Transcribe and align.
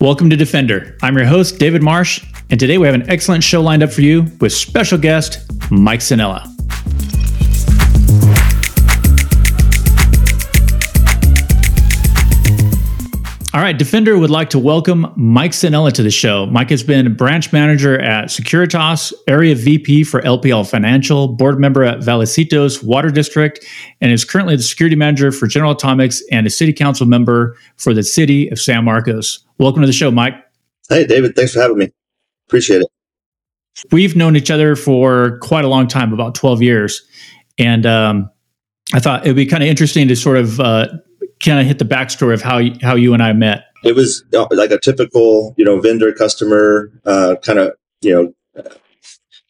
Welcome 0.00 0.30
to 0.30 0.36
Defender. 0.36 0.96
I'm 1.02 1.16
your 1.16 1.26
host, 1.26 1.58
David 1.58 1.82
Marsh, 1.82 2.24
and 2.50 2.60
today 2.60 2.78
we 2.78 2.86
have 2.86 2.94
an 2.94 3.10
excellent 3.10 3.42
show 3.42 3.60
lined 3.60 3.82
up 3.82 3.90
for 3.90 4.02
you 4.02 4.26
with 4.40 4.52
special 4.52 4.96
guest 4.96 5.50
Mike 5.72 5.98
Sannella. 5.98 6.57
Right, 13.68 13.76
Defender 13.76 14.18
would 14.18 14.30
like 14.30 14.48
to 14.48 14.58
welcome 14.58 15.12
Mike 15.14 15.50
Sannella 15.50 15.92
to 15.92 16.02
the 16.02 16.10
show. 16.10 16.46
Mike 16.46 16.70
has 16.70 16.82
been 16.82 17.14
branch 17.14 17.52
manager 17.52 18.00
at 18.00 18.30
Securitas, 18.30 19.12
area 19.26 19.54
VP 19.54 20.04
for 20.04 20.22
LPL 20.22 20.66
Financial, 20.66 21.28
board 21.28 21.60
member 21.60 21.84
at 21.84 21.98
Vallecitos 21.98 22.82
Water 22.82 23.10
District, 23.10 23.62
and 24.00 24.10
is 24.10 24.24
currently 24.24 24.56
the 24.56 24.62
security 24.62 24.96
manager 24.96 25.30
for 25.30 25.46
General 25.46 25.72
Atomics 25.72 26.22
and 26.32 26.46
a 26.46 26.50
city 26.50 26.72
council 26.72 27.06
member 27.06 27.58
for 27.76 27.92
the 27.92 28.02
city 28.02 28.48
of 28.48 28.58
San 28.58 28.86
Marcos. 28.86 29.44
Welcome 29.58 29.82
to 29.82 29.86
the 29.86 29.92
show, 29.92 30.10
Mike. 30.10 30.32
Hey, 30.88 31.06
David. 31.06 31.36
Thanks 31.36 31.52
for 31.52 31.60
having 31.60 31.76
me. 31.76 31.92
Appreciate 32.48 32.80
it. 32.80 32.88
We've 33.92 34.16
known 34.16 34.34
each 34.34 34.50
other 34.50 34.76
for 34.76 35.36
quite 35.40 35.66
a 35.66 35.68
long 35.68 35.88
time, 35.88 36.14
about 36.14 36.34
12 36.34 36.62
years. 36.62 37.06
And 37.58 37.84
um, 37.84 38.30
I 38.94 39.00
thought 39.00 39.26
it 39.26 39.28
would 39.28 39.36
be 39.36 39.44
kind 39.44 39.62
of 39.62 39.68
interesting 39.68 40.08
to 40.08 40.16
sort 40.16 40.38
of 40.38 40.58
uh, 40.58 40.88
kind 41.40 41.60
of 41.60 41.66
hit 41.66 41.78
the 41.78 41.84
backstory 41.84 42.34
of 42.34 42.42
how 42.42 42.60
how 42.82 42.94
you 42.94 43.14
and 43.14 43.22
I 43.22 43.32
met. 43.32 43.64
It 43.84 43.94
was 43.94 44.24
uh, 44.34 44.46
like 44.50 44.70
a 44.70 44.78
typical, 44.78 45.54
you 45.56 45.64
know, 45.64 45.80
vendor 45.80 46.12
customer 46.12 46.90
uh, 47.04 47.36
kind 47.42 47.58
of, 47.58 47.74
you 48.00 48.12
know, 48.12 48.64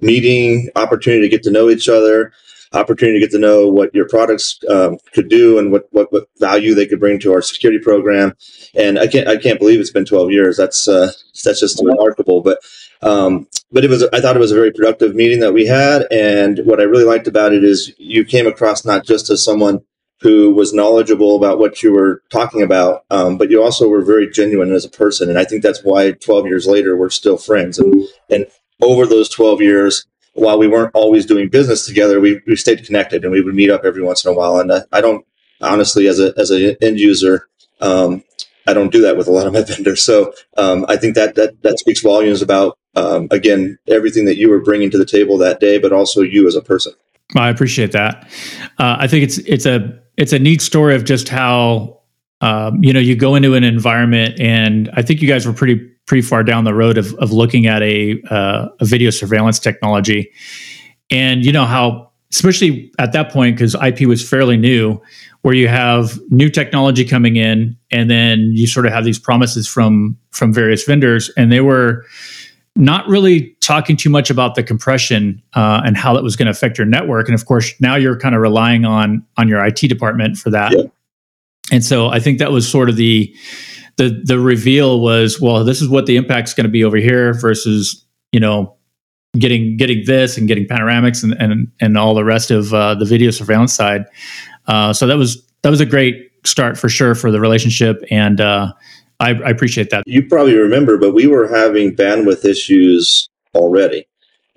meeting 0.01 0.69
opportunity 0.77 1.23
to 1.23 1.29
get 1.29 1.43
to 1.45 1.51
know 1.51 1.71
each 1.71 1.89
other, 1.89 2.33
opportunity 2.73 3.19
to 3.19 3.27
get 3.27 3.33
to 3.33 3.39
know 3.39 3.69
what 3.69 3.95
your 3.95 4.07
products 4.07 4.59
um, 4.69 4.99
could 5.15 5.29
do 5.29 5.59
and 5.59 5.73
what, 5.73 5.89
what, 5.91 6.13
what 6.13 6.29
value 6.39 6.75
they 6.75 6.87
could 6.87 7.01
bring 7.01 7.19
to 7.21 7.33
our 7.33 7.43
security 7.43 7.83
program. 7.83 8.35
And 8.75 8.99
I 8.99 9.07
can't 9.07 9.29
I 9.29 9.37
can't 9.37 9.59
believe 9.59 9.81
it's 9.81 9.91
been 9.91 10.05
12 10.05 10.31
years. 10.31 10.57
That's 10.57 10.87
uh, 10.89 11.11
that's 11.45 11.61
just 11.61 11.83
remarkable. 11.83 12.43
But 12.43 12.59
um, 13.01 13.49
but 13.73 13.85
it 13.85 13.91
was 13.91 14.03
I 14.13 14.21
thought 14.21 14.37
it 14.37 14.41
was 14.41 14.53
a 14.53 14.57
very 14.57 14.73
productive 14.73 15.15
meeting 15.15 15.41
that 15.41 15.55
we 15.55 15.67
had. 15.67 16.07
And 16.11 16.61
what 16.65 16.81
I 16.81 16.85
really 16.85 17.05
liked 17.05 17.29
about 17.29 17.53
it 17.53 17.65
is 17.65 17.93
you 17.99 18.25
came 18.25 18.47
across 18.47 18.85
not 18.85 19.07
just 19.07 19.31
as 19.31 19.43
someone 19.43 19.81
who 20.21 20.53
was 20.53 20.73
knowledgeable 20.73 21.37
about 21.37 21.59
what 21.59 21.83
you 21.83 21.93
were 21.93 22.23
talking 22.31 22.63
about, 22.63 23.05
um, 23.11 23.39
but 23.39 23.51
you 23.51 23.63
also 23.63 23.89
were 23.89 24.03
very 24.03 24.29
genuine 24.29 24.73
as 24.73 24.85
a 24.85 24.91
person. 24.91 25.29
And 25.29 25.39
I 25.39 25.45
think 25.45 25.63
that's 25.63 25.85
why 25.85 26.13
12 26.13 26.47
years 26.47 26.67
later, 26.67 26.97
we're 26.97 27.11
still 27.11 27.37
friends. 27.37 27.79
And, 27.79 28.05
and 28.29 28.47
over 28.83 29.07
those 29.07 29.29
12 29.29 29.61
years, 29.61 30.07
while 30.35 30.59
we 30.59 30.69
weren't 30.69 30.95
always 30.95 31.25
doing 31.25 31.49
business 31.49 31.87
together, 31.87 32.21
we, 32.21 32.41
we 32.47 32.57
stayed 32.57 32.85
connected 32.85 33.23
and 33.23 33.33
we 33.33 33.41
would 33.41 33.55
meet 33.55 33.71
up 33.71 33.85
every 33.85 34.03
once 34.03 34.25
in 34.25 34.33
a 34.33 34.35
while. 34.35 34.59
And 34.59 34.73
I 34.93 35.01
don't, 35.01 35.25
honestly, 35.61 36.09
as 36.09 36.19
a, 36.19 36.33
as 36.37 36.51
an 36.51 36.77
end 36.83 36.99
user, 36.99 37.49
um, 37.81 38.25
I 38.67 38.75
don't 38.75 38.93
do 38.93 39.03
that 39.03 39.17
with 39.17 39.29
a 39.29 39.33
lot 39.33 39.47
of 39.47 39.53
my 39.53 39.63
vendors. 39.67 40.03
So 40.03 40.33
um, 40.57 40.85
I 40.89 40.97
think 40.97 41.15
that, 41.15 41.37
that, 41.37 41.63
that 41.63 41.79
speaks 41.79 42.01
volumes 42.01 42.43
about, 42.43 42.77
um, 42.97 43.29
again, 43.31 43.79
everything 43.87 44.25
that 44.25 44.37
you 44.37 44.51
were 44.51 44.61
bringing 44.61 44.91
to 44.91 44.99
the 44.99 45.07
table 45.07 45.39
that 45.39 45.61
day, 45.61 45.79
but 45.79 45.93
also 45.93 46.23
you 46.23 46.49
as 46.49 46.57
a 46.57 46.63
person. 46.63 46.93
I 47.37 47.51
appreciate 47.51 47.93
that. 47.93 48.29
Uh, 48.79 48.97
I 48.99 49.07
think 49.07 49.25
it's 49.25 49.39
it's 49.39 49.67
a 49.67 50.01
it's 50.19 50.33
a 50.33 50.39
neat 50.39 50.61
story 50.61 50.95
of 50.97 51.05
just 51.05 51.29
how 51.29 52.01
um, 52.41 52.83
you 52.83 52.93
know 52.93 53.01
you 53.01 53.17
go 53.17 53.35
into 53.35 53.55
an 53.55 53.65
environment, 53.65 54.39
and 54.39 54.91
I 54.93 55.03
think 55.03 55.23
you 55.23 55.29
guys 55.29 55.47
were 55.47 55.53
pretty 55.55 55.77
pretty 56.07 56.23
far 56.23 56.43
down 56.43 56.65
the 56.65 56.75
road 56.75 56.99
of 56.99 57.15
of 57.15 57.33
looking 57.33 57.67
at 57.67 57.83
a 57.83 58.21
uh, 58.31 58.69
a 58.81 58.85
video 58.85 59.11
surveillance 59.11 59.59
technology, 59.59 60.31
and 61.11 61.45
you 61.45 61.53
know 61.53 61.65
how 61.65 62.11
especially 62.33 62.93
at 62.99 63.13
that 63.13 63.33
point 63.33 63.57
because 63.57 63.75
IP 63.77 64.01
was 64.07 64.29
fairly 64.29 64.57
new, 64.57 65.01
where 65.43 65.55
you 65.55 65.69
have 65.69 66.19
new 66.31 66.51
technology 66.51 67.05
coming 67.05 67.37
in, 67.37 67.77
and 67.91 68.11
then 68.11 68.51
you 68.53 68.67
sort 68.67 68.85
of 68.85 68.93
have 68.93 69.05
these 69.05 69.19
promises 69.19 69.67
from 69.67 70.19
from 70.33 70.53
various 70.53 70.85
vendors, 70.85 71.31
and 71.37 71.51
they 71.51 71.61
were 71.61 72.05
not 72.79 73.07
really 73.09 73.57
talking 73.61 73.97
too 73.97 74.09
much 74.09 74.31
about 74.31 74.55
the 74.55 74.63
compression 74.63 75.43
uh, 75.55 75.83
and 75.85 75.97
how 75.97 76.15
that 76.15 76.23
was 76.23 76.37
going 76.37 76.47
to 76.47 76.53
affect 76.53 76.79
your 76.79 76.87
network. 76.87 77.27
And 77.27 77.35
of 77.35 77.45
course, 77.45 77.75
now 77.81 77.97
you're 77.97 78.19
kind 78.19 78.35
of 78.35 78.41
relying 78.41 78.85
on 78.85 79.27
on 79.37 79.49
your 79.49 79.65
IT 79.65 79.81
department 79.81 80.39
for 80.39 80.51
that. 80.51 80.73
Yeah. 80.73 80.85
And 81.71 81.85
so 81.85 82.09
I 82.09 82.21
think 82.21 82.39
that 82.39 82.53
was 82.53 82.71
sort 82.71 82.89
of 82.89 82.97
the 82.97 83.35
the 83.97 84.23
the 84.25 84.39
reveal 84.39 85.01
was 85.01 85.41
well, 85.41 85.65
this 85.65 85.83
is 85.83 85.89
what 85.89 86.07
the 86.07 86.17
impact's 86.17 86.55
going 86.55 86.65
to 86.65 86.71
be 86.71 86.85
over 86.85 86.97
here 86.97 87.35
versus 87.35 88.07
you 88.33 88.41
know 88.41 88.77
getting 89.37 89.77
getting 89.77 90.05
this 90.07 90.39
and 90.39 90.47
getting 90.47 90.67
panoramics 90.67 91.23
and 91.23 91.35
and 91.35 91.71
and 91.81 91.99
all 91.99 92.15
the 92.15 92.25
rest 92.25 92.51
of 92.51 92.73
uh, 92.73 92.95
the 92.95 93.05
video 93.05 93.33
surveillance 93.33 93.75
side. 93.75 94.05
Uh, 94.69 94.93
so 94.93 95.07
that 95.07 95.17
was 95.17 95.45
that 95.63 95.71
was 95.71 95.81
a 95.81 95.87
great 95.87 96.31
start 96.45 96.79
for 96.79 96.89
sure 96.89 97.17
for 97.17 97.33
the 97.33 97.41
relationship 97.41 98.03
and 98.11 98.41
uh, 98.41 98.73
I, 99.21 99.31
I 99.31 99.51
appreciate 99.51 99.91
that. 99.91 100.05
You 100.07 100.27
probably 100.27 100.57
remember, 100.57 100.97
but 100.99 101.15
we 101.15 101.27
were 101.27 101.49
having 101.49 101.95
bandwidth 101.95 102.45
issues 102.45 103.29
already. 103.55 104.07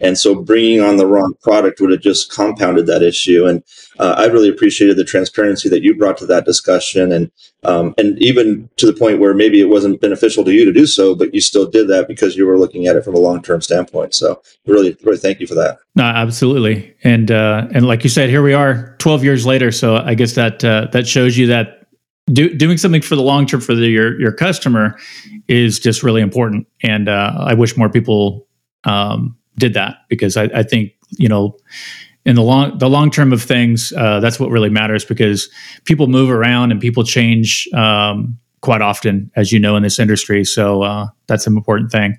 And 0.02 0.18
so 0.18 0.34
bringing 0.34 0.82
on 0.82 0.98
the 0.98 1.06
wrong 1.06 1.36
product 1.44 1.80
would 1.80 1.92
have 1.92 2.02
just 2.02 2.34
compounded 2.34 2.88
that 2.88 3.04
issue. 3.04 3.46
And 3.46 3.64
uh, 4.00 4.16
I 4.18 4.26
really 4.26 4.50
appreciated 4.50 4.98
the 4.98 5.04
transparency 5.04 5.70
that 5.70 5.84
you 5.84 5.96
brought 5.96 6.18
to 6.18 6.26
that 6.26 6.44
discussion, 6.44 7.12
and 7.12 7.32
um, 7.64 7.94
and 8.00 8.18
even 8.20 8.68
to 8.78 8.88
the 8.88 8.94
point 8.94 9.20
where 9.20 9.36
maybe 9.36 9.62
it 9.62 9.70
wasn't 9.70 10.02
beneficial 10.02 10.44
to 10.46 10.52
you 10.52 10.66
to 10.66 10.74
do 10.74 10.88
so, 10.88 11.14
but 11.14 11.36
you 11.36 11.42
still 11.42 11.70
did 11.70 11.88
that 11.90 12.08
because 12.08 12.36
you 12.36 12.48
were 12.48 12.58
looking 12.58 12.88
at 12.88 12.96
it 12.96 13.04
from 13.04 13.14
a 13.14 13.20
long 13.20 13.44
term 13.44 13.62
standpoint. 13.62 14.16
So 14.16 14.42
really, 14.66 14.98
really 15.04 15.20
thank 15.20 15.40
you 15.40 15.46
for 15.46 15.54
that. 15.54 15.78
No, 15.96 16.06
absolutely. 16.06 16.96
And 17.04 17.30
uh, 17.30 17.68
and 17.72 17.86
like 17.86 18.04
you 18.04 18.10
said, 18.10 18.32
here 18.32 18.42
we 18.42 18.56
are, 18.56 18.96
twelve 18.98 19.24
years 19.24 19.46
later. 19.46 19.72
So 19.72 19.98
I 19.98 20.16
guess 20.16 20.34
that 20.34 20.66
uh, 20.66 20.88
that 20.94 21.06
shows 21.06 21.38
you 21.38 21.46
that 21.48 21.81
do, 22.28 22.54
doing 22.54 22.78
something 22.78 23.02
for 23.02 23.16
the 23.16 23.22
long 23.22 23.46
term 23.46 23.62
for 23.62 23.76
the, 23.76 23.88
your 23.88 24.20
your 24.20 24.32
customer 24.32 24.98
is 25.48 25.80
just 25.80 26.04
really 26.04 26.22
important. 26.22 26.68
And 26.84 27.10
uh, 27.10 27.34
I 27.38 27.54
wish 27.54 27.78
more 27.78 27.90
people 27.90 28.48
um, 28.84 29.38
did 29.58 29.74
that 29.74 29.98
because 30.10 30.38
I, 30.38 30.44
I, 30.46 30.64
think 30.64 30.94
you 31.12 31.28
know 31.28 31.58
in 32.26 32.36
the 32.36 32.42
long 32.42 32.78
the 32.78 32.90
long 32.90 33.12
term 33.12 33.34
of 33.34 33.42
things 33.42 33.94
uh, 33.94 34.20
that's 34.20 34.40
what 34.40 34.50
really 34.50 34.70
matters 34.70 35.06
because 35.06 35.50
people 35.86 36.08
move 36.08 36.30
around 36.30 36.72
and 36.72 36.80
people 36.80 37.04
change 37.04 37.68
um, 37.74 38.38
quite 38.62 38.82
often 38.82 39.32
as 39.36 39.52
you 39.52 39.60
know 39.60 39.76
in 39.76 39.84
this 39.84 40.00
industry. 40.00 40.44
So 40.46 40.84
uh, 40.84 41.08
that's 41.28 41.48
an 41.48 41.58
important 41.58 41.92
thing. 41.92 42.18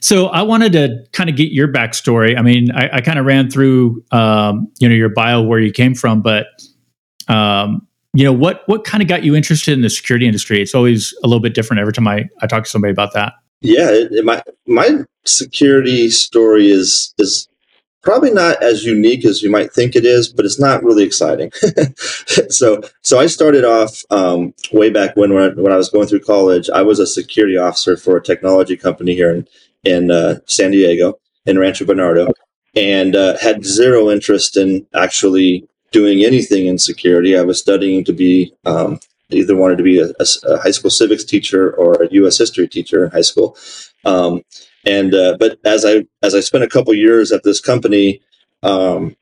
So 0.00 0.26
i 0.26 0.42
wanted 0.42 0.72
to 0.72 1.04
kind 1.12 1.30
of 1.30 1.36
get 1.36 1.52
your 1.52 1.68
backstory. 1.68 2.36
I 2.36 2.42
mean 2.42 2.70
i, 2.72 2.96
I 2.96 3.00
kind 3.00 3.18
of 3.18 3.26
ran 3.26 3.50
through 3.50 4.04
um, 4.10 4.68
you 4.78 4.88
know 4.88 4.94
your 4.94 5.10
bio 5.10 5.42
where 5.42 5.60
you 5.60 5.72
came 5.72 5.94
from 5.94 6.22
but 6.22 6.46
um, 7.28 7.86
you 8.16 8.24
know 8.24 8.32
what 8.32 8.62
what 8.66 8.84
kind 8.84 9.02
of 9.02 9.08
got 9.08 9.24
you 9.24 9.36
interested 9.36 9.74
in 9.74 9.82
the 9.82 9.90
security 9.90 10.26
industry? 10.26 10.62
It's 10.62 10.74
always 10.74 11.14
a 11.22 11.26
little 11.26 11.40
bit 11.40 11.54
different 11.54 11.80
every 11.80 11.92
time 11.92 12.08
i, 12.08 12.24
I 12.40 12.46
talk 12.46 12.64
to 12.64 12.70
somebody 12.70 12.90
about 12.90 13.12
that. 13.12 13.34
Yeah 13.60 13.90
it, 13.90 14.10
it, 14.10 14.24
my 14.24 14.42
my 14.66 15.04
security 15.24 16.08
story 16.08 16.68
is 16.68 17.14
is 17.18 17.46
probably 18.02 18.30
not 18.30 18.62
as 18.62 18.84
unique 18.84 19.26
as 19.26 19.42
you 19.42 19.50
might 19.50 19.72
think 19.72 19.94
it 19.94 20.06
is 20.06 20.28
but 20.28 20.46
it's 20.46 20.58
not 20.58 20.82
really 20.82 21.04
exciting. 21.04 21.52
So 22.48 22.82
so 23.02 23.18
i 23.18 23.26
started 23.26 23.64
off 23.64 24.02
um, 24.10 24.54
way 24.72 24.90
back 24.90 25.16
when 25.16 25.34
when 25.34 25.72
i 25.72 25.76
was 25.76 25.90
going 25.90 26.06
through 26.06 26.20
college 26.20 26.70
i 26.70 26.82
was 26.82 26.98
a 26.98 27.06
security 27.06 27.56
officer 27.56 27.96
for 27.96 28.16
a 28.16 28.22
technology 28.22 28.76
company 28.76 29.14
here 29.14 29.34
in 29.34 29.48
in 29.84 30.10
uh, 30.10 30.36
san 30.46 30.70
diego 30.70 31.18
in 31.44 31.58
rancho 31.58 31.84
bernardo 31.84 32.28
and 32.74 33.16
uh, 33.16 33.36
had 33.38 33.64
zero 33.64 34.10
interest 34.10 34.56
in 34.56 34.86
actually 34.94 35.66
doing 35.96 36.22
anything 36.22 36.66
in 36.66 36.76
security. 36.78 37.38
I 37.38 37.42
was 37.42 37.58
studying 37.58 38.04
to 38.04 38.12
be 38.12 38.52
um, 38.66 39.00
either 39.30 39.56
wanted 39.56 39.78
to 39.78 39.82
be 39.82 39.98
a, 39.98 40.08
a, 40.20 40.58
high 40.58 40.70
school 40.70 40.90
civics 40.90 41.24
teacher 41.24 41.72
or 41.72 42.02
a 42.02 42.08
U.S. 42.20 42.36
history 42.36 42.68
teacher 42.68 43.02
in 43.02 43.10
high 43.10 43.22
school. 43.30 43.56
Um, 44.04 44.42
and 44.84 45.14
uh, 45.14 45.38
but 45.40 45.58
as 45.64 45.86
I 45.86 46.06
as 46.22 46.34
I 46.34 46.40
spent 46.40 46.64
a 46.64 46.68
couple 46.68 46.92
years 46.92 47.32
at 47.32 47.44
this 47.44 47.62
company, 47.62 48.20
um, 48.62 49.16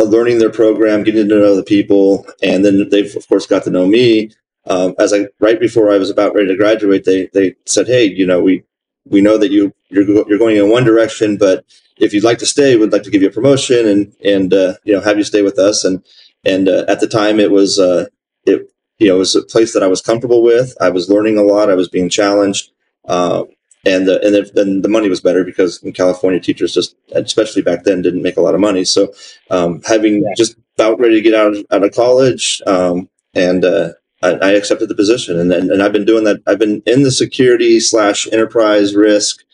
learning 0.00 0.40
their 0.40 0.50
program, 0.50 1.04
getting 1.04 1.28
to 1.28 1.40
know 1.40 1.54
the 1.54 1.62
people, 1.76 2.26
and 2.42 2.64
then 2.64 2.88
they've 2.90 3.14
of 3.14 3.28
course 3.28 3.46
got 3.46 3.62
to 3.64 3.70
know 3.70 3.86
me. 3.86 4.32
Um, 4.66 4.94
as 4.98 5.14
I 5.14 5.28
right 5.38 5.60
before 5.60 5.92
I 5.92 5.98
was 5.98 6.10
about 6.10 6.34
ready 6.34 6.48
to 6.48 6.56
graduate, 6.56 7.04
they 7.04 7.30
they 7.32 7.54
said, 7.66 7.86
"Hey, 7.86 8.04
you 8.04 8.26
know, 8.26 8.42
we 8.42 8.64
we 9.06 9.20
know 9.20 9.38
that 9.38 9.52
you 9.52 9.72
you're 9.90 10.04
you're 10.28 10.44
going 10.44 10.56
in 10.56 10.70
one 10.70 10.84
direction, 10.84 11.36
but 11.36 11.64
if 12.00 12.14
you'd 12.14 12.24
like 12.24 12.38
to 12.38 12.46
stay, 12.46 12.76
we'd 12.76 12.92
like 12.92 13.02
to 13.04 13.10
give 13.10 13.22
you 13.22 13.28
a 13.28 13.32
promotion 13.32 13.86
and 13.86 14.14
and 14.24 14.52
uh, 14.52 14.74
you 14.84 14.92
know 14.92 15.00
have 15.00 15.18
you 15.18 15.24
stay 15.24 15.42
with 15.42 15.58
us. 15.58 15.84
And 15.84 16.04
and 16.44 16.68
uh, 16.68 16.84
at 16.88 17.00
the 17.00 17.08
time, 17.08 17.38
it 17.38 17.50
was 17.50 17.78
uh, 17.78 18.06
it 18.44 18.72
you 18.98 19.08
know 19.08 19.16
it 19.16 19.18
was 19.18 19.36
a 19.36 19.42
place 19.42 19.72
that 19.74 19.82
I 19.82 19.86
was 19.88 20.00
comfortable 20.00 20.42
with. 20.42 20.74
I 20.80 20.90
was 20.90 21.10
learning 21.10 21.38
a 21.38 21.42
lot. 21.42 21.70
I 21.70 21.74
was 21.74 21.88
being 21.88 22.08
challenged, 22.08 22.70
um, 23.06 23.46
and 23.84 24.08
the, 24.08 24.20
and 24.24 24.50
then 24.54 24.82
the 24.82 24.88
money 24.88 25.08
was 25.08 25.20
better 25.20 25.44
because 25.44 25.82
in 25.82 25.92
California, 25.92 26.40
teachers 26.40 26.74
just 26.74 26.96
especially 27.12 27.62
back 27.62 27.84
then 27.84 28.02
didn't 28.02 28.22
make 28.22 28.36
a 28.36 28.42
lot 28.42 28.54
of 28.54 28.60
money. 28.60 28.84
So 28.84 29.12
um, 29.50 29.82
having 29.86 30.22
yeah. 30.22 30.34
just 30.36 30.56
about 30.76 30.98
ready 30.98 31.16
to 31.16 31.22
get 31.22 31.34
out 31.34 31.54
of, 31.54 31.66
out 31.70 31.84
of 31.84 31.92
college, 31.92 32.62
um, 32.66 33.08
and 33.34 33.64
uh, 33.64 33.90
I, 34.22 34.30
I, 34.32 34.50
accepted 34.52 34.88
the 34.88 34.94
position, 34.94 35.38
and, 35.38 35.52
and 35.52 35.70
and 35.70 35.82
I've 35.82 35.92
been 35.92 36.06
doing 36.06 36.24
that. 36.24 36.40
I've 36.46 36.58
been 36.58 36.82
in 36.86 37.02
the 37.02 37.12
security 37.12 37.80
slash 37.80 38.26
enterprise 38.32 38.94
risk 38.94 39.44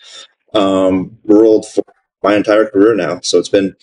um, 0.55 1.19
world 1.25 1.67
for 1.67 1.83
my 2.27 2.37
entire 2.37 2.67
career 2.67 2.95
now. 2.95 3.21
So 3.23 3.39
it's 3.39 3.49
been 3.49 3.77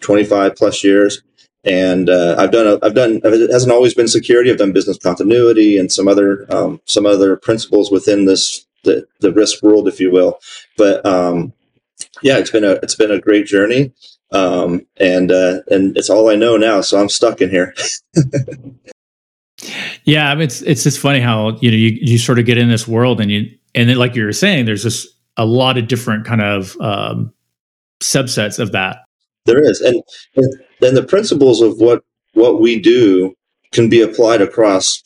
25 0.00 0.56
plus 0.56 0.82
years. 0.82 1.22
And 1.64 2.08
uh, 2.08 2.36
I've 2.38 2.52
done, 2.52 2.66
a, 2.66 2.78
I've 2.84 2.94
done, 2.94 3.20
it 3.22 3.52
hasn't 3.52 3.72
always 3.72 3.92
been 3.92 4.08
security. 4.08 4.50
I've 4.50 4.56
done 4.56 4.72
business 4.72 4.96
continuity 4.96 5.76
and 5.76 5.92
some 5.92 6.08
other, 6.08 6.46
um, 6.48 6.80
some 6.86 7.04
other 7.04 7.36
principles 7.36 7.90
within 7.90 8.24
this 8.24 8.66
the, 8.82 9.06
the 9.20 9.32
risk 9.32 9.62
world, 9.62 9.88
if 9.88 10.00
you 10.00 10.10
will. 10.10 10.40
But 10.78 11.04
um, 11.04 11.52
yeah, 12.22 12.38
it's 12.38 12.50
been 12.50 12.64
a 12.64 12.72
it's 12.82 12.94
been 12.94 13.10
a 13.10 13.20
great 13.20 13.46
journey, 13.46 13.92
um, 14.32 14.86
and 14.96 15.30
uh, 15.30 15.60
and 15.68 15.96
it's 15.96 16.10
all 16.10 16.30
I 16.30 16.36
know 16.36 16.56
now. 16.56 16.80
So 16.80 17.00
I'm 17.00 17.08
stuck 17.08 17.40
in 17.40 17.50
here. 17.50 17.74
yeah, 20.04 20.30
I 20.30 20.34
mean, 20.34 20.44
it's 20.44 20.62
it's 20.62 20.82
just 20.82 20.98
funny 20.98 21.20
how 21.20 21.58
you 21.60 21.70
know 21.70 21.76
you 21.76 21.98
you 22.00 22.18
sort 22.18 22.38
of 22.38 22.46
get 22.46 22.58
in 22.58 22.68
this 22.68 22.88
world 22.88 23.20
and 23.20 23.30
you 23.30 23.50
and 23.74 23.88
then 23.88 23.96
like 23.96 24.16
you 24.16 24.24
were 24.24 24.32
saying, 24.32 24.64
there's 24.64 24.82
just 24.82 25.08
a 25.36 25.44
lot 25.44 25.78
of 25.78 25.88
different 25.88 26.26
kind 26.26 26.42
of 26.42 26.76
um, 26.80 27.32
subsets 28.00 28.58
of 28.58 28.72
that. 28.72 28.98
There 29.46 29.62
is, 29.62 29.80
and 29.80 30.02
and 30.82 30.96
the 30.96 31.02
principles 31.02 31.60
of 31.60 31.78
what 31.78 32.02
what 32.34 32.60
we 32.60 32.78
do 32.78 33.34
can 33.72 33.88
be 33.88 34.00
applied 34.00 34.42
across 34.42 35.02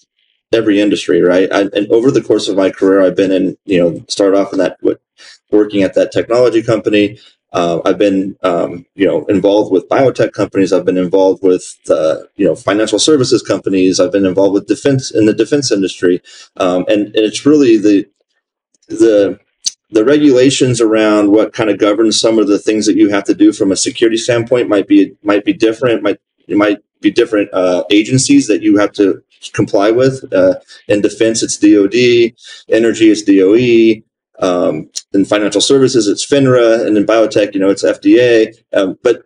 every 0.53 0.81
industry, 0.81 1.21
right? 1.21 1.51
I, 1.53 1.63
and 1.63 1.89
over 1.91 2.11
the 2.11 2.23
course 2.23 2.49
of 2.49 2.57
my 2.57 2.71
career, 2.71 3.03
I've 3.03 3.17
been 3.17 3.33
in, 3.33 3.57
you 3.65 3.79
know, 3.79 4.05
started 4.09 4.39
off 4.39 4.53
in 4.53 4.59
that, 4.59 4.79
working 5.51 5.83
at 5.83 5.95
that 5.95 6.13
technology 6.13 6.63
company. 6.63 7.19
Uh, 7.53 7.81
I've 7.85 7.99
been, 7.99 8.37
um, 8.43 8.85
you 8.95 9.07
know, 9.07 9.25
involved 9.27 9.71
with 9.71 9.89
biotech 9.89 10.33
companies. 10.33 10.73
I've 10.73 10.85
been 10.85 10.97
involved 10.97 11.43
with, 11.43 11.77
uh, 11.89 12.17
you 12.37 12.45
know, 12.45 12.57
financial 12.57 12.99
services 12.99 13.43
companies. 13.43 14.01
I've 14.01 14.13
been 14.13 14.27
involved 14.27 14.55
with 14.55 14.67
defense 14.67 15.13
in 15.13 15.27
the 15.27 15.35
defense 15.35 15.71
industry, 15.71 16.21
um, 16.57 16.85
and, 16.89 17.07
and 17.07 17.17
it's 17.17 17.47
really 17.47 17.77
the 17.77 18.07
the 18.89 19.39
the 19.95 20.05
regulations 20.05 20.81
around 20.81 21.31
what 21.31 21.53
kind 21.53 21.71
of 21.71 21.79
governs 21.79 22.21
some 22.21 22.39
of 22.39 22.49
the 22.49 22.59
things 22.59 22.85
that 22.87 22.97
you 22.97 23.11
have 23.11 23.25
to 23.25 23.35
do 23.35 23.53
from 23.53 23.71
a 23.71 23.77
security 23.77 24.17
standpoint 24.17 24.69
might 24.69 24.89
be 24.89 25.17
might 25.23 25.45
be 25.45 25.53
different. 25.53 26.03
Might 26.03 26.19
it 26.49 26.57
might 26.57 26.79
be 27.01 27.13
different 27.13 27.49
uh, 27.55 27.85
agencies 27.91 28.49
that 28.49 28.61
you 28.61 28.77
have 28.77 28.93
to 28.95 29.23
comply 29.53 29.93
with. 29.93 30.25
Uh, 30.33 30.57
in 30.89 31.01
defense, 31.01 31.43
it's 31.43 31.57
DoD. 31.57 32.35
Energy, 32.69 33.11
it's 33.11 33.23
DOE. 33.23 34.03
Um, 34.45 34.91
in 35.13 35.25
financial 35.25 35.61
services, 35.61 36.09
it's 36.09 36.27
FINRA, 36.27 36.85
and 36.85 36.97
in 36.97 37.07
biotech, 37.07 37.55
you 37.55 37.61
know, 37.61 37.71
it's 37.71 37.85
FDA. 37.85 38.53
Um, 38.73 38.99
but 39.05 39.23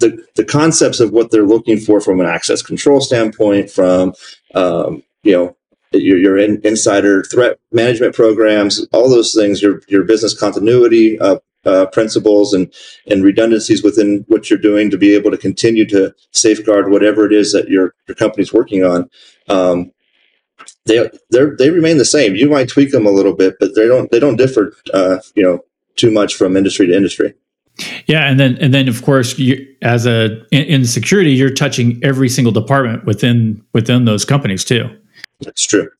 the 0.00 0.24
the 0.34 0.44
concepts 0.44 0.98
of 0.98 1.10
what 1.10 1.30
they're 1.30 1.46
looking 1.46 1.78
for 1.78 2.00
from 2.00 2.20
an 2.20 2.26
access 2.26 2.62
control 2.62 3.02
standpoint, 3.02 3.70
from 3.70 4.14
um, 4.54 5.02
you 5.24 5.32
know 5.32 5.56
your, 5.92 6.18
your 6.18 6.38
in, 6.38 6.60
insider 6.64 7.22
threat 7.24 7.58
management 7.72 8.14
programs, 8.14 8.86
all 8.92 9.08
those 9.08 9.34
things, 9.34 9.62
your 9.62 9.80
your 9.88 10.04
business 10.04 10.38
continuity 10.38 11.18
uh, 11.18 11.38
uh, 11.64 11.86
principles 11.86 12.52
and 12.52 12.72
and 13.06 13.24
redundancies 13.24 13.82
within 13.82 14.24
what 14.28 14.48
you're 14.48 14.58
doing 14.58 14.90
to 14.90 14.98
be 14.98 15.14
able 15.14 15.30
to 15.30 15.38
continue 15.38 15.86
to 15.86 16.14
safeguard 16.32 16.90
whatever 16.90 17.26
it 17.26 17.32
is 17.32 17.52
that 17.52 17.68
your 17.68 17.94
your 18.08 18.14
company's 18.14 18.52
working 18.52 18.84
on. 18.84 19.10
Um, 19.48 19.92
they 20.86 21.08
they 21.30 21.44
they 21.58 21.70
remain 21.70 21.98
the 21.98 22.04
same. 22.04 22.34
You 22.34 22.48
might 22.48 22.68
tweak 22.68 22.92
them 22.92 23.06
a 23.06 23.10
little 23.10 23.34
bit, 23.34 23.56
but 23.60 23.74
they 23.74 23.86
don't 23.86 24.10
they 24.10 24.20
don't 24.20 24.36
differ. 24.36 24.74
Uh, 24.92 25.18
you 25.34 25.42
know, 25.42 25.60
too 25.96 26.10
much 26.10 26.34
from 26.34 26.56
industry 26.56 26.86
to 26.86 26.96
industry. 26.96 27.34
Yeah, 28.06 28.28
and 28.28 28.40
then 28.40 28.56
and 28.60 28.72
then 28.72 28.88
of 28.88 29.02
course, 29.02 29.38
you, 29.38 29.66
as 29.82 30.06
a 30.06 30.42
in, 30.50 30.62
in 30.64 30.84
security, 30.86 31.32
you're 31.32 31.50
touching 31.50 32.00
every 32.02 32.28
single 32.28 32.52
department 32.52 33.04
within 33.04 33.62
within 33.74 34.04
those 34.04 34.24
companies 34.24 34.64
too. 34.64 34.88
That's 35.40 35.66
true. 35.66 35.90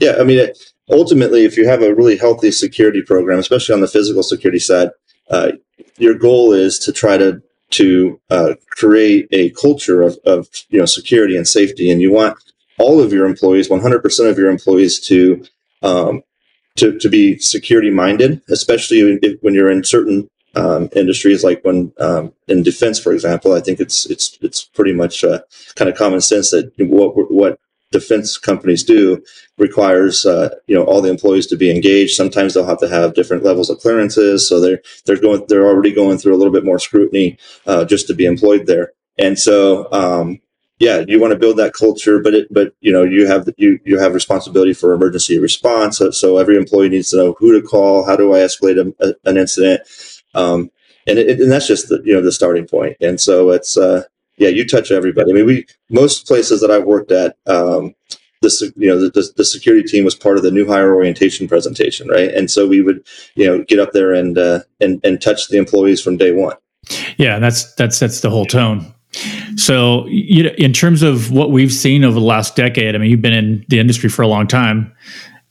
Yeah, 0.00 0.16
I 0.18 0.24
mean, 0.24 0.38
it, 0.38 0.58
ultimately, 0.90 1.44
if 1.44 1.56
you 1.56 1.66
have 1.66 1.82
a 1.82 1.94
really 1.94 2.16
healthy 2.16 2.50
security 2.50 3.02
program, 3.02 3.38
especially 3.38 3.74
on 3.74 3.80
the 3.80 3.88
physical 3.88 4.22
security 4.22 4.58
side, 4.58 4.90
uh, 5.30 5.52
your 5.98 6.14
goal 6.14 6.52
is 6.52 6.78
to 6.80 6.92
try 6.92 7.16
to 7.16 7.42
to 7.70 8.20
uh, 8.28 8.54
create 8.70 9.26
a 9.32 9.48
culture 9.50 10.02
of, 10.02 10.18
of 10.26 10.48
you 10.68 10.78
know 10.78 10.84
security 10.84 11.36
and 11.36 11.48
safety, 11.48 11.90
and 11.90 12.02
you 12.02 12.12
want 12.12 12.36
all 12.78 13.00
of 13.00 13.12
your 13.12 13.26
employees, 13.26 13.68
100% 13.68 14.30
of 14.30 14.38
your 14.38 14.50
employees, 14.50 15.00
to 15.00 15.44
um, 15.82 16.22
to, 16.76 16.98
to 16.98 17.08
be 17.08 17.38
security 17.38 17.90
minded, 17.90 18.40
especially 18.48 19.18
when 19.40 19.54
you're 19.54 19.70
in 19.70 19.84
certain 19.84 20.28
um, 20.54 20.88
industries, 20.94 21.44
like 21.44 21.62
when 21.64 21.92
um, 21.98 22.32
in 22.48 22.62
defense, 22.62 22.98
for 22.98 23.12
example. 23.12 23.54
I 23.54 23.60
think 23.60 23.80
it's 23.80 24.06
it's 24.06 24.38
it's 24.42 24.64
pretty 24.64 24.92
much 24.92 25.24
uh, 25.24 25.40
kind 25.76 25.90
of 25.90 25.96
common 25.96 26.20
sense 26.20 26.50
that 26.50 26.72
what 26.78 27.12
what 27.30 27.58
defense 27.92 28.38
companies 28.38 28.82
do 28.82 29.22
requires 29.58 30.26
uh, 30.26 30.48
you 30.66 30.74
know 30.74 30.84
all 30.84 31.00
the 31.00 31.10
employees 31.10 31.46
to 31.48 31.56
be 31.56 31.70
engaged. 31.70 32.16
Sometimes 32.16 32.54
they'll 32.54 32.66
have 32.66 32.80
to 32.80 32.88
have 32.88 33.14
different 33.14 33.44
levels 33.44 33.70
of 33.70 33.78
clearances, 33.78 34.48
so 34.48 34.60
they're 34.60 34.82
they're 35.06 35.20
going 35.20 35.44
they're 35.48 35.68
already 35.68 35.92
going 35.92 36.18
through 36.18 36.34
a 36.34 36.40
little 36.40 36.52
bit 36.52 36.64
more 36.64 36.80
scrutiny 36.80 37.38
uh, 37.66 37.84
just 37.84 38.08
to 38.08 38.14
be 38.14 38.26
employed 38.26 38.66
there. 38.66 38.92
And 39.18 39.38
so 39.38 39.92
um, 39.92 40.40
yeah, 40.82 41.04
you 41.06 41.20
want 41.20 41.32
to 41.32 41.38
build 41.38 41.58
that 41.58 41.74
culture, 41.74 42.18
but 42.20 42.34
it 42.34 42.48
but 42.52 42.74
you 42.80 42.92
know 42.92 43.04
you 43.04 43.28
have 43.28 43.48
you 43.56 43.78
you 43.84 44.00
have 44.00 44.14
responsibility 44.14 44.72
for 44.74 44.92
emergency 44.92 45.38
response. 45.38 45.98
So, 45.98 46.10
so 46.10 46.38
every 46.38 46.56
employee 46.56 46.88
needs 46.88 47.10
to 47.10 47.18
know 47.18 47.36
who 47.38 47.52
to 47.52 47.64
call, 47.64 48.04
how 48.04 48.16
do 48.16 48.34
I 48.34 48.38
escalate 48.40 48.78
a, 48.80 49.06
a, 49.06 49.14
an 49.24 49.36
incident. 49.36 49.82
Um, 50.34 50.72
and, 51.06 51.18
it, 51.18 51.40
and 51.40 51.52
that's 51.52 51.68
just 51.68 51.88
the 51.88 52.02
you 52.04 52.14
know 52.14 52.20
the 52.20 52.32
starting 52.32 52.66
point. 52.66 52.96
And 53.00 53.20
so 53.20 53.50
it's 53.50 53.76
uh, 53.76 54.02
yeah, 54.36 54.48
you 54.48 54.66
touch 54.66 54.90
everybody. 54.90 55.30
I 55.30 55.34
mean, 55.34 55.46
we 55.46 55.66
most 55.90 56.26
places 56.26 56.60
that 56.60 56.70
I've 56.70 56.84
worked 56.84 57.12
at, 57.12 57.36
um, 57.46 57.94
this 58.40 58.60
you 58.60 58.88
know 58.88 58.98
the, 58.98 59.32
the 59.36 59.44
security 59.44 59.86
team 59.86 60.04
was 60.04 60.14
part 60.14 60.36
of 60.36 60.42
the 60.42 60.50
new 60.50 60.66
hire 60.66 60.94
orientation 60.94 61.48
presentation, 61.48 62.08
right? 62.08 62.30
And 62.30 62.50
so 62.50 62.66
we 62.66 62.82
would 62.82 63.06
you 63.34 63.46
know 63.46 63.64
get 63.64 63.78
up 63.78 63.92
there 63.92 64.12
and 64.12 64.36
uh, 64.36 64.60
and 64.80 65.00
and 65.04 65.20
touch 65.20 65.48
the 65.48 65.58
employees 65.58 66.02
from 66.02 66.16
day 66.16 66.32
one. 66.32 66.56
Yeah, 67.16 67.38
that's 67.38 67.72
that's 67.74 67.98
that's 67.98 68.20
the 68.20 68.30
whole 68.30 68.46
tone. 68.46 68.92
So, 69.56 70.06
you 70.06 70.42
know, 70.44 70.50
in 70.56 70.72
terms 70.72 71.02
of 71.02 71.30
what 71.30 71.50
we've 71.50 71.72
seen 71.72 72.02
over 72.02 72.14
the 72.14 72.24
last 72.24 72.56
decade, 72.56 72.94
I 72.94 72.98
mean, 72.98 73.10
you've 73.10 73.20
been 73.20 73.34
in 73.34 73.64
the 73.68 73.78
industry 73.78 74.08
for 74.08 74.22
a 74.22 74.26
long 74.26 74.46
time 74.46 74.90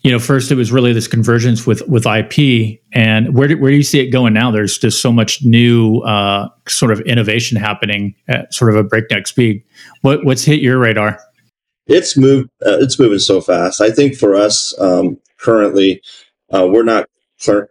you 0.01 0.11
know, 0.11 0.19
first 0.19 0.51
it 0.51 0.55
was 0.55 0.71
really 0.71 0.93
this 0.93 1.07
convergence 1.07 1.67
with 1.67 1.87
with 1.87 2.05
IP, 2.07 2.79
and 2.91 3.35
where 3.35 3.47
do, 3.47 3.57
where 3.57 3.69
do 3.69 3.77
you 3.77 3.83
see 3.83 3.99
it 3.99 4.07
going 4.07 4.33
now? 4.33 4.49
There's 4.49 4.77
just 4.77 5.01
so 5.01 5.11
much 5.11 5.43
new 5.43 5.99
uh, 5.99 6.49
sort 6.67 6.91
of 6.91 7.01
innovation 7.01 7.57
happening 7.57 8.15
at 8.27 8.53
sort 8.53 8.71
of 8.71 8.77
a 8.77 8.83
breakneck 8.83 9.27
speed. 9.27 9.63
What 10.01 10.25
what's 10.25 10.43
hit 10.43 10.59
your 10.59 10.79
radar? 10.79 11.19
It's 11.85 12.17
moved. 12.17 12.49
Uh, 12.65 12.77
it's 12.79 12.97
moving 12.97 13.19
so 13.19 13.41
fast. 13.41 13.79
I 13.79 13.91
think 13.91 14.15
for 14.15 14.35
us 14.35 14.73
um, 14.79 15.19
currently, 15.37 16.01
uh, 16.51 16.67
we're 16.67 16.83
not 16.83 17.07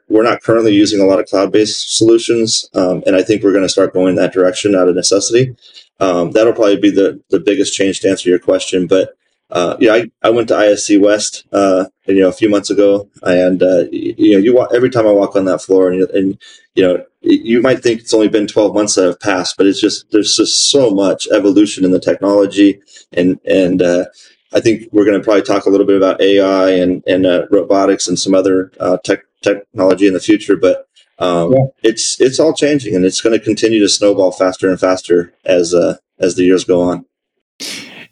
we're 0.09 0.23
not 0.23 0.43
currently 0.43 0.73
using 0.73 1.01
a 1.01 1.07
lot 1.07 1.19
of 1.19 1.27
cloud 1.27 1.53
based 1.53 1.97
solutions, 1.97 2.69
um, 2.75 3.03
and 3.07 3.17
I 3.17 3.23
think 3.23 3.43
we're 3.43 3.53
going 3.53 3.65
to 3.65 3.69
start 3.69 3.93
going 3.93 4.15
that 4.17 4.33
direction 4.33 4.77
out 4.77 4.89
of 4.89 4.95
necessity. 4.95 5.57
Um, 5.99 6.31
that'll 6.31 6.53
probably 6.53 6.79
be 6.79 6.91
the 6.91 7.21
the 7.31 7.41
biggest 7.41 7.75
change 7.75 8.01
to 8.01 8.09
answer 8.09 8.29
your 8.29 8.39
question, 8.39 8.87
but 8.87 9.17
uh, 9.53 9.77
yeah, 9.81 9.95
I, 9.95 10.11
I 10.23 10.31
went 10.31 10.49
to 10.49 10.55
ISC 10.55 11.01
West, 11.01 11.45
uh, 11.53 11.87
you 12.07 12.21
know, 12.21 12.29
a 12.29 12.33
few 12.33 12.49
months 12.49 12.71
ago, 12.71 13.09
and 13.23 13.63
uh, 13.63 13.85
you 13.91 14.33
know, 14.33 14.39
you 14.39 14.55
walk, 14.55 14.71
every 14.75 14.91
time 14.91 15.07
I 15.07 15.13
walk 15.13 15.35
on 15.35 15.45
that 15.47 15.63
floor, 15.63 15.91
and, 15.91 16.03
and 16.11 16.41
you 16.75 16.83
know, 16.83 17.05
you 17.21 17.61
might 17.61 17.83
think 17.83 18.01
it's 18.01 18.15
only 18.15 18.29
been 18.29 18.47
12 18.47 18.75
months 18.75 18.95
that 18.95 19.07
have 19.07 19.21
passed, 19.21 19.57
but 19.57 19.67
it's 19.67 19.81
just 19.81 20.11
there's 20.13 20.37
just 20.37 20.71
so 20.71 20.91
much 20.91 21.27
evolution 21.33 21.85
in 21.85 21.91
the 21.91 22.01
technology, 22.01 22.81
and 23.13 23.41
and 23.45 23.83
uh, 23.83 24.05
I 24.53 24.61
think 24.61 24.89
we're 24.93 25.05
going 25.05 25.19
to 25.19 25.25
probably 25.25 25.43
talk 25.43 25.67
a 25.67 25.71
little 25.71 25.87
bit 25.87 25.97
about 25.97 26.21
AI 26.21 26.71
and 26.71 27.03
and 27.07 27.27
uh, 27.27 27.47
robotics 27.51 28.07
and 28.07 28.19
some 28.19 28.35
other 28.35 28.73
uh, 28.79 28.99
tech 29.05 29.21
technology 29.43 30.07
in 30.07 30.15
the 30.15 30.21
future, 30.21 30.57
but 30.57 30.87
um, 31.19 31.53
yeah. 31.53 31.65
it's 31.83 32.21
it's 32.21 32.39
all 32.39 32.55
changing, 32.55 32.95
and 32.95 33.05
it's 33.05 33.21
going 33.21 33.37
to 33.37 33.45
continue 33.45 33.81
to 33.81 33.89
snowball 33.89 34.31
faster 34.31 34.71
and 34.71 34.79
faster 34.79 35.33
as 35.45 35.75
as 36.21 36.37
the 36.37 36.45
years 36.45 36.65
go 36.65 36.83
on. 36.83 37.05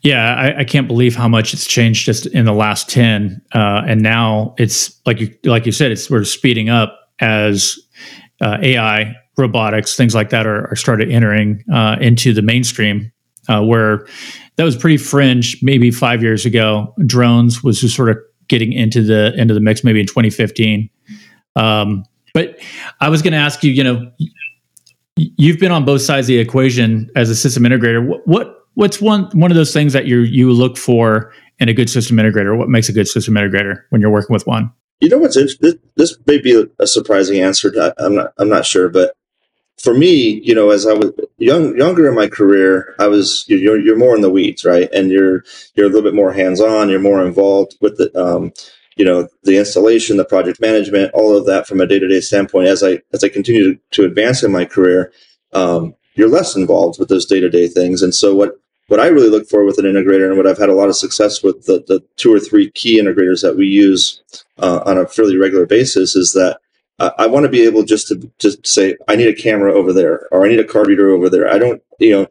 Yeah, 0.01 0.35
I, 0.35 0.59
I, 0.59 0.63
can't 0.63 0.87
believe 0.87 1.13
how 1.15 1.27
much 1.27 1.53
it's 1.53 1.67
changed 1.67 2.05
just 2.05 2.25
in 2.27 2.45
the 2.45 2.53
last 2.53 2.89
ten, 2.89 3.41
uh, 3.53 3.83
and 3.85 4.01
now 4.01 4.55
it's 4.57 4.97
like 5.05 5.19
you 5.19 5.35
like 5.43 5.65
you 5.65 5.73
said, 5.73 5.91
it's 5.91 6.09
we're 6.09 6.23
speeding 6.23 6.69
up 6.69 6.97
as 7.19 7.77
uh, 8.41 8.57
AI, 8.61 9.13
robotics, 9.37 9.97
things 9.97 10.15
like 10.15 10.29
that 10.29 10.47
are, 10.47 10.71
are 10.71 10.75
started 10.75 11.11
entering 11.11 11.63
uh, 11.73 11.97
into 11.99 12.33
the 12.33 12.41
mainstream. 12.41 13.11
Uh, 13.49 13.63
where 13.63 14.05
that 14.57 14.63
was 14.63 14.77
pretty 14.77 14.97
fringe, 14.97 15.57
maybe 15.63 15.89
five 15.89 16.21
years 16.21 16.45
ago. 16.45 16.93
Drones 17.07 17.63
was 17.63 17.81
just 17.81 17.95
sort 17.95 18.09
of 18.09 18.17
getting 18.47 18.73
into 18.73 19.01
the 19.01 19.33
into 19.35 19.53
the 19.53 19.59
mix, 19.59 19.83
maybe 19.83 19.99
in 19.99 20.05
2015. 20.05 20.89
Um, 21.55 22.03
but 22.33 22.59
I 23.01 23.09
was 23.09 23.21
going 23.21 23.33
to 23.33 23.39
ask 23.39 23.63
you, 23.63 23.71
you 23.71 23.83
know, 23.83 24.11
you've 25.15 25.59
been 25.59 25.71
on 25.71 25.85
both 25.85 26.01
sides 26.01 26.25
of 26.25 26.27
the 26.27 26.37
equation 26.37 27.09
as 27.15 27.29
a 27.29 27.35
system 27.35 27.63
integrator. 27.63 28.05
What, 28.05 28.27
what 28.27 28.58
what's 28.73 29.01
one 29.01 29.25
one 29.33 29.51
of 29.51 29.55
those 29.55 29.73
things 29.73 29.93
that 29.93 30.05
you 30.05 30.19
you 30.19 30.51
look 30.51 30.77
for 30.77 31.33
in 31.59 31.69
a 31.69 31.73
good 31.73 31.89
system 31.89 32.17
integrator? 32.17 32.57
What 32.57 32.69
makes 32.69 32.89
a 32.89 32.93
good 32.93 33.07
system 33.07 33.35
integrator 33.35 33.83
when 33.89 34.01
you're 34.01 34.11
working 34.11 34.33
with 34.33 34.47
one? 34.47 34.71
You 34.99 35.09
know 35.09 35.17
what's 35.17 35.37
interesting? 35.37 35.71
This, 35.71 35.77
this 35.95 36.17
may 36.27 36.39
be 36.39 36.65
a, 36.79 36.87
surprising 36.87 37.39
answer. 37.39 37.71
To, 37.71 37.93
I'm 37.97 38.15
not. 38.15 38.33
I'm 38.37 38.49
not 38.49 38.65
sure, 38.65 38.89
but 38.89 39.15
for 39.79 39.93
me, 39.93 40.41
you 40.43 40.53
know, 40.53 40.71
as 40.71 40.85
I 40.85 40.93
was 40.93 41.11
young, 41.37 41.77
younger 41.77 42.07
in 42.07 42.15
my 42.15 42.27
career, 42.27 42.95
I 42.99 43.07
was 43.07 43.45
you're 43.47 43.79
you're 43.79 43.97
more 43.97 44.15
in 44.15 44.21
the 44.21 44.29
weeds, 44.29 44.65
right? 44.65 44.89
And 44.93 45.09
you're 45.09 45.43
you're 45.75 45.85
a 45.85 45.89
little 45.89 46.03
bit 46.03 46.13
more 46.13 46.33
hands 46.33 46.59
on. 46.59 46.89
You're 46.89 46.99
more 46.99 47.25
involved 47.25 47.77
with 47.79 47.97
the, 47.97 48.11
um, 48.19 48.51
you 48.97 49.05
know, 49.05 49.29
the 49.43 49.57
installation, 49.57 50.17
the 50.17 50.25
project 50.25 50.59
management, 50.59 51.11
all 51.13 51.35
of 51.35 51.45
that 51.45 51.65
from 51.65 51.79
a 51.79 51.87
day 51.87 51.99
to 51.99 52.07
day 52.07 52.19
standpoint. 52.19 52.67
As 52.67 52.83
I 52.83 52.99
as 53.13 53.23
I 53.23 53.29
continue 53.29 53.75
to, 53.75 53.79
to 53.91 54.05
advance 54.05 54.43
in 54.43 54.51
my 54.51 54.65
career, 54.65 55.13
um, 55.53 55.95
you're 56.19 56.29
less 56.29 56.55
involved 56.55 56.99
with 56.99 57.09
those 57.09 57.25
day 57.25 57.39
to 57.39 57.49
day 57.49 57.67
things. 57.67 58.01
And 58.01 58.13
so 58.13 58.35
what 58.35 58.59
what 58.87 58.99
I 58.99 59.07
really 59.07 59.29
look 59.29 59.47
for 59.47 59.63
with 59.63 59.77
an 59.77 59.85
integrator 59.85 60.27
and 60.27 60.35
what 60.35 60.47
I've 60.47 60.57
had 60.57 60.69
a 60.69 60.73
lot 60.73 60.89
of 60.89 60.95
success 60.95 61.43
with 61.43 61.65
the, 61.67 61.83
the 61.87 62.03
two 62.17 62.33
or 62.33 62.39
three 62.39 62.71
key 62.71 62.99
integrators 62.99 63.43
that 63.43 63.55
we 63.55 63.67
use 63.67 64.21
uh, 64.57 64.81
on 64.83 64.97
a 64.97 65.07
fairly 65.07 65.37
regular 65.37 65.67
basis 65.67 66.15
is 66.15 66.33
that 66.33 66.59
uh, 66.97 67.11
I 67.19 67.27
want 67.27 67.43
to 67.43 67.51
be 67.51 67.61
able 67.61 67.83
just 67.83 68.07
to 68.07 68.31
just 68.39 68.65
say 68.65 68.95
I 69.07 69.15
need 69.15 69.27
a 69.27 69.41
camera 69.41 69.73
over 69.73 69.93
there 69.93 70.27
or 70.31 70.43
I 70.43 70.49
need 70.49 70.59
a 70.59 70.65
card 70.65 70.87
reader 70.87 71.11
over 71.11 71.29
there. 71.29 71.47
I 71.47 71.59
don't, 71.59 71.81
you 71.99 72.11
know, 72.11 72.27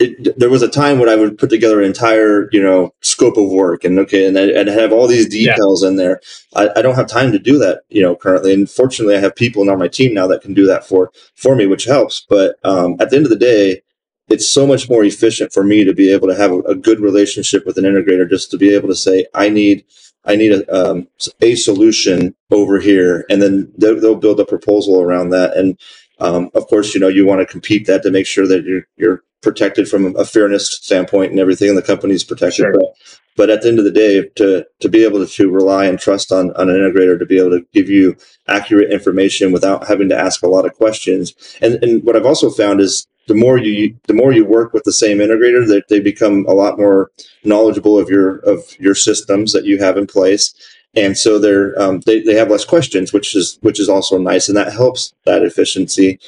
it, 0.00 0.38
there 0.38 0.50
was 0.50 0.62
a 0.62 0.68
time 0.68 0.98
when 0.98 1.08
I 1.08 1.16
would 1.16 1.38
put 1.38 1.50
together 1.50 1.80
an 1.80 1.86
entire, 1.86 2.48
you 2.52 2.62
know, 2.62 2.94
scope 3.00 3.36
of 3.36 3.50
work 3.50 3.82
and 3.82 3.98
okay, 3.98 4.26
and, 4.26 4.36
and 4.36 4.68
have 4.68 4.92
all 4.92 5.08
these 5.08 5.28
details 5.28 5.82
yeah. 5.82 5.88
in 5.88 5.96
there. 5.96 6.20
I, 6.54 6.70
I, 6.76 6.82
don't 6.82 6.94
have 6.94 7.08
time 7.08 7.32
to 7.32 7.38
do 7.38 7.58
that, 7.58 7.82
you 7.88 8.00
know, 8.00 8.14
currently. 8.14 8.54
And 8.54 8.70
fortunately, 8.70 9.16
I 9.16 9.20
have 9.20 9.34
people 9.34 9.68
on 9.68 9.78
my 9.78 9.88
team 9.88 10.14
now 10.14 10.28
that 10.28 10.42
can 10.42 10.54
do 10.54 10.66
that 10.66 10.86
for 10.86 11.10
for 11.34 11.56
me, 11.56 11.66
which 11.66 11.84
helps. 11.84 12.24
But 12.28 12.56
um, 12.62 12.96
at 13.00 13.10
the 13.10 13.16
end 13.16 13.26
of 13.26 13.30
the 13.30 13.36
day, 13.36 13.82
it's 14.28 14.48
so 14.48 14.66
much 14.66 14.88
more 14.88 15.04
efficient 15.04 15.52
for 15.52 15.64
me 15.64 15.82
to 15.84 15.92
be 15.92 16.12
able 16.12 16.28
to 16.28 16.36
have 16.36 16.52
a, 16.52 16.58
a 16.60 16.74
good 16.76 17.00
relationship 17.00 17.66
with 17.66 17.76
an 17.76 17.84
integrator, 17.84 18.28
just 18.28 18.52
to 18.52 18.56
be 18.56 18.72
able 18.74 18.88
to 18.88 18.96
say, 18.96 19.26
I 19.34 19.48
need. 19.48 19.84
I 20.24 20.36
need 20.36 20.52
a, 20.52 20.90
um, 20.90 21.08
a 21.40 21.54
solution 21.54 22.34
over 22.50 22.80
here, 22.80 23.24
and 23.30 23.40
then 23.40 23.72
they'll, 23.78 23.98
they'll 23.98 24.16
build 24.16 24.40
a 24.40 24.44
proposal 24.44 25.00
around 25.00 25.30
that. 25.30 25.56
And 25.56 25.78
um, 26.18 26.50
of 26.54 26.66
course, 26.66 26.92
you 26.92 27.00
know 27.00 27.08
you 27.08 27.24
want 27.24 27.40
to 27.40 27.46
compete 27.46 27.86
that 27.86 28.02
to 28.02 28.10
make 28.10 28.26
sure 28.26 28.46
that 28.46 28.64
you're 28.64 28.82
you're 28.96 29.22
protected 29.42 29.88
from 29.88 30.16
a 30.16 30.24
fairness 30.24 30.70
standpoint 30.70 31.30
and 31.30 31.40
everything, 31.40 31.68
and 31.68 31.78
the 31.78 31.82
company's 31.82 32.24
protected. 32.24 32.64
Sure. 32.64 32.72
But, 32.72 32.94
but 33.36 33.50
at 33.50 33.62
the 33.62 33.68
end 33.68 33.78
of 33.78 33.84
the 33.84 33.92
day, 33.92 34.28
to 34.36 34.66
to 34.80 34.88
be 34.88 35.04
able 35.04 35.24
to, 35.24 35.50
rely 35.50 35.86
and 35.86 35.98
trust 35.98 36.32
on, 36.32 36.50
on 36.56 36.68
an 36.68 36.76
integrator 36.76 37.18
to 37.18 37.26
be 37.26 37.38
able 37.38 37.50
to 37.50 37.64
give 37.72 37.88
you 37.88 38.16
accurate 38.48 38.92
information 38.92 39.52
without 39.52 39.86
having 39.86 40.08
to 40.08 40.18
ask 40.18 40.42
a 40.42 40.48
lot 40.48 40.66
of 40.66 40.74
questions. 40.74 41.34
And 41.60 41.82
and 41.82 42.02
what 42.02 42.16
I've 42.16 42.26
also 42.26 42.50
found 42.50 42.80
is 42.80 43.06
the 43.28 43.34
more 43.34 43.56
you 43.58 43.94
the 44.08 44.14
more 44.14 44.32
you 44.32 44.44
work 44.44 44.72
with 44.72 44.82
the 44.84 44.92
same 44.92 45.18
integrator, 45.18 45.66
that 45.68 45.84
they 45.88 46.00
become 46.00 46.46
a 46.48 46.52
lot 46.52 46.78
more 46.78 47.10
knowledgeable 47.44 47.96
of 47.96 48.08
your 48.08 48.38
of 48.38 48.64
your 48.80 48.94
systems 48.94 49.52
that 49.52 49.64
you 49.64 49.78
have 49.78 49.96
in 49.96 50.06
place. 50.06 50.52
And 50.96 51.16
so 51.16 51.38
they're 51.38 51.80
um, 51.80 52.00
they, 52.06 52.22
they 52.22 52.34
have 52.34 52.50
less 52.50 52.64
questions, 52.64 53.12
which 53.12 53.36
is 53.36 53.58
which 53.60 53.78
is 53.78 53.88
also 53.88 54.18
nice, 54.18 54.48
and 54.48 54.56
that 54.56 54.72
helps 54.72 55.12
that 55.26 55.42
efficiency. 55.42 56.18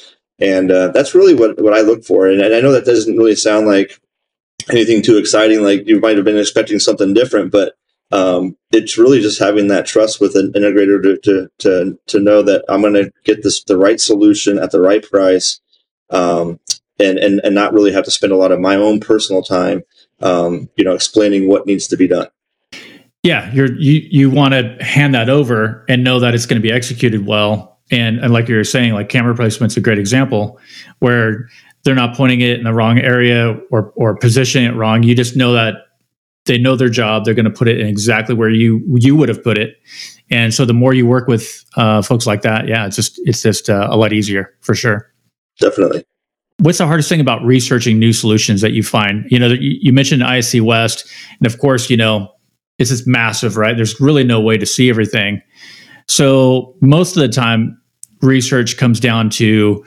And 0.41 0.71
uh, 0.71 0.87
that's 0.89 1.13
really 1.13 1.35
what, 1.35 1.61
what 1.61 1.73
I 1.73 1.81
look 1.81 2.03
for. 2.03 2.27
And, 2.27 2.41
and 2.41 2.53
I 2.53 2.61
know 2.61 2.71
that 2.71 2.85
doesn't 2.85 3.15
really 3.15 3.35
sound 3.35 3.67
like 3.67 3.99
anything 4.71 5.03
too 5.03 5.17
exciting. 5.17 5.61
Like 5.61 5.87
you 5.87 5.99
might 5.99 6.15
have 6.15 6.25
been 6.25 6.37
expecting 6.37 6.79
something 6.79 7.13
different, 7.13 7.51
but 7.51 7.75
um, 8.11 8.57
it's 8.71 8.97
really 8.97 9.21
just 9.21 9.39
having 9.39 9.67
that 9.67 9.85
trust 9.85 10.19
with 10.19 10.35
an 10.35 10.51
integrator 10.53 11.01
to 11.01 11.17
to 11.19 11.49
to, 11.59 11.99
to 12.07 12.19
know 12.19 12.41
that 12.41 12.65
I'm 12.67 12.81
going 12.81 12.93
to 12.95 13.11
get 13.23 13.43
this 13.43 13.63
the 13.63 13.77
right 13.77 13.99
solution 13.99 14.59
at 14.59 14.71
the 14.71 14.81
right 14.81 15.01
price, 15.01 15.61
um, 16.09 16.59
and 16.99 17.17
and 17.17 17.39
and 17.43 17.55
not 17.55 17.73
really 17.73 17.93
have 17.93 18.03
to 18.05 18.11
spend 18.11 18.33
a 18.33 18.37
lot 18.37 18.51
of 18.51 18.59
my 18.59 18.75
own 18.75 18.99
personal 18.99 19.43
time, 19.43 19.83
um, 20.19 20.69
you 20.75 20.83
know, 20.83 20.93
explaining 20.93 21.47
what 21.47 21.65
needs 21.65 21.87
to 21.87 21.97
be 21.97 22.07
done. 22.07 22.27
Yeah, 23.23 23.51
you're 23.53 23.71
you 23.79 24.01
you 24.09 24.29
want 24.29 24.55
to 24.55 24.83
hand 24.83 25.15
that 25.15 25.29
over 25.29 25.85
and 25.87 26.03
know 26.03 26.19
that 26.19 26.35
it's 26.35 26.45
going 26.45 26.61
to 26.61 26.67
be 26.67 26.73
executed 26.73 27.25
well 27.25 27.70
and 27.91 28.19
and 28.19 28.33
like 28.33 28.47
you're 28.47 28.63
saying 28.63 28.93
like 28.93 29.09
camera 29.09 29.35
placement's 29.35 29.77
a 29.77 29.81
great 29.81 29.99
example 29.99 30.59
where 30.99 31.49
they're 31.83 31.95
not 31.95 32.15
pointing 32.15 32.41
it 32.41 32.57
in 32.57 32.63
the 32.63 32.73
wrong 32.73 32.99
area 32.99 33.59
or 33.69 33.91
or 33.95 34.15
positioning 34.15 34.69
it 34.69 34.75
wrong. 34.75 35.03
You 35.03 35.15
just 35.15 35.35
know 35.35 35.53
that 35.53 35.75
they 36.45 36.57
know 36.57 36.75
their 36.75 36.89
job. 36.89 37.25
They're 37.25 37.33
going 37.33 37.45
to 37.45 37.51
put 37.51 37.67
it 37.67 37.79
in 37.79 37.87
exactly 37.87 38.33
where 38.33 38.49
you 38.49 38.81
you 38.95 39.15
would 39.15 39.29
have 39.29 39.43
put 39.43 39.57
it. 39.57 39.77
And 40.29 40.53
so 40.53 40.65
the 40.65 40.73
more 40.73 40.93
you 40.93 41.05
work 41.05 41.27
with 41.27 41.65
uh, 41.75 42.01
folks 42.01 42.25
like 42.25 42.41
that 42.41 42.67
yeah 42.67 42.85
it's 42.85 42.95
just 42.95 43.19
it's 43.25 43.41
just 43.41 43.69
uh, 43.69 43.87
a 43.89 43.97
lot 43.97 44.13
easier 44.13 44.53
for 44.61 44.73
sure. 44.73 45.11
Definitely. 45.59 46.05
What's 46.59 46.77
the 46.77 46.85
hardest 46.85 47.09
thing 47.09 47.19
about 47.19 47.43
researching 47.43 47.97
new 47.97 48.13
solutions 48.13 48.61
that 48.61 48.71
you 48.71 48.83
find? 48.83 49.25
You 49.29 49.39
know 49.39 49.47
you, 49.47 49.77
you 49.81 49.91
mentioned 49.91 50.23
isc 50.23 50.63
west 50.63 51.05
and 51.39 51.47
of 51.47 51.59
course 51.59 51.89
you 51.89 51.97
know 51.97 52.31
it's 52.77 52.89
just 52.89 53.07
massive 53.07 53.57
right? 53.57 53.75
There's 53.75 53.99
really 53.99 54.23
no 54.23 54.39
way 54.39 54.57
to 54.57 54.65
see 54.65 54.89
everything. 54.89 55.41
So 56.07 56.75
most 56.81 57.15
of 57.15 57.21
the 57.21 57.29
time 57.29 57.80
research 58.21 58.77
comes 58.77 58.99
down 58.99 59.29
to 59.29 59.83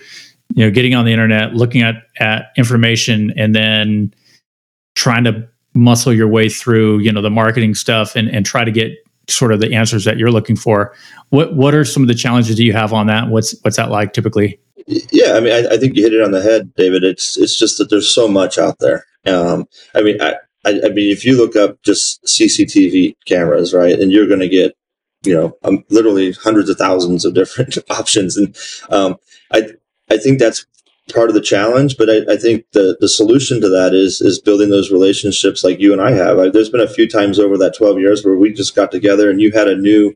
you 0.55 0.65
know 0.65 0.71
getting 0.71 0.95
on 0.95 1.05
the 1.05 1.13
internet 1.13 1.55
looking 1.55 1.83
at 1.83 1.97
at 2.19 2.47
information 2.57 3.33
and 3.37 3.55
then 3.55 4.13
trying 4.95 5.25
to 5.25 5.49
muscle 5.75 6.13
your 6.13 6.29
way 6.29 6.49
through 6.49 6.99
you 6.99 7.13
know 7.13 7.23
the 7.23 7.31
marketing 7.31 7.75
stuff 7.75 8.17
and 8.17 8.29
and 8.29 8.47
try 8.47 8.65
to 8.65 8.71
get 8.71 8.93
sort 9.29 9.53
of 9.53 9.61
the 9.61 9.75
answers 9.75 10.05
that 10.05 10.19
you're 10.19 10.31
looking 10.31 10.57
for. 10.57 10.95
What 11.31 11.55
what 11.55 11.75
are 11.75 11.85
some 11.85 12.03
of 12.03 12.09
the 12.09 12.15
challenges 12.15 12.57
do 12.57 12.65
you 12.65 12.73
have 12.73 12.93
on 12.93 13.07
that? 13.07 13.29
What's 13.29 13.55
what's 13.63 13.77
that 13.77 13.91
like 13.91 14.13
typically? 14.13 14.61
Yeah 14.87 15.33
i 15.33 15.41
mean 15.41 15.53
I, 15.53 15.75
I 15.75 15.77
think 15.79 15.97
you 15.97 16.03
hit 16.03 16.13
it 16.13 16.21
on 16.21 16.33
the 16.33 16.43
head 16.43 16.75
david. 16.75 17.05
It's 17.05 17.39
it's 17.39 17.59
just 17.59 17.79
that 17.79 17.89
there's 17.89 18.13
so 18.13 18.29
much 18.29 18.59
out 18.59 18.79
there. 18.81 19.05
Um 19.27 19.67
i 19.95 20.03
mean 20.03 20.21
I, 20.21 20.37
I, 20.65 20.81
I 20.85 20.89
mean, 20.89 21.13
if 21.13 21.25
you 21.25 21.37
look 21.37 21.57
up 21.57 21.83
just 21.83 22.25
CCTV 22.25 23.17
cameras, 23.27 23.75
right, 23.75 23.99
and 23.99 24.11
you're 24.11 24.27
going 24.27 24.41
to 24.41 24.49
get 24.49 24.77
you 25.25 25.35
know 25.35 25.57
um, 25.65 25.85
literally 25.91 26.33
hundreds 26.33 26.69
of 26.71 26.77
thousands 26.77 27.25
of 27.25 27.35
different 27.35 27.77
options. 27.91 28.37
And 28.37 28.57
um, 28.91 29.17
i 29.53 29.63
i 30.11 30.17
think 30.17 30.39
that's 30.39 30.67
part 31.13 31.29
of 31.29 31.35
the 31.35 31.41
challenge 31.41 31.99
but 31.99 32.09
I, 32.09 32.33
I, 32.33 32.37
think 32.37 32.65
the 32.73 32.97
the 32.99 33.11
solution 33.11 33.61
to 33.61 33.69
that 33.69 33.93
is 33.93 34.23
is 34.23 34.41
building 34.41 34.71
those 34.71 34.91
relationships 34.91 35.63
like 35.63 35.79
you 35.79 35.93
and 35.93 36.01
i 36.01 36.13
have. 36.13 36.39
I, 36.39 36.49
there's 36.49 36.71
been 36.71 36.81
a 36.81 36.89
few 36.89 37.07
times 37.07 37.39
over 37.39 37.59
that 37.59 37.77
12 37.77 37.99
years 37.99 38.25
where 38.25 38.37
we 38.37 38.53
just 38.53 38.75
got 38.75 38.91
together 38.91 39.29
and 39.31 39.41
you 39.41 39.53
had 39.53 39.69
a 39.69 39.77
new 39.77 40.15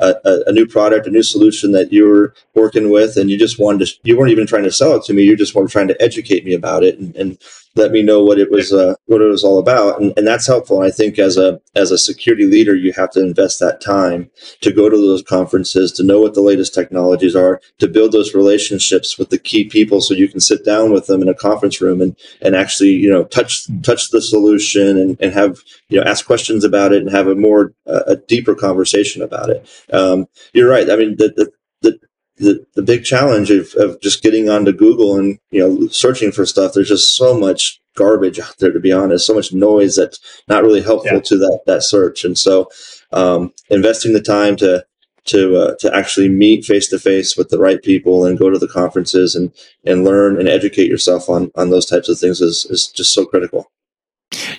a, 0.00 0.40
a, 0.46 0.52
new 0.52 0.66
product 0.66 1.06
a 1.06 1.10
new 1.10 1.22
solution 1.22 1.72
that 1.72 1.92
you 1.92 2.06
were 2.06 2.34
working 2.54 2.90
with 2.90 3.16
and 3.16 3.30
you 3.30 3.38
just 3.38 3.58
wanted 3.58 3.86
to 3.86 3.94
you 4.02 4.16
weren't 4.16 4.32
even 4.32 4.46
trying 4.46 4.64
to 4.64 4.72
sell 4.72 4.96
it 4.96 5.04
to 5.04 5.12
me. 5.12 5.22
You 5.22 5.36
just 5.36 5.54
were 5.54 5.68
trying 5.68 5.88
to 5.88 6.02
educate 6.02 6.44
me 6.44 6.54
about 6.54 6.82
it 6.82 6.98
and, 6.98 7.14
and 7.16 7.38
let 7.76 7.92
me 7.92 8.02
know 8.02 8.22
what 8.24 8.38
it 8.38 8.50
was 8.50 8.72
uh, 8.72 8.94
what 9.06 9.20
it 9.20 9.26
was 9.26 9.44
all 9.44 9.58
about. 9.58 10.00
And, 10.00 10.12
and 10.16 10.26
that's 10.26 10.46
helpful. 10.46 10.82
And 10.82 10.90
i 10.90 10.94
think 10.94 11.18
as 11.18 11.36
a 11.36 11.60
as 11.76 11.90
a 11.90 11.98
security 11.98 12.46
leader 12.46 12.74
you 12.74 12.92
have 12.94 13.10
to 13.10 13.20
invest 13.20 13.60
that 13.60 13.80
time 13.80 14.30
to 14.60 14.72
go 14.72 14.88
to 14.88 14.96
those 14.96 15.22
conferences 15.22 15.92
to 15.92 16.02
know 16.02 16.20
what 16.20 16.34
the 16.34 16.42
latest 16.42 16.74
technologies 16.74 17.36
are 17.36 17.60
to 17.78 17.88
build 17.88 18.12
those 18.12 18.34
relationships 18.34 19.18
with 19.18 19.30
the 19.30 19.38
key 19.38 19.64
people 19.64 20.00
so 20.00 20.14
you 20.14 20.28
can 20.28 20.40
sit 20.40 20.64
down 20.64 20.92
with 20.92 21.06
them 21.06 21.22
in 21.22 21.28
a 21.28 21.34
conference 21.34 21.80
room 21.80 22.00
and 22.00 22.16
and 22.42 22.56
actually 22.56 22.90
you 22.90 23.10
know 23.10 23.24
touch 23.24 23.66
touch 23.82 24.10
the 24.10 24.22
solution 24.22 24.96
and, 24.96 25.16
and 25.20 25.32
have 25.32 25.60
you 25.90 26.00
know 26.00 26.08
ask 26.08 26.24
questions 26.26 26.64
about 26.64 26.92
it 26.92 27.02
and 27.02 27.10
have 27.10 27.26
a 27.26 27.34
more 27.34 27.72
uh, 27.86 28.02
a 28.06 28.16
deeper 28.16 28.54
conversation 28.54 29.22
about 29.22 29.50
it 29.50 29.68
um, 29.92 30.26
you're 30.52 30.70
right 30.70 30.90
i 30.90 30.96
mean 30.96 31.16
the, 31.16 31.32
the 31.36 31.52
the 31.82 31.98
the, 32.40 32.66
the 32.74 32.82
big 32.82 33.04
challenge 33.04 33.50
of, 33.50 33.74
of 33.74 34.00
just 34.00 34.22
getting 34.22 34.48
onto 34.48 34.72
Google 34.72 35.18
and 35.18 35.38
you 35.50 35.60
know 35.60 35.88
searching 35.88 36.32
for 36.32 36.46
stuff. 36.46 36.72
There's 36.72 36.88
just 36.88 37.14
so 37.14 37.38
much 37.38 37.80
garbage 37.96 38.40
out 38.40 38.56
there, 38.58 38.72
to 38.72 38.80
be 38.80 38.92
honest. 38.92 39.26
So 39.26 39.34
much 39.34 39.52
noise 39.52 39.96
that's 39.96 40.18
not 40.48 40.62
really 40.62 40.80
helpful 40.80 41.16
yeah. 41.16 41.20
to 41.20 41.38
that 41.38 41.60
that 41.66 41.82
search. 41.82 42.24
And 42.24 42.38
so, 42.38 42.68
um, 43.12 43.52
investing 43.68 44.14
the 44.14 44.22
time 44.22 44.56
to 44.56 44.84
to 45.26 45.56
uh, 45.56 45.74
to 45.80 45.94
actually 45.94 46.28
meet 46.28 46.64
face 46.64 46.88
to 46.88 46.98
face 46.98 47.36
with 47.36 47.50
the 47.50 47.58
right 47.58 47.82
people 47.82 48.24
and 48.24 48.38
go 48.38 48.48
to 48.50 48.58
the 48.58 48.68
conferences 48.68 49.34
and 49.34 49.52
and 49.84 50.04
learn 50.04 50.38
and 50.38 50.48
educate 50.48 50.88
yourself 50.88 51.28
on 51.28 51.50
on 51.54 51.70
those 51.70 51.86
types 51.86 52.08
of 52.08 52.18
things 52.18 52.40
is 52.40 52.64
is 52.66 52.88
just 52.88 53.12
so 53.12 53.26
critical. 53.26 53.70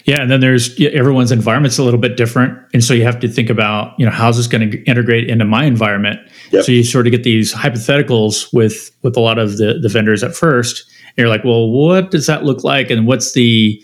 Yeah, 0.03 0.21
and 0.21 0.29
then 0.29 0.41
there's 0.41 0.77
everyone's 0.81 1.31
environment's 1.31 1.77
a 1.77 1.83
little 1.83 1.99
bit 1.99 2.17
different, 2.17 2.57
and 2.73 2.83
so 2.83 2.93
you 2.93 3.03
have 3.03 3.19
to 3.21 3.29
think 3.29 3.49
about 3.49 3.93
you 3.97 4.05
know 4.05 4.11
how's 4.11 4.37
this 4.37 4.47
going 4.47 4.69
to 4.69 4.83
integrate 4.83 5.29
into 5.29 5.45
my 5.45 5.63
environment. 5.65 6.19
Yep. 6.51 6.65
So 6.65 6.71
you 6.71 6.83
sort 6.83 7.07
of 7.07 7.11
get 7.11 7.23
these 7.23 7.53
hypotheticals 7.53 8.53
with 8.53 8.91
with 9.01 9.15
a 9.15 9.21
lot 9.21 9.39
of 9.39 9.57
the 9.57 9.79
the 9.81 9.89
vendors 9.89 10.23
at 10.23 10.35
first. 10.35 10.89
And 11.07 11.17
you're 11.17 11.29
like, 11.29 11.43
well, 11.43 11.69
what 11.69 12.11
does 12.11 12.27
that 12.27 12.43
look 12.43 12.63
like, 12.63 12.89
and 12.89 13.07
what's 13.07 13.33
the 13.33 13.81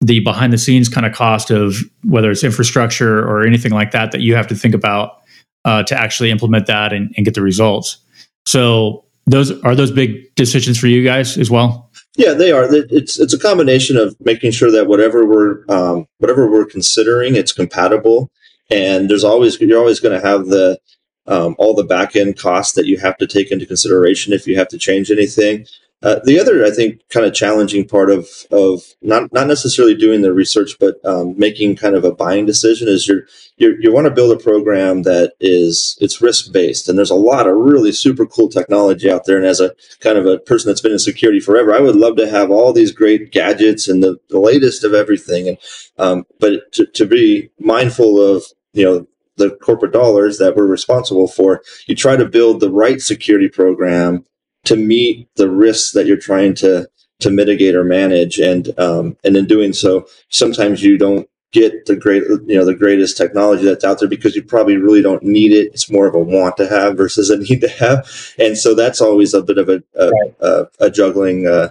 the 0.00 0.20
behind 0.20 0.52
the 0.52 0.58
scenes 0.58 0.88
kind 0.88 1.06
of 1.06 1.12
cost 1.14 1.50
of 1.50 1.76
whether 2.04 2.30
it's 2.30 2.44
infrastructure 2.44 3.20
or 3.20 3.46
anything 3.46 3.72
like 3.72 3.90
that 3.92 4.12
that 4.12 4.20
you 4.20 4.34
have 4.34 4.46
to 4.46 4.54
think 4.54 4.74
about 4.74 5.20
uh, 5.64 5.82
to 5.84 5.98
actually 5.98 6.30
implement 6.30 6.66
that 6.66 6.92
and, 6.92 7.12
and 7.16 7.24
get 7.24 7.34
the 7.34 7.42
results. 7.42 7.98
So 8.46 9.04
those 9.26 9.52
are 9.62 9.74
those 9.74 9.90
big 9.90 10.34
decisions 10.34 10.78
for 10.78 10.86
you 10.86 11.04
guys 11.04 11.36
as 11.36 11.50
well. 11.50 11.89
Yeah, 12.20 12.34
they 12.34 12.52
are. 12.52 12.68
It's 12.70 13.18
it's 13.18 13.32
a 13.32 13.38
combination 13.38 13.96
of 13.96 14.14
making 14.20 14.50
sure 14.50 14.70
that 14.72 14.86
whatever 14.86 15.24
we're 15.24 15.64
um, 15.70 16.06
whatever 16.18 16.50
we're 16.50 16.66
considering, 16.66 17.34
it's 17.34 17.50
compatible, 17.50 18.30
and 18.70 19.08
there's 19.08 19.24
always 19.24 19.58
you're 19.58 19.78
always 19.78 20.00
going 20.00 20.20
to 20.20 20.28
have 20.28 20.44
the 20.48 20.78
um, 21.26 21.56
all 21.58 21.72
the 21.74 21.82
back 21.82 22.16
end 22.16 22.36
costs 22.38 22.74
that 22.74 22.84
you 22.84 22.98
have 22.98 23.16
to 23.16 23.26
take 23.26 23.50
into 23.50 23.64
consideration 23.64 24.34
if 24.34 24.46
you 24.46 24.58
have 24.58 24.68
to 24.68 24.76
change 24.76 25.10
anything. 25.10 25.64
Uh, 26.02 26.18
the 26.24 26.40
other, 26.40 26.64
I 26.64 26.70
think, 26.70 27.06
kind 27.10 27.26
of 27.26 27.34
challenging 27.34 27.86
part 27.86 28.10
of 28.10 28.26
of 28.50 28.82
not 29.02 29.30
not 29.34 29.46
necessarily 29.46 29.94
doing 29.94 30.22
the 30.22 30.32
research, 30.32 30.78
but 30.80 30.96
um, 31.04 31.38
making 31.38 31.76
kind 31.76 31.94
of 31.94 32.04
a 32.04 32.12
buying 32.12 32.46
decision 32.46 32.88
is 32.88 33.06
you're, 33.06 33.26
you're 33.58 33.78
you 33.78 33.92
want 33.92 34.06
to 34.06 34.10
build 34.10 34.32
a 34.32 34.42
program 34.42 35.02
that 35.02 35.34
is 35.40 35.98
it's 36.00 36.22
risk 36.22 36.52
based, 36.52 36.88
and 36.88 36.96
there's 36.96 37.10
a 37.10 37.14
lot 37.14 37.46
of 37.46 37.54
really 37.54 37.92
super 37.92 38.24
cool 38.24 38.48
technology 38.48 39.10
out 39.10 39.26
there. 39.26 39.36
And 39.36 39.44
as 39.44 39.60
a 39.60 39.74
kind 40.00 40.16
of 40.16 40.24
a 40.24 40.38
person 40.38 40.70
that's 40.70 40.80
been 40.80 40.92
in 40.92 40.98
security 40.98 41.38
forever, 41.38 41.74
I 41.74 41.80
would 41.80 41.96
love 41.96 42.16
to 42.16 42.30
have 42.30 42.50
all 42.50 42.72
these 42.72 42.92
great 42.92 43.30
gadgets 43.30 43.86
and 43.86 44.02
the, 44.02 44.18
the 44.30 44.40
latest 44.40 44.84
of 44.84 44.94
everything. 44.94 45.48
And 45.48 45.58
um, 45.98 46.24
but 46.38 46.72
to, 46.72 46.86
to 46.86 47.04
be 47.04 47.50
mindful 47.58 48.18
of 48.22 48.44
you 48.72 48.86
know 48.86 49.06
the 49.36 49.50
corporate 49.50 49.92
dollars 49.92 50.38
that 50.38 50.56
we're 50.56 50.66
responsible 50.66 51.28
for, 51.28 51.62
you 51.86 51.94
try 51.94 52.16
to 52.16 52.24
build 52.24 52.60
the 52.60 52.70
right 52.70 53.02
security 53.02 53.50
program 53.50 54.24
to 54.64 54.76
meet 54.76 55.28
the 55.36 55.50
risks 55.50 55.92
that 55.92 56.06
you're 56.06 56.16
trying 56.16 56.54
to 56.54 56.88
to 57.20 57.30
mitigate 57.30 57.74
or 57.74 57.84
manage, 57.84 58.38
and 58.38 58.78
um, 58.78 59.16
and 59.24 59.36
in 59.36 59.46
doing 59.46 59.72
so, 59.72 60.06
sometimes 60.30 60.82
you 60.82 60.96
don't 60.96 61.28
get 61.52 61.86
the 61.86 61.96
great 61.96 62.22
you 62.22 62.56
know 62.56 62.64
the 62.64 62.74
greatest 62.74 63.16
technology 63.16 63.64
that's 63.64 63.84
out 63.84 63.98
there 63.98 64.08
because 64.08 64.36
you 64.36 64.42
probably 64.42 64.76
really 64.76 65.02
don't 65.02 65.22
need 65.22 65.52
it. 65.52 65.68
It's 65.72 65.90
more 65.90 66.06
of 66.06 66.14
a 66.14 66.18
want 66.18 66.56
to 66.58 66.68
have 66.68 66.96
versus 66.96 67.30
a 67.30 67.38
need 67.50 67.60
to 67.60 67.68
have. 67.68 68.08
And 68.38 68.56
so 68.56 68.74
that's 68.74 69.00
always 69.00 69.34
a 69.34 69.42
bit 69.42 69.58
of 69.58 69.68
a 69.68 69.82
a, 69.94 70.10
right. 70.10 70.34
a, 70.40 70.68
a 70.80 70.90
juggling 70.90 71.46
uh, 71.46 71.70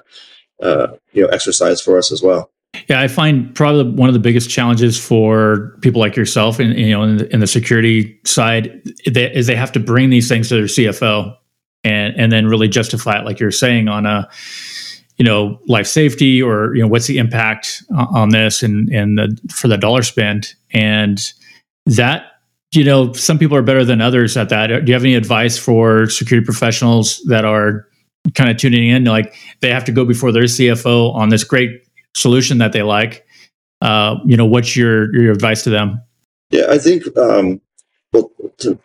uh, 0.61 0.87
you 1.13 1.23
know 1.23 1.29
exercise 1.29 1.81
for 1.81 1.97
us 1.97 2.11
as 2.11 2.21
well. 2.21 2.51
Yeah, 2.87 3.01
I 3.01 3.07
find 3.07 3.53
probably 3.55 3.91
one 3.91 4.09
of 4.09 4.13
the 4.13 4.19
biggest 4.19 4.49
challenges 4.49 4.99
for 4.99 5.77
people 5.81 5.99
like 5.99 6.15
yourself, 6.15 6.59
and 6.59 6.77
you 6.77 6.91
know, 6.91 7.03
in 7.03 7.17
the, 7.17 7.33
in 7.33 7.39
the 7.39 7.47
security 7.47 8.19
side, 8.25 8.81
is 9.05 9.47
they 9.47 9.55
have 9.55 9.71
to 9.71 9.79
bring 9.79 10.09
these 10.09 10.29
things 10.29 10.49
to 10.49 10.55
their 10.55 10.65
CFO, 10.65 11.35
and 11.83 12.13
and 12.17 12.31
then 12.31 12.47
really 12.47 12.67
justify 12.67 13.19
it, 13.19 13.25
like 13.25 13.39
you're 13.39 13.51
saying, 13.51 13.87
on 13.87 14.05
a 14.05 14.27
you 15.17 15.25
know 15.25 15.59
life 15.67 15.87
safety 15.87 16.41
or 16.41 16.75
you 16.75 16.81
know 16.81 16.87
what's 16.87 17.07
the 17.07 17.17
impact 17.17 17.83
on 17.95 18.29
this 18.29 18.63
and 18.63 18.89
and 18.89 19.17
the, 19.17 19.37
for 19.53 19.67
the 19.67 19.77
dollar 19.77 20.01
spent, 20.01 20.55
and 20.71 21.33
that 21.85 22.23
you 22.71 22.83
know 22.83 23.13
some 23.13 23.37
people 23.37 23.55
are 23.57 23.61
better 23.61 23.85
than 23.85 24.01
others 24.01 24.37
at 24.37 24.49
that. 24.49 24.67
Do 24.67 24.83
you 24.85 24.93
have 24.93 25.03
any 25.03 25.15
advice 25.15 25.57
for 25.57 26.09
security 26.09 26.45
professionals 26.45 27.21
that 27.27 27.45
are 27.45 27.87
kind 28.35 28.49
of 28.49 28.57
tuning 28.57 28.87
in? 28.89 29.05
Like 29.05 29.35
they 29.61 29.71
have 29.71 29.85
to 29.85 29.91
go 29.91 30.05
before 30.05 30.31
their 30.31 30.43
CFO 30.43 31.13
on 31.13 31.29
this 31.29 31.43
great 31.43 31.81
solution 32.15 32.57
that 32.59 32.73
they 32.73 32.81
like, 32.81 33.25
uh, 33.81 34.15
you 34.25 34.37
know, 34.37 34.45
what's 34.45 34.75
your 34.75 35.13
your 35.15 35.31
advice 35.31 35.63
to 35.63 35.69
them? 35.69 36.01
Yeah, 36.51 36.65
I 36.69 36.77
think 36.77 37.05
um, 37.17 37.61
well, 38.11 38.31
to, 38.59 38.79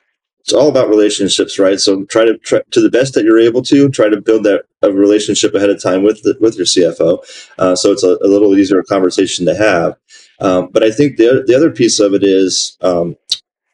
it's 0.45 0.53
all 0.53 0.69
about 0.69 0.91
relationships, 0.91 1.59
right? 1.59 1.81
So 1.81 2.05
try 2.05 2.27
to 2.27 2.37
try, 2.37 2.61
to 2.71 2.81
the 2.83 2.91
best 2.91 3.15
that 3.15 3.25
you're 3.25 3.41
able 3.41 3.63
to 3.63 3.89
try 3.89 4.11
to 4.11 4.21
build 4.21 4.45
that 4.45 4.65
a 4.83 4.93
relationship 4.93 5.55
ahead 5.55 5.71
of 5.71 5.83
time 5.83 6.03
with 6.03 6.23
the, 6.23 6.37
with 6.39 6.57
your 6.57 6.67
CFO. 6.67 7.19
Uh, 7.59 7.75
so 7.75 7.93
it's 7.93 8.05
a, 8.05 8.19
a, 8.23 8.29
little 8.29 8.55
easier 8.55 8.83
conversation 8.83 9.47
to 9.47 9.55
have. 9.55 9.97
Um, 10.41 10.69
but 10.71 10.83
I 10.83 10.91
think 10.91 11.17
the 11.17 11.45
the 11.47 11.55
other 11.55 11.71
piece 11.71 11.99
of 11.99 12.13
it 12.13 12.23
is 12.23 12.77
um, 12.83 13.17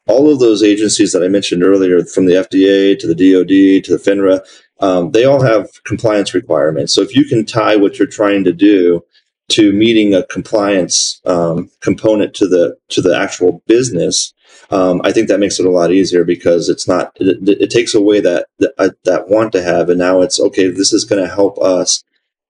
all 0.07 0.31
of 0.31 0.39
those 0.39 0.63
agencies 0.63 1.11
that 1.11 1.23
I 1.23 1.27
mentioned 1.27 1.61
earlier, 1.61 2.05
from 2.05 2.25
the 2.25 2.35
FDA 2.35 2.97
to 2.99 3.07
the 3.07 3.15
DoD 3.15 3.83
to 3.83 3.97
the 3.97 4.01
FINRA, 4.01 4.39
um, 4.79 5.11
they 5.11 5.25
all 5.25 5.43
have 5.43 5.67
compliance 5.83 6.33
requirements. 6.33 6.93
So 6.93 7.01
if 7.01 7.13
you 7.13 7.25
can 7.25 7.45
tie 7.45 7.75
what 7.75 7.99
you're 7.99 8.07
trying 8.07 8.45
to 8.45 8.53
do 8.53 9.03
to 9.51 9.73
meeting 9.73 10.13
a 10.13 10.25
compliance 10.27 11.21
um, 11.25 11.69
component 11.81 12.33
to 12.35 12.47
the 12.47 12.77
to 12.89 13.01
the 13.01 13.17
actual 13.17 13.61
business, 13.67 14.33
um, 14.69 15.01
I 15.03 15.11
think 15.11 15.27
that 15.27 15.39
makes 15.39 15.59
it 15.59 15.65
a 15.65 15.71
lot 15.71 15.91
easier 15.91 16.23
because 16.23 16.69
it's 16.69 16.87
not 16.87 17.11
it, 17.17 17.37
it 17.47 17.69
takes 17.69 17.93
away 17.93 18.21
that, 18.21 18.47
that 18.59 18.73
uh, 18.77 18.89
that 19.05 19.29
want 19.29 19.51
to 19.53 19.61
have, 19.61 19.89
and 19.89 19.99
now 19.99 20.21
it's 20.21 20.39
okay. 20.39 20.69
This 20.69 20.93
is 20.93 21.05
going 21.05 21.21
to 21.21 21.33
help 21.33 21.57
us 21.59 22.03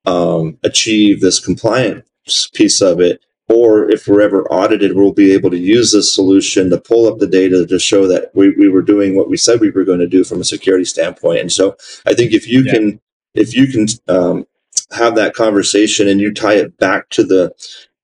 um, 0.05 0.57
achieve 0.63 1.21
this 1.21 1.39
compliance 1.39 2.49
piece 2.53 2.81
of 2.81 2.99
it. 2.99 3.23
Or 3.49 3.89
if 3.91 4.07
we're 4.07 4.21
ever 4.21 4.45
audited, 4.49 4.95
we'll 4.95 5.11
be 5.11 5.33
able 5.33 5.49
to 5.49 5.57
use 5.57 5.91
this 5.91 6.13
solution 6.15 6.69
to 6.69 6.79
pull 6.79 7.11
up 7.11 7.19
the 7.19 7.27
data 7.27 7.65
to 7.67 7.79
show 7.79 8.07
that 8.07 8.31
we, 8.33 8.51
we 8.51 8.69
were 8.69 8.81
doing 8.81 9.13
what 9.13 9.29
we 9.29 9.35
said 9.35 9.59
we 9.59 9.71
were 9.71 9.83
going 9.83 9.99
to 9.99 10.07
do 10.07 10.23
from 10.23 10.39
a 10.39 10.45
security 10.45 10.85
standpoint. 10.85 11.41
And 11.41 11.51
so 11.51 11.75
I 12.05 12.13
think 12.13 12.31
if 12.31 12.47
you 12.47 12.61
yeah. 12.61 12.73
can 12.73 13.01
if 13.33 13.53
you 13.53 13.67
can 13.67 13.87
um, 14.07 14.45
have 14.91 15.15
that 15.15 15.33
conversation 15.33 16.07
and 16.07 16.19
you 16.19 16.33
tie 16.33 16.55
it 16.55 16.77
back 16.77 17.09
to 17.09 17.23
the 17.23 17.53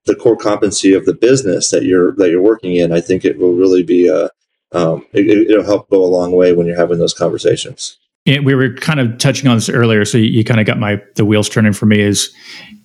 the 0.07 0.15
core 0.15 0.37
competency 0.37 0.93
of 0.93 1.05
the 1.05 1.13
business 1.13 1.69
that 1.69 1.83
you're 1.83 2.13
that 2.15 2.29
you're 2.29 2.41
working 2.41 2.75
in, 2.75 2.91
I 2.91 3.01
think 3.01 3.23
it 3.23 3.37
will 3.37 3.53
really 3.53 3.83
be 3.83 4.07
a 4.07 4.29
um, 4.73 5.05
it, 5.13 5.47
will 5.55 5.65
help 5.65 5.89
go 5.89 6.03
a 6.03 6.07
long 6.07 6.31
way 6.31 6.53
when 6.53 6.65
you're 6.65 6.77
having 6.77 6.97
those 6.97 7.13
conversations. 7.13 7.97
Yeah, 8.25 8.39
we 8.39 8.55
were 8.55 8.73
kind 8.73 8.99
of 8.99 9.17
touching 9.17 9.47
on 9.47 9.55
this 9.55 9.69
earlier, 9.69 10.03
so 10.03 10.17
you, 10.17 10.25
you, 10.25 10.43
kind 10.43 10.59
of 10.59 10.65
got 10.65 10.77
my 10.77 11.01
the 11.15 11.23
wheels 11.23 11.47
turning 11.47 11.71
for 11.71 11.85
me. 11.85 12.01
Is 12.01 12.33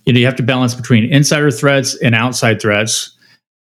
you 0.04 0.12
know 0.12 0.21
you 0.21 0.26
have 0.26 0.37
to 0.37 0.42
balance 0.42 0.75
between 0.75 1.11
insider 1.12 1.50
threats 1.50 1.97
and 1.97 2.14
outside 2.14 2.61
threats. 2.61 3.16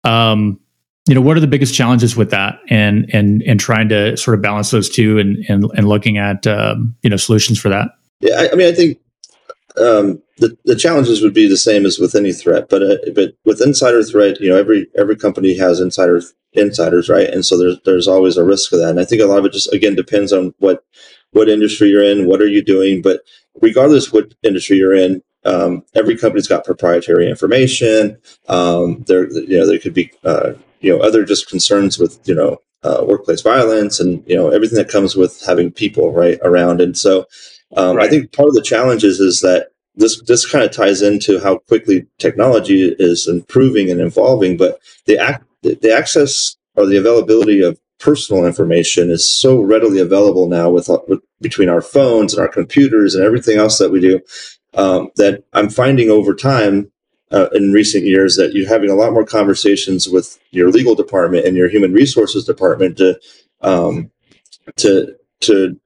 Um, 0.03 0.59
you 1.07 1.13
know, 1.13 1.21
what 1.21 1.37
are 1.37 1.39
the 1.39 1.47
biggest 1.47 1.75
challenges 1.75 2.15
with 2.15 2.31
that, 2.31 2.59
and 2.69 3.07
and 3.13 3.43
and 3.43 3.59
trying 3.59 3.89
to 3.89 4.17
sort 4.17 4.35
of 4.35 4.41
balance 4.41 4.71
those 4.71 4.89
two, 4.89 5.19
and 5.19 5.37
and 5.49 5.65
and 5.75 5.87
looking 5.87 6.17
at 6.17 6.47
um, 6.47 6.95
you 7.03 7.09
know 7.09 7.17
solutions 7.17 7.59
for 7.59 7.69
that. 7.69 7.89
Yeah, 8.21 8.35
I, 8.35 8.51
I 8.51 8.55
mean, 8.55 8.67
I 8.67 8.71
think 8.71 8.97
um, 9.79 10.21
the, 10.37 10.57
the 10.65 10.75
challenges 10.75 11.21
would 11.21 11.33
be 11.33 11.47
the 11.47 11.57
same 11.57 11.85
as 11.85 11.99
with 11.99 12.15
any 12.15 12.33
threat, 12.33 12.69
but 12.69 12.83
uh, 12.83 12.97
but 13.15 13.33
with 13.45 13.61
insider 13.61 14.03
threat, 14.03 14.39
you 14.39 14.49
know, 14.49 14.57
every 14.57 14.87
every 14.97 15.15
company 15.15 15.57
has 15.57 15.79
insider 15.79 16.21
insiders, 16.53 17.09
right? 17.09 17.29
And 17.29 17.45
so 17.45 17.57
there's 17.57 17.79
there's 17.85 18.07
always 18.07 18.37
a 18.37 18.45
risk 18.45 18.71
of 18.71 18.79
that. 18.79 18.89
And 18.89 18.99
I 18.99 19.05
think 19.05 19.21
a 19.21 19.25
lot 19.25 19.39
of 19.39 19.45
it 19.45 19.53
just 19.53 19.71
again 19.73 19.95
depends 19.95 20.31
on 20.33 20.53
what 20.59 20.83
what 21.31 21.49
industry 21.49 21.89
you're 21.89 22.03
in, 22.03 22.27
what 22.27 22.41
are 22.41 22.47
you 22.47 22.63
doing. 22.63 23.01
But 23.01 23.21
regardless 23.61 24.11
what 24.11 24.33
industry 24.43 24.77
you're 24.77 24.95
in, 24.95 25.21
um, 25.45 25.83
every 25.95 26.17
company's 26.17 26.47
got 26.47 26.65
proprietary 26.65 27.29
information. 27.29 28.17
Um, 28.47 29.03
there, 29.07 29.29
you 29.29 29.57
know, 29.57 29.67
there 29.67 29.79
could 29.79 29.93
be 29.93 30.11
uh, 30.23 30.53
you 30.81 30.95
know 30.95 31.03
other 31.03 31.25
just 31.25 31.49
concerns 31.49 31.97
with 31.97 32.19
you 32.27 32.35
know 32.35 32.61
uh, 32.83 33.03
workplace 33.07 33.41
violence 33.41 33.99
and 33.99 34.23
you 34.27 34.35
know 34.35 34.49
everything 34.49 34.77
that 34.77 34.89
comes 34.89 35.15
with 35.15 35.41
having 35.45 35.71
people 35.71 36.11
right 36.11 36.39
around. 36.43 36.81
And 36.81 36.97
so 36.97 37.25
um, 37.75 37.97
right. 37.97 38.07
I 38.07 38.09
think 38.09 38.31
part 38.31 38.49
of 38.49 38.55
the 38.55 38.61
challenge 38.61 39.03
is, 39.03 39.19
is 39.19 39.41
that 39.41 39.69
this 39.95 40.21
this 40.23 40.49
kind 40.49 40.63
of 40.63 40.71
ties 40.71 41.01
into 41.01 41.39
how 41.39 41.57
quickly 41.57 42.05
technology 42.19 42.95
is 42.99 43.27
improving 43.27 43.89
and 43.89 43.99
evolving, 43.99 44.57
but 44.57 44.79
the 45.05 45.17
ac- 45.17 45.43
the 45.61 45.91
access 45.91 46.55
or 46.75 46.85
the 46.85 46.97
availability 46.97 47.61
of 47.61 47.79
personal 47.99 48.45
information 48.45 49.09
is 49.09 49.27
so 49.27 49.59
readily 49.59 49.99
available 49.99 50.47
now 50.47 50.69
with, 50.69 50.87
with 51.07 51.19
between 51.41 51.67
our 51.67 51.81
phones 51.81 52.33
and 52.33 52.41
our 52.41 52.47
computers 52.47 53.15
and 53.15 53.23
everything 53.25 53.57
else 53.57 53.79
that 53.79 53.89
we 53.89 53.99
do 53.99 54.21
um, 54.75 55.09
that 55.15 55.43
I'm 55.53 55.69
finding 55.69 56.11
over 56.11 56.35
time 56.35 56.91
uh, 57.31 57.47
in 57.53 57.73
recent 57.73 58.05
years 58.05 58.35
that 58.35 58.53
you're 58.53 58.69
having 58.69 58.89
a 58.89 58.95
lot 58.95 59.13
more 59.13 59.25
conversations 59.25 60.07
with 60.07 60.39
your 60.51 60.69
legal 60.69 60.95
department 60.95 61.45
and 61.45 61.57
your 61.57 61.69
human 61.69 61.91
resources 61.91 62.45
department 62.45 62.97
to 62.97 63.19
um, 63.61 64.11
to 64.77 65.15
to 65.41 65.79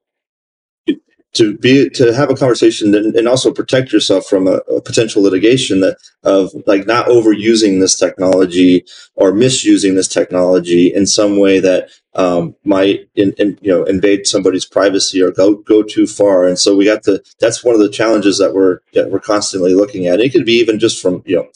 to 1.33 1.57
be 1.57 1.89
to 1.89 2.13
have 2.13 2.29
a 2.29 2.35
conversation 2.35 2.93
and, 2.93 3.15
and 3.15 3.27
also 3.27 3.53
protect 3.53 3.93
yourself 3.93 4.25
from 4.25 4.47
a, 4.47 4.55
a, 4.67 4.81
potential 4.81 5.21
litigation 5.21 5.79
that 5.79 5.97
of 6.23 6.51
like 6.67 6.85
not 6.85 7.07
overusing 7.07 7.79
this 7.79 7.97
technology 7.97 8.83
or 9.15 9.31
misusing 9.31 9.95
this 9.95 10.07
technology 10.07 10.93
in 10.93 11.05
some 11.05 11.37
way 11.37 11.59
that 11.59 11.89
um, 12.15 12.55
might 12.65 13.07
in, 13.15 13.33
in, 13.37 13.57
you 13.61 13.71
know 13.71 13.83
invade 13.85 14.27
somebody's 14.27 14.65
privacy 14.65 15.21
or 15.21 15.31
go 15.31 15.55
go 15.55 15.83
too 15.83 16.05
far. 16.05 16.45
And 16.45 16.59
so 16.59 16.75
we 16.75 16.85
got 16.85 17.03
to 17.03 17.23
that's 17.39 17.63
one 17.63 17.75
of 17.75 17.81
the 17.81 17.89
challenges 17.89 18.37
that 18.37 18.53
we're 18.53 18.79
that 18.93 19.09
we're 19.09 19.19
constantly 19.19 19.73
looking 19.73 20.07
at. 20.07 20.19
It 20.19 20.33
could 20.33 20.45
be 20.45 20.59
even 20.59 20.79
just 20.79 21.01
from 21.01 21.23
you 21.25 21.37
know 21.37 21.47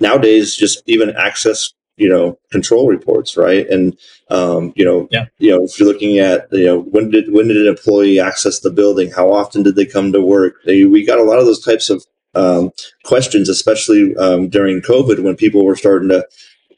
nowadays 0.00 0.56
just 0.56 0.82
even 0.86 1.10
access 1.16 1.72
you 2.02 2.08
know 2.08 2.38
control 2.50 2.88
reports 2.88 3.36
right? 3.36 3.66
And 3.68 3.96
um, 4.28 4.72
you 4.74 4.84
know 4.84 5.08
yeah. 5.10 5.26
you 5.38 5.50
know 5.50 5.62
if 5.64 5.78
you're 5.78 5.88
looking 5.88 6.18
at 6.18 6.48
you 6.50 6.66
know 6.66 6.80
when 6.80 7.10
did 7.10 7.32
when 7.32 7.46
did 7.48 7.58
an 7.58 7.68
employee 7.68 8.18
access 8.18 8.58
the 8.58 8.70
building? 8.70 9.10
How 9.10 9.32
often 9.32 9.62
did 9.62 9.76
they 9.76 9.86
come 9.86 10.12
to 10.12 10.20
work? 10.20 10.54
We 10.66 11.06
got 11.06 11.20
a 11.20 11.28
lot 11.30 11.38
of 11.38 11.46
those 11.46 11.64
types 11.64 11.90
of 11.90 12.04
um, 12.34 12.70
questions 13.04 13.48
especially 13.48 14.16
um, 14.16 14.48
during 14.48 14.80
covid 14.80 15.22
when 15.22 15.36
people 15.36 15.64
were 15.66 15.76
starting 15.76 16.08
to 16.08 16.26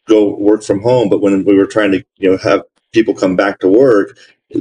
go 0.06 0.36
work 0.36 0.62
from 0.62 0.82
home. 0.82 1.08
But 1.08 1.22
when 1.22 1.44
we 1.44 1.56
were 1.56 1.66
trying 1.66 1.92
to 1.92 2.04
you 2.18 2.30
know 2.30 2.36
have 2.38 2.62
people 2.92 3.14
come 3.14 3.34
back 3.34 3.60
to 3.60 3.68
work 3.68 4.18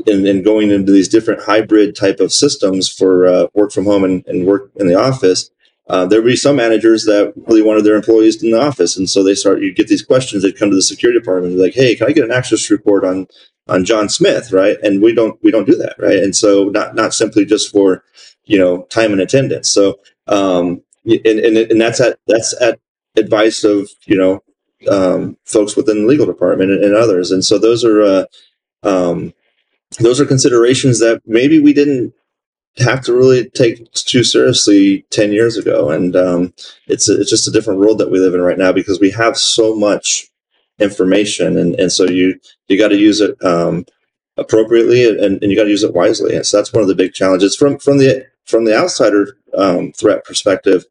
and, 0.08 0.26
and 0.26 0.46
going 0.46 0.72
into 0.72 0.92
these 0.92 1.10
different 1.10 1.44
hybrid 1.44 1.96
type 1.96 2.20
of 2.20 2.32
systems 2.32 2.88
for 2.88 3.28
uh, 3.28 3.48
work 3.54 3.72
from 3.72 3.86
home 3.86 4.04
and, 4.04 4.26
and 4.28 4.48
work 4.48 4.72
in 4.78 4.88
the 4.88 5.00
office 5.00 5.52
uh, 5.88 6.06
there 6.06 6.22
would 6.22 6.30
be 6.30 6.36
some 6.36 6.56
managers 6.56 7.04
that 7.04 7.34
really 7.48 7.62
wanted 7.62 7.84
their 7.84 7.96
employees 7.96 8.42
in 8.42 8.52
the 8.52 8.60
office, 8.60 8.96
and 8.96 9.10
so 9.10 9.22
they 9.22 9.36
start. 9.36 9.62
You 9.62 9.74
get 9.74 9.88
these 9.88 10.06
questions. 10.06 10.44
They'd 10.44 10.58
come 10.58 10.70
to 10.70 10.76
the 10.76 10.82
security 10.82 11.20
department, 11.20 11.58
like, 11.58 11.74
"Hey, 11.74 11.96
can 11.96 12.08
I 12.08 12.14
get 12.14 12.24
an 12.24 12.32
access 12.32 12.70
report 12.70 13.04
on 13.04 13.28
on 13.68 13.84
John 13.84 14.08
Smith?" 14.08 14.54
Right, 14.54 14.78
and 14.82 15.02
we 15.02 15.14
don't 15.14 15.38
we 15.44 15.52
don't 15.52 15.68
do 15.68 15.76
that, 15.76 15.96
right? 16.00 16.20
And 16.20 16.36
so 16.36 16.66
not 16.66 16.96
not 16.96 17.14
simply 17.14 17.44
just 17.44 17.70
for 17.70 18.04
you 18.46 18.58
know 18.58 18.84
time 18.84 19.12
and 19.12 19.22
attendance. 19.22 19.70
So 19.70 20.00
um, 20.28 20.82
and 21.06 21.26
and, 21.26 21.58
and 21.58 21.82
that's 21.82 22.00
at 22.00 22.18
that's 22.28 22.60
at 22.62 22.80
advice 23.18 23.66
of 23.66 23.90
you 24.06 24.18
know 24.18 24.42
um, 24.90 25.38
folks 25.44 25.76
within 25.76 26.04
the 26.04 26.08
legal 26.08 26.26
department 26.26 26.72
and, 26.72 26.84
and 26.84 26.96
others, 26.96 27.32
and 27.32 27.44
so 27.44 27.58
those 27.58 27.84
are. 27.84 28.02
Uh, 28.02 28.26
um, 28.84 29.34
those 30.00 30.20
are 30.20 30.26
considerations 30.26 31.00
that 31.00 31.22
maybe 31.26 31.60
we 31.60 31.72
didn't 31.72 32.14
have 32.78 33.02
to 33.02 33.14
really 33.14 33.50
take 33.52 33.92
too 33.94 34.24
seriously 34.24 35.06
10 35.12 35.32
years 35.32 35.58
ago. 35.58 35.90
And 35.90 36.16
um, 36.16 36.54
it's, 36.88 37.10
a, 37.10 37.20
it's 37.20 37.30
just 37.30 37.48
a 37.48 37.52
different 37.52 37.80
world 37.80 38.00
that 38.00 38.10
we 38.10 38.20
live 38.20 38.34
in 38.34 38.42
right 38.42 38.58
now 38.58 38.72
because 38.72 39.00
we 39.00 39.12
have 39.12 39.38
so 39.38 39.76
much 39.76 40.28
information. 40.80 41.58
And, 41.58 41.76
and 41.80 41.92
so 41.92 42.06
you, 42.06 42.40
you 42.68 42.78
got 42.78 42.88
to 42.90 42.98
use 42.98 43.22
it 43.22 43.36
um, 43.44 43.86
appropriately 44.38 45.08
and, 45.08 45.42
and 45.42 45.52
you 45.52 45.56
got 45.56 45.66
to 45.66 45.70
use 45.70 45.84
it 45.84 45.94
wisely. 45.94 46.36
And 46.36 46.46
so 46.46 46.58
that's 46.58 46.74
one 46.74 46.82
of 46.82 46.88
the 46.88 46.96
big 46.96 47.14
challenges 47.14 47.56
from, 47.56 47.78
from 47.78 48.00
the, 48.00 48.26
from 48.46 48.66
the 48.66 48.76
outsider 48.76 49.38
um, 49.56 49.92
threat 49.92 50.26
perspective. 50.26 50.86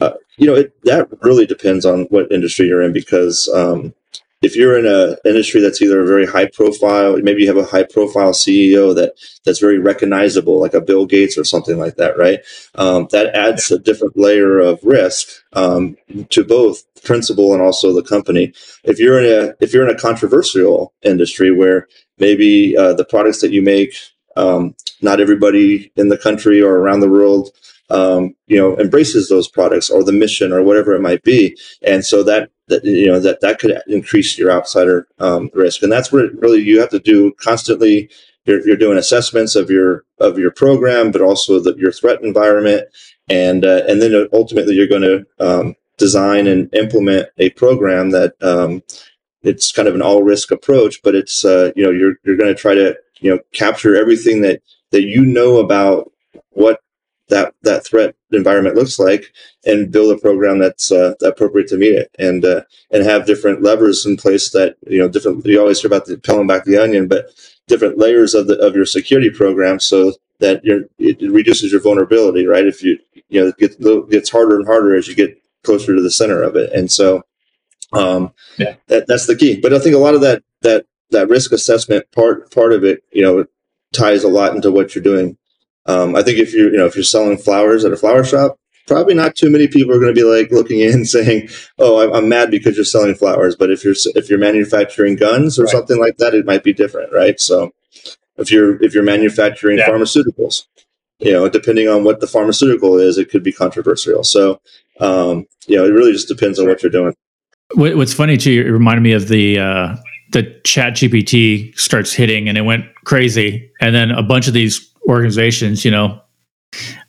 Uh, 0.00 0.12
you 0.36 0.46
know, 0.46 0.54
it, 0.54 0.72
that 0.84 1.08
really 1.22 1.46
depends 1.46 1.84
on 1.84 2.02
what 2.04 2.30
industry 2.30 2.66
you're 2.66 2.82
in 2.82 2.92
because 2.92 3.48
um, 3.54 3.92
if 4.42 4.56
you're 4.56 4.76
in 4.76 4.86
an 4.86 5.16
industry 5.24 5.60
that's 5.60 5.80
either 5.80 6.00
a 6.00 6.06
very 6.06 6.26
high 6.26 6.46
profile, 6.46 7.16
maybe 7.18 7.42
you 7.42 7.48
have 7.48 7.56
a 7.56 7.64
high 7.64 7.84
profile 7.84 8.32
CEO 8.32 8.94
that 8.94 9.14
that's 9.44 9.60
very 9.60 9.78
recognizable, 9.78 10.60
like 10.60 10.74
a 10.74 10.80
Bill 10.80 11.06
Gates 11.06 11.38
or 11.38 11.44
something 11.44 11.78
like 11.78 11.96
that, 11.96 12.18
right? 12.18 12.40
Um, 12.74 13.06
that 13.12 13.34
adds 13.34 13.70
a 13.70 13.78
different 13.78 14.16
layer 14.16 14.58
of 14.58 14.82
risk 14.82 15.28
um, 15.52 15.96
to 16.30 16.44
both 16.44 16.82
principal 17.04 17.52
and 17.52 17.62
also 17.62 17.94
the 17.94 18.02
company. 18.02 18.52
If 18.84 18.98
you're 18.98 19.22
in 19.22 19.26
a 19.26 19.54
if 19.60 19.72
you're 19.72 19.88
in 19.88 19.94
a 19.94 19.98
controversial 19.98 20.92
industry 21.02 21.52
where 21.52 21.88
maybe 22.18 22.76
uh, 22.76 22.94
the 22.94 23.04
products 23.04 23.40
that 23.42 23.52
you 23.52 23.62
make, 23.62 23.94
um, 24.36 24.74
not 25.00 25.20
everybody 25.20 25.92
in 25.96 26.08
the 26.08 26.18
country 26.18 26.60
or 26.60 26.78
around 26.78 27.00
the 27.00 27.10
world 27.10 27.50
um, 27.92 28.34
you 28.46 28.56
know 28.56 28.76
embraces 28.78 29.28
those 29.28 29.48
products 29.48 29.90
or 29.90 30.02
the 30.02 30.12
mission 30.12 30.52
or 30.52 30.62
whatever 30.62 30.94
it 30.94 31.02
might 31.02 31.22
be. 31.22 31.56
And 31.82 32.04
so 32.04 32.22
that 32.24 32.50
that 32.68 32.84
you 32.84 33.06
know 33.06 33.20
that 33.20 33.40
that 33.42 33.58
could 33.58 33.80
increase 33.86 34.38
your 34.38 34.50
outsider 34.50 35.06
um, 35.18 35.50
risk, 35.54 35.82
and 35.82 35.92
that's 35.92 36.10
what 36.10 36.32
really 36.40 36.60
you 36.60 36.80
have 36.80 36.90
to 36.90 36.98
do 36.98 37.32
constantly. 37.34 38.10
You're, 38.44 38.66
you're 38.66 38.76
doing 38.76 38.98
assessments 38.98 39.54
of 39.54 39.70
your 39.70 40.04
of 40.18 40.38
your 40.38 40.50
program, 40.50 41.12
but 41.12 41.20
also 41.20 41.60
the, 41.60 41.74
your 41.76 41.92
threat 41.92 42.22
environment, 42.22 42.88
and 43.28 43.64
uh, 43.64 43.82
and 43.86 44.00
then 44.02 44.26
ultimately 44.32 44.74
you're 44.74 44.88
going 44.88 45.02
to 45.02 45.24
um, 45.38 45.76
design 45.98 46.46
and 46.46 46.74
implement 46.74 47.28
a 47.38 47.50
program 47.50 48.10
that 48.10 48.34
um, 48.42 48.82
it's 49.42 49.70
kind 49.70 49.86
of 49.86 49.94
an 49.94 50.02
all 50.02 50.22
risk 50.22 50.50
approach, 50.50 51.00
but 51.04 51.14
it's 51.14 51.44
uh, 51.44 51.70
you 51.76 51.84
know 51.84 51.90
you're 51.90 52.14
you're 52.24 52.36
going 52.36 52.52
to 52.52 52.60
try 52.60 52.74
to 52.74 52.96
you 53.20 53.30
know 53.30 53.38
capture 53.52 53.94
everything 53.94 54.40
that 54.40 54.62
that 54.90 55.02
you 55.02 55.24
know 55.24 55.58
about 55.58 56.10
what 56.50 56.80
that 57.32 57.54
that 57.62 57.84
threat 57.84 58.14
environment 58.30 58.76
looks 58.76 58.98
like 58.98 59.32
and 59.64 59.90
build 59.90 60.14
a 60.14 60.20
program 60.20 60.58
that's 60.58 60.92
uh, 60.92 61.14
appropriate 61.22 61.66
to 61.66 61.78
meet 61.78 61.94
it 61.94 62.10
and 62.18 62.44
uh, 62.44 62.60
and 62.90 63.04
have 63.04 63.26
different 63.26 63.62
levers 63.62 64.04
in 64.04 64.18
place 64.18 64.50
that 64.50 64.76
you 64.86 64.98
know 64.98 65.08
different 65.08 65.44
you 65.46 65.58
always 65.58 65.80
hear 65.80 65.88
about 65.88 66.04
the 66.04 66.18
peeling 66.18 66.46
back 66.46 66.64
the 66.64 66.76
onion 66.76 67.08
but 67.08 67.30
different 67.68 67.96
layers 67.98 68.34
of 68.34 68.46
the 68.48 68.58
of 68.58 68.76
your 68.76 68.84
security 68.84 69.30
program 69.30 69.80
so 69.80 70.12
that 70.40 70.62
you 70.62 70.88
it 70.98 71.22
reduces 71.32 71.72
your 71.72 71.80
vulnerability 71.80 72.46
right? 72.46 72.66
If 72.66 72.82
you 72.82 72.98
you 73.30 73.40
know 73.40 73.48
it 73.48 73.56
gets, 73.56 73.76
it 73.78 74.10
gets 74.10 74.30
harder 74.30 74.56
and 74.56 74.66
harder 74.66 74.94
as 74.94 75.08
you 75.08 75.14
get 75.14 75.40
closer 75.64 75.96
to 75.96 76.02
the 76.02 76.10
center 76.10 76.42
of 76.42 76.54
it. 76.54 76.70
And 76.72 76.90
so 76.92 77.22
um 77.94 78.32
yeah. 78.58 78.74
that, 78.88 79.06
that's 79.06 79.26
the 79.26 79.36
key. 79.36 79.58
But 79.58 79.72
i 79.72 79.78
think 79.78 79.94
a 79.94 79.98
lot 80.06 80.14
of 80.14 80.20
that 80.20 80.42
that 80.60 80.84
that 81.10 81.30
risk 81.30 81.52
assessment 81.52 82.04
part 82.12 82.52
part 82.54 82.74
of 82.74 82.84
it 82.84 83.02
you 83.10 83.22
know 83.22 83.46
ties 83.92 84.22
a 84.22 84.28
lot 84.28 84.54
into 84.54 84.70
what 84.70 84.94
you're 84.94 85.04
doing 85.04 85.38
um, 85.86 86.14
I 86.14 86.22
think 86.22 86.38
if 86.38 86.54
you're, 86.54 86.70
you 86.70 86.78
know, 86.78 86.86
if 86.86 86.94
you're 86.94 87.04
selling 87.04 87.36
flowers 87.36 87.84
at 87.84 87.92
a 87.92 87.96
flower 87.96 88.24
shop, 88.24 88.58
probably 88.86 89.14
not 89.14 89.34
too 89.34 89.50
many 89.50 89.68
people 89.68 89.94
are 89.94 89.98
going 89.98 90.14
to 90.14 90.20
be 90.20 90.24
like 90.24 90.50
looking 90.50 90.80
in 90.80 91.04
saying, 91.16 91.48
"Oh, 91.78 92.00
I'm, 92.00 92.12
I'm, 92.14 92.28
mad 92.28 92.50
because 92.50 92.76
you're 92.76 92.84
selling 92.84 93.14
flowers." 93.14 93.56
But 93.56 93.70
if 93.70 93.84
you're 93.84 93.94
if 94.14 94.28
you're 94.28 94.38
manufacturing 94.38 95.16
guns 95.16 95.58
or 95.58 95.64
right. 95.64 95.72
something 95.72 95.98
like 95.98 96.16
that, 96.18 96.34
it 96.34 96.46
might 96.46 96.64
be 96.64 96.72
different, 96.72 97.12
right? 97.12 97.38
So, 97.40 97.72
if 98.36 98.50
you're 98.50 98.82
if 98.82 98.94
you're 98.94 99.02
manufacturing 99.02 99.78
yeah. 99.78 99.88
pharmaceuticals, 99.88 100.66
you 101.18 101.32
know, 101.32 101.48
depending 101.48 101.88
on 101.88 102.04
what 102.04 102.20
the 102.20 102.26
pharmaceutical 102.26 102.98
is, 102.98 103.18
it 103.18 103.30
could 103.30 103.42
be 103.42 103.52
controversial. 103.52 104.24
So, 104.24 104.60
um, 105.00 105.46
you 105.66 105.76
know, 105.76 105.84
it 105.84 105.90
really 105.90 106.12
just 106.12 106.28
depends 106.28 106.58
on 106.58 106.66
what 106.66 106.82
you're 106.82 106.92
doing. 106.92 107.14
What's 107.74 108.12
funny 108.12 108.36
too, 108.36 108.64
it 108.66 108.70
reminded 108.70 109.02
me 109.02 109.12
of 109.12 109.28
the 109.28 109.58
uh, 109.58 109.96
the 110.32 110.60
Chat 110.64 110.94
GPT 110.94 111.76
starts 111.78 112.12
hitting 112.12 112.48
and 112.48 112.58
it 112.58 112.62
went 112.62 112.84
crazy, 113.04 113.70
and 113.80 113.94
then 113.94 114.10
a 114.10 114.22
bunch 114.22 114.46
of 114.46 114.54
these 114.54 114.91
organizations, 115.08 115.84
you 115.84 115.90
know, 115.90 116.20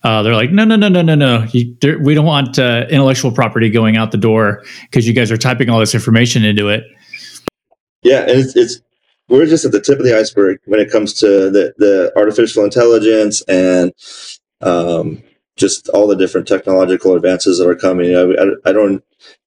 uh, 0.04 0.24
they're 0.24 0.36
like, 0.36 0.52
no, 0.52 0.66
no, 0.66 0.76
no, 0.76 0.90
no, 0.90 1.02
no, 1.02 1.16
no. 1.16 1.48
You, 1.52 1.76
we 2.02 2.14
don't 2.14 2.26
want 2.26 2.60
uh, 2.60 2.86
intellectual 2.90 3.32
property 3.32 3.70
going 3.70 3.96
out 3.96 4.12
the 4.12 4.18
door 4.18 4.64
because 4.82 5.08
you 5.08 5.14
guys 5.14 5.32
are 5.32 5.38
typing 5.38 5.70
all 5.70 5.80
this 5.80 5.96
information 5.96 6.44
into 6.44 6.70
it. 6.70 6.84
Yeah, 8.02 8.22
and 8.22 8.32
it's, 8.32 8.56
it's 8.56 8.82
we're 9.30 9.46
just 9.46 9.64
at 9.64 9.72
the 9.72 9.80
tip 9.80 10.00
of 10.00 10.06
the 10.06 10.18
iceberg 10.18 10.60
when 10.66 10.80
it 10.80 10.92
comes 10.92 11.14
to 11.16 11.50
the, 11.50 11.74
the 11.78 12.12
artificial 12.18 12.64
intelligence 12.66 13.42
and 13.48 13.94
um, 14.62 15.24
just 15.56 15.88
all 15.90 16.08
the 16.08 16.16
different 16.16 16.48
technological 16.48 17.16
advances 17.16 17.58
that 17.60 17.68
are 17.68 17.76
coming. 17.76 18.16
I, 18.16 18.22
I, 18.22 18.70
I 18.70 18.74
don't. 18.74 19.04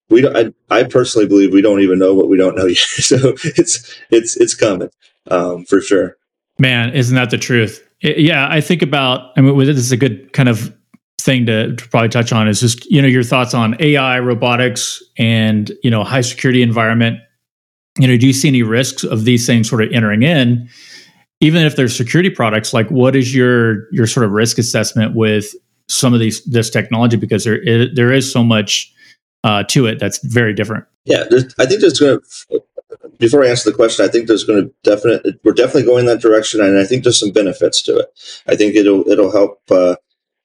We 0.09 0.21
don't, 0.21 0.37
I, 0.37 0.53
I 0.75 0.85
personally 0.85 1.27
believe 1.27 1.53
we 1.53 1.63
don't 1.63 1.81
even 1.81 1.99
know 1.99 2.15
what 2.15 2.29
we 2.29 2.37
don't 2.37 2.57
know 2.57 2.67
yet. 2.67 2.79
so 2.79 3.35
it's 3.45 3.99
it's 4.11 4.37
it's 4.37 4.55
coming 4.55 4.89
um, 5.31 5.65
for 5.65 5.81
sure. 5.81 6.17
Man, 6.59 6.95
isn't 6.95 7.15
that 7.15 7.31
the 7.31 7.39
truth? 7.39 7.86
Yeah, 8.01 8.49
I 8.51 8.61
think 8.61 8.83
about. 8.83 9.33
I 9.37 9.41
mean, 9.41 9.59
this 9.59 9.79
is 9.79 9.93
a 9.93 9.97
good 9.97 10.33
kind 10.33 10.49
of 10.49 10.75
thing 11.21 11.47
to, 11.47 11.75
to, 11.75 11.89
probably 11.89 12.09
touch 12.09 12.33
on 12.33 12.47
is 12.47 12.61
just 12.61 12.85
you 12.87 13.01
know 13.01 13.09
your 13.09 13.23
thoughts 13.23 13.55
on 13.55 13.77
AI, 13.81 14.19
robotics, 14.21 15.03
and 15.19 15.73
you 15.83 15.91
know 15.91 16.05
high 16.05 16.21
security 16.21 16.63
environment. 16.63 17.19
You 17.99 18.09
know, 18.09 18.17
do 18.17 18.27
you 18.27 18.33
see 18.33 18.49
any 18.49 18.63
risks 18.63 19.05
of 19.05 19.25
these 19.25 19.47
things 19.47 19.69
sort 19.69 19.83
of 19.83 19.93
entering 19.93 20.23
in, 20.23 20.69
even 21.41 21.65
if 21.65 21.77
they're 21.77 21.89
security 21.89 22.31
products? 22.31 22.75
Like, 22.75 22.91
what 22.91 23.17
is 23.17 23.35
your 23.35 23.91
your 23.93 24.07
sort 24.07 24.27
of 24.27 24.33
risk 24.33 24.59
assessment 24.59 25.15
with 25.15 25.55
some 25.89 26.13
of 26.13 26.21
these 26.21 26.45
this 26.45 26.69
technology 26.71 27.17
because 27.17 27.45
there 27.45 27.61
is, 27.61 27.89
there 27.95 28.13
is 28.13 28.31
so 28.31 28.43
much 28.43 28.93
uh, 29.45 29.63
to 29.65 29.87
it 29.87 29.99
that's 29.99 30.19
very 30.25 30.53
different. 30.53 30.85
Yeah, 31.05 31.25
I 31.59 31.67
think 31.67 31.81
there's 31.81 32.01
going 32.01 32.19
to 32.19 32.61
before 33.19 33.45
I 33.45 33.49
answer 33.49 33.71
the 33.71 33.77
question, 33.77 34.05
I 34.05 34.09
think 34.09 34.27
there's 34.27 34.45
going 34.45 34.65
to 34.65 34.75
definitely 34.83 35.39
we're 35.45 35.53
definitely 35.53 35.85
going 35.85 36.07
that 36.07 36.21
direction, 36.21 36.61
and 36.61 36.79
I 36.79 36.85
think 36.85 37.03
there's 37.03 37.21
some 37.21 37.33
benefits 37.33 37.83
to 37.83 37.97
it. 37.97 38.07
I 38.47 38.57
think 38.57 38.75
it'll 38.75 39.09
it'll 39.09 39.33
help 39.33 39.61
uh, 39.71 39.97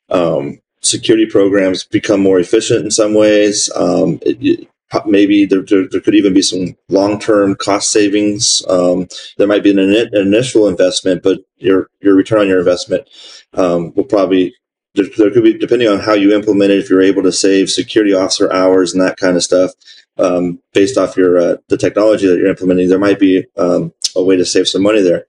um, 0.10 0.60
security 0.82 1.26
programs 1.26 1.84
become 1.84 2.22
more 2.22 2.40
efficient 2.40 2.86
in 2.86 2.92
some 2.92 3.14
ways. 3.14 3.72
Um, 3.76 4.20
it, 4.24 4.68
maybe 5.06 5.46
there, 5.46 5.62
there, 5.62 5.88
there, 5.88 6.02
could 6.02 6.16
even 6.16 6.34
be 6.34 6.42
some 6.42 6.76
long-term 6.90 7.56
cost 7.56 7.92
savings. 7.92 8.64
Um, 8.68 9.08
there 9.38 9.48
might 9.48 9.64
be 9.64 9.72
an, 9.72 9.80
an, 9.80 10.10
initial 10.14 10.68
investment, 10.68 11.24
but 11.24 11.40
your 11.58 11.90
your 12.02 12.16
return 12.16 12.42
on 12.42 12.48
your 12.48 12.60
investment 12.60 13.08
um, 13.54 13.94
will 13.96 14.04
probably 14.04 14.54
there, 14.96 15.06
there, 15.18 15.32
could 15.32 15.44
be 15.44 15.58
depending 15.58 15.88
on 15.88 16.00
how 16.00 16.14
you 16.14 16.34
implement 16.34 16.72
it. 16.72 16.80
If 16.80 16.90
you're 16.90 17.02
able 17.02 17.24
to 17.24 17.32
save 17.32 17.70
security 17.70 18.14
officer 18.14 18.52
hours 18.52 18.94
and 18.94 19.02
that 19.02 19.18
kind 19.18 19.38
of 19.38 19.44
stuff, 19.44 19.72
um, 20.18 20.62
based 20.74 20.98
off 20.98 21.18
your 21.18 21.38
uh, 21.38 21.58
the 21.70 21.78
technology 21.78 22.28
that 22.28 22.38
you're 22.38 22.48
implementing, 22.48 22.90
there 22.90 23.00
might 23.00 23.20
be 23.20 23.46
um, 23.58 23.94
a 24.16 24.24
way 24.24 24.36
to 24.36 24.46
save 24.46 24.68
some 24.68 24.84
money 24.84 25.02
there. 25.02 25.26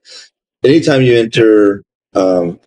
Anytime 0.63 1.01
you 1.01 1.17
enter, 1.17 1.83
um, 2.13 2.59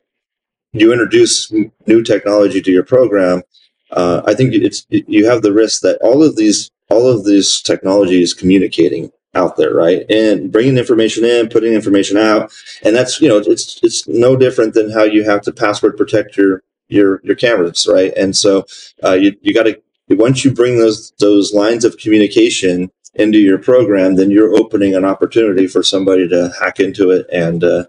you 0.72 0.92
introduce 0.92 1.52
new 1.86 2.02
technology 2.02 2.60
to 2.60 2.70
your 2.70 2.84
program, 2.84 3.42
uh, 3.90 4.22
I 4.26 4.34
think 4.34 4.54
it's 4.54 4.86
you 4.90 5.28
have 5.28 5.42
the 5.42 5.52
risk 5.52 5.82
that 5.82 5.98
all 6.02 6.22
of 6.22 6.36
these 6.36 6.70
all 6.88 7.08
of 7.08 7.24
these 7.24 7.60
technology 7.62 8.22
is 8.22 8.34
communicating 8.34 9.10
out 9.34 9.56
there, 9.56 9.74
right? 9.74 10.08
And 10.10 10.50
bringing 10.50 10.78
information 10.78 11.24
in, 11.24 11.48
putting 11.48 11.74
information 11.74 12.16
out, 12.16 12.52
and 12.82 12.96
that's 12.96 13.20
you 13.20 13.28
know 13.28 13.38
it's 13.38 13.80
it's 13.82 14.08
no 14.08 14.36
different 14.36 14.74
than 14.74 14.90
how 14.90 15.04
you 15.04 15.24
have 15.24 15.42
to 15.42 15.52
password 15.52 15.96
protect 15.96 16.36
your 16.36 16.62
your 16.88 17.20
your 17.22 17.36
cameras, 17.36 17.86
right? 17.90 18.12
And 18.16 18.36
so 18.36 18.66
uh, 19.04 19.14
you 19.14 19.36
you 19.42 19.54
got 19.54 19.64
to 19.64 19.80
once 20.08 20.44
you 20.44 20.52
bring 20.52 20.78
those 20.78 21.12
those 21.18 21.52
lines 21.52 21.84
of 21.84 21.98
communication 21.98 22.90
into 23.14 23.38
your 23.38 23.58
program, 23.58 24.16
then 24.16 24.30
you're 24.30 24.56
opening 24.56 24.94
an 24.94 25.04
opportunity 25.04 25.66
for 25.66 25.82
somebody 25.82 26.28
to 26.28 26.52
hack 26.60 26.78
into 26.80 27.10
it 27.10 27.26
and 27.32 27.64
uh, 27.64 27.84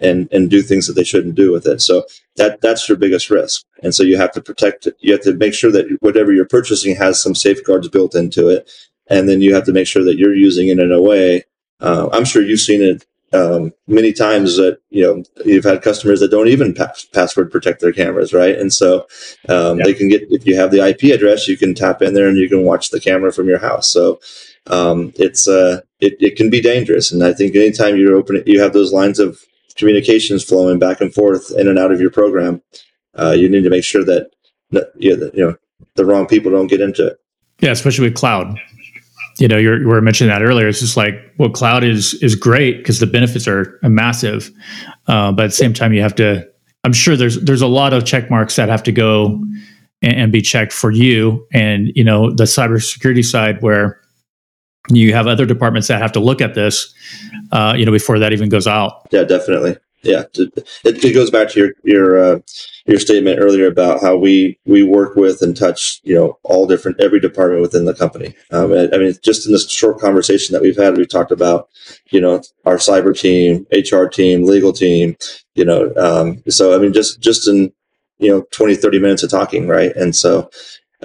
and 0.00 0.28
and 0.32 0.50
do 0.50 0.62
things 0.62 0.86
that 0.86 0.94
they 0.94 1.04
shouldn't 1.04 1.36
do 1.36 1.52
with 1.52 1.66
it. 1.66 1.80
So 1.80 2.04
that 2.36 2.60
that's 2.60 2.88
your 2.88 2.98
biggest 2.98 3.30
risk, 3.30 3.64
and 3.82 3.94
so 3.94 4.02
you 4.02 4.16
have 4.16 4.32
to 4.32 4.42
protect 4.42 4.86
it. 4.86 4.96
You 5.00 5.12
have 5.12 5.22
to 5.22 5.34
make 5.34 5.54
sure 5.54 5.70
that 5.72 5.96
whatever 6.00 6.32
you're 6.32 6.46
purchasing 6.46 6.96
has 6.96 7.22
some 7.22 7.34
safeguards 7.34 7.88
built 7.88 8.14
into 8.14 8.48
it, 8.48 8.70
and 9.08 9.28
then 9.28 9.40
you 9.40 9.54
have 9.54 9.64
to 9.64 9.72
make 9.72 9.86
sure 9.86 10.04
that 10.04 10.18
you're 10.18 10.34
using 10.34 10.68
it 10.68 10.78
in 10.78 10.92
a 10.92 11.00
way. 11.00 11.44
Uh, 11.80 12.08
I'm 12.12 12.24
sure 12.24 12.42
you've 12.42 12.60
seen 12.60 12.82
it 12.82 13.06
um, 13.34 13.72
many 13.88 14.12
times 14.12 14.56
that 14.56 14.78
you 14.90 15.02
know 15.02 15.24
you've 15.44 15.64
had 15.64 15.82
customers 15.82 16.20
that 16.20 16.30
don't 16.30 16.48
even 16.48 16.72
pass, 16.72 17.04
password 17.04 17.50
protect 17.50 17.80
their 17.80 17.92
cameras, 17.92 18.32
right? 18.32 18.56
And 18.56 18.72
so 18.72 19.06
um, 19.48 19.78
yep. 19.78 19.86
they 19.86 19.94
can 19.94 20.08
get 20.08 20.22
if 20.30 20.46
you 20.46 20.56
have 20.56 20.70
the 20.70 20.86
IP 20.86 21.14
address, 21.14 21.48
you 21.48 21.56
can 21.56 21.74
tap 21.74 22.00
in 22.00 22.14
there 22.14 22.28
and 22.28 22.38
you 22.38 22.48
can 22.48 22.62
watch 22.62 22.90
the 22.90 23.00
camera 23.00 23.32
from 23.32 23.48
your 23.48 23.58
house. 23.58 23.88
So 23.88 24.20
um, 24.68 25.12
it's 25.16 25.48
uh, 25.48 25.80
it, 26.00 26.16
it 26.20 26.36
can 26.36 26.48
be 26.48 26.60
dangerous, 26.60 27.10
and 27.10 27.24
I 27.24 27.32
think 27.32 27.56
anytime 27.56 27.96
you 27.96 28.16
open 28.16 28.36
it, 28.36 28.46
you 28.46 28.60
have 28.60 28.72
those 28.72 28.92
lines 28.92 29.18
of 29.18 29.40
communications 29.76 30.44
flowing 30.44 30.78
back 30.78 31.00
and 31.00 31.12
forth 31.12 31.50
in 31.58 31.66
and 31.66 31.78
out 31.78 31.92
of 31.92 32.00
your 32.00 32.10
program. 32.10 32.62
Uh, 33.18 33.34
you 33.36 33.48
need 33.48 33.64
to 33.64 33.70
make 33.70 33.84
sure 33.84 34.04
that 34.04 34.30
you 34.96 35.30
know 35.34 35.56
the 35.96 36.04
wrong 36.04 36.26
people 36.26 36.52
don't 36.52 36.68
get 36.68 36.80
into 36.80 37.08
it. 37.08 37.18
Yeah, 37.60 37.70
especially 37.70 38.08
with 38.08 38.16
cloud 38.16 38.58
you 39.38 39.48
know, 39.48 39.56
you 39.56 39.70
were 39.86 40.00
mentioning 40.00 40.32
that 40.32 40.42
earlier. 40.42 40.68
It's 40.68 40.80
just 40.80 40.96
like, 40.96 41.14
well, 41.38 41.50
cloud 41.50 41.84
is 41.84 42.14
is 42.14 42.34
great 42.34 42.78
because 42.78 43.00
the 43.00 43.06
benefits 43.06 43.48
are 43.48 43.78
massive, 43.82 44.50
uh, 45.08 45.32
but 45.32 45.44
at 45.44 45.48
the 45.48 45.56
same 45.56 45.72
time, 45.72 45.92
you 45.92 46.02
have 46.02 46.14
to. 46.16 46.48
I'm 46.84 46.92
sure 46.92 47.16
there's 47.16 47.40
there's 47.40 47.62
a 47.62 47.66
lot 47.66 47.92
of 47.92 48.04
check 48.04 48.30
marks 48.30 48.56
that 48.56 48.68
have 48.68 48.82
to 48.84 48.92
go 48.92 49.42
and, 50.02 50.16
and 50.16 50.32
be 50.32 50.40
checked 50.40 50.72
for 50.72 50.90
you, 50.90 51.46
and 51.52 51.90
you 51.94 52.04
know, 52.04 52.30
the 52.30 52.44
cybersecurity 52.44 53.24
side 53.24 53.60
where 53.62 54.00
you 54.90 55.14
have 55.14 55.26
other 55.26 55.46
departments 55.46 55.88
that 55.88 56.00
have 56.00 56.12
to 56.12 56.20
look 56.20 56.40
at 56.40 56.54
this, 56.54 56.94
uh, 57.52 57.74
you 57.76 57.86
know, 57.86 57.92
before 57.92 58.18
that 58.18 58.32
even 58.32 58.48
goes 58.48 58.66
out. 58.66 59.06
Yeah, 59.10 59.24
definitely. 59.24 59.76
yeah. 60.02 60.24
It, 60.34 60.68
it 60.84 61.14
goes 61.14 61.30
back 61.30 61.50
to 61.50 61.60
your 61.60 61.70
your 61.82 62.18
uh, 62.18 62.40
your 62.86 63.00
statement 63.00 63.38
earlier 63.40 63.66
about 63.66 64.02
how 64.02 64.16
we 64.16 64.58
we 64.66 64.82
work 64.82 65.16
with 65.16 65.40
and 65.40 65.56
touch 65.56 66.00
you 66.04 66.14
know 66.14 66.38
all 66.42 66.66
different 66.66 67.00
every 67.00 67.20
department 67.20 67.62
within 67.62 67.84
the 67.84 67.94
company. 67.94 68.34
Um, 68.50 68.72
I, 68.72 68.98
mean, 68.98 69.14
just 69.22 69.46
in 69.46 69.52
this 69.52 69.70
short 69.70 69.98
conversation 69.98 70.52
that 70.52 70.62
we've 70.62 70.76
had, 70.76 70.96
we've 70.96 71.08
talked 71.08 71.32
about 71.32 71.68
you 72.10 72.20
know 72.20 72.42
our 72.64 72.76
cyber 72.76 73.18
team, 73.18 73.66
HR 73.72 74.06
team, 74.06 74.44
legal 74.44 74.72
team. 74.72 75.16
You 75.54 75.64
know, 75.64 75.94
um, 75.96 76.42
so 76.48 76.74
I 76.74 76.78
mean, 76.78 76.92
just 76.92 77.20
just 77.20 77.48
in 77.48 77.72
you 78.18 78.30
know 78.30 78.42
20 78.52 78.74
30 78.76 78.98
minutes 78.98 79.22
of 79.22 79.30
talking 79.30 79.66
right 79.66 79.94
and 79.96 80.14
so 80.14 80.50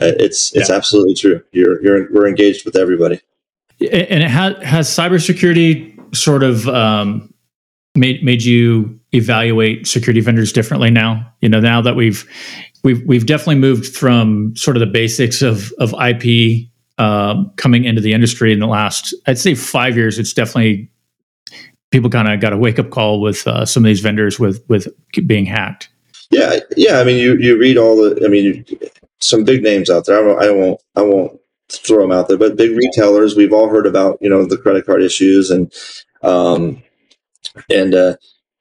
uh, 0.02 0.13
it's 0.20 0.56
it's 0.56 0.70
yeah. 0.70 0.76
absolutely 0.76 1.15
true 1.15 1.42
you're 1.52 1.82
you're 1.84 2.12
we're 2.13 2.28
engaged 2.28 2.65
with 2.65 2.76
everybody 2.76 3.20
and 3.80 4.24
it 4.24 4.30
has 4.30 4.63
has 4.63 4.89
cybersecurity 4.89 6.15
sort 6.15 6.44
of 6.44 6.68
um, 6.68 7.29
made 7.99 8.23
made 8.23 8.43
you 8.43 8.99
evaluate 9.13 9.88
security 9.88 10.21
vendors 10.21 10.53
differently 10.53 10.89
now 10.89 11.25
you 11.41 11.49
know 11.49 11.59
now 11.59 11.81
that 11.81 11.95
we've 11.95 12.27
we've 12.83 13.01
we've 13.05 13.25
definitely 13.25 13.55
moved 13.55 13.95
from 13.95 14.55
sort 14.55 14.77
of 14.77 14.81
the 14.81 14.88
basics 14.88 15.41
of 15.41 15.71
of 15.79 15.93
ip 16.01 16.65
um, 16.97 17.51
coming 17.55 17.85
into 17.85 18.01
the 18.01 18.13
industry 18.13 18.51
in 18.51 18.59
the 18.59 18.67
last 18.67 19.13
i'd 19.27 19.38
say 19.38 19.55
five 19.55 19.95
years 19.95 20.19
it's 20.19 20.33
definitely 20.33 20.89
people 21.91 22.09
kind 22.09 22.31
of 22.31 22.39
got 22.39 22.53
a 22.53 22.57
wake 22.57 22.77
up 22.77 22.89
call 22.89 23.19
with 23.21 23.47
uh, 23.47 23.65
some 23.65 23.83
of 23.83 23.88
these 23.88 23.99
vendors 23.99 24.39
with 24.39 24.63
with 24.67 24.88
being 25.27 25.45
hacked 25.45 25.89
yeah, 26.31 26.59
yeah. 26.77 26.99
I 26.99 27.03
mean, 27.03 27.17
you 27.17 27.38
you 27.38 27.57
read 27.57 27.77
all 27.77 27.95
the. 27.95 28.21
I 28.23 28.27
mean, 28.27 28.65
some 29.19 29.43
big 29.43 29.63
names 29.63 29.89
out 29.89 30.05
there. 30.05 30.19
I 30.19 30.21
won't. 30.21 30.41
I 30.41 30.51
won't. 30.51 30.81
I 30.95 31.01
won't 31.01 31.39
throw 31.69 32.01
them 32.01 32.12
out 32.12 32.27
there, 32.27 32.38
but 32.38 32.55
big 32.55 32.75
retailers. 32.75 33.35
We've 33.35 33.53
all 33.53 33.69
heard 33.69 33.88
about 33.88 34.19
you 34.21 34.29
know 34.29 34.45
the 34.45 34.57
credit 34.57 34.85
card 34.85 35.01
issues 35.01 35.49
and 35.49 35.73
um 36.21 36.83
and 37.69 37.93
uh, 37.93 38.15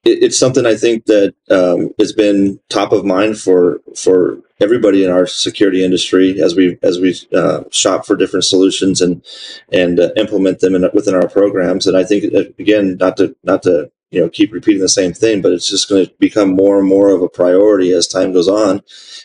it, 0.04 0.22
it's 0.22 0.38
something 0.38 0.66
I 0.66 0.74
think 0.74 1.06
that 1.06 1.34
um, 1.50 1.92
has 1.98 2.12
been 2.12 2.60
top 2.68 2.92
of 2.92 3.04
mind 3.04 3.38
for 3.38 3.80
for 3.96 4.38
everybody 4.60 5.04
in 5.04 5.10
our 5.10 5.26
security 5.26 5.84
industry 5.84 6.40
as 6.42 6.54
we 6.54 6.78
as 6.82 6.98
we 6.98 7.14
uh, 7.32 7.64
shop 7.70 8.06
for 8.06 8.16
different 8.16 8.44
solutions 8.44 9.00
and 9.00 9.24
and 9.72 10.00
uh, 10.00 10.10
implement 10.16 10.60
them 10.60 10.74
in, 10.74 10.88
within 10.94 11.14
our 11.14 11.28
programs. 11.28 11.86
And 11.86 11.96
I 11.96 12.04
think 12.04 12.34
uh, 12.34 12.50
again, 12.58 12.96
not 12.98 13.16
to 13.18 13.36
not 13.42 13.62
to 13.64 13.90
you 14.10 14.20
know 14.20 14.28
keep 14.28 14.52
repeating 14.52 14.80
the 14.80 14.88
same 14.88 15.12
thing 15.12 15.42
but 15.42 15.52
it's 15.52 15.68
just 15.68 15.88
going 15.88 16.06
to 16.06 16.12
become 16.18 16.50
more 16.50 16.78
and 16.78 16.88
more 16.88 17.10
of 17.10 17.22
a 17.22 17.28
priority 17.28 17.92
as 17.92 18.06
time 18.06 18.32
goes 18.32 18.48
on 18.48 18.82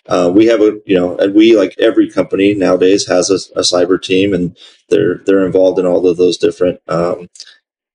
uh, 0.08 0.30
we 0.34 0.46
have 0.46 0.62
a 0.62 0.78
you 0.86 0.96
know 0.96 1.18
and 1.18 1.34
we 1.34 1.56
like 1.56 1.74
every 1.80 2.10
company 2.10 2.54
nowadays 2.54 3.08
has 3.08 3.30
a, 3.30 3.36
a, 3.58 3.62
cyber 3.64 4.02
team 4.02 4.34
and 4.34 4.58
they're 4.90 5.20
they're 5.26 5.46
involved 5.46 5.80
in 5.80 5.86
all 5.86 6.06
of 6.06 6.18
those 6.18 6.38
different 6.38 6.82
um, 6.88 7.30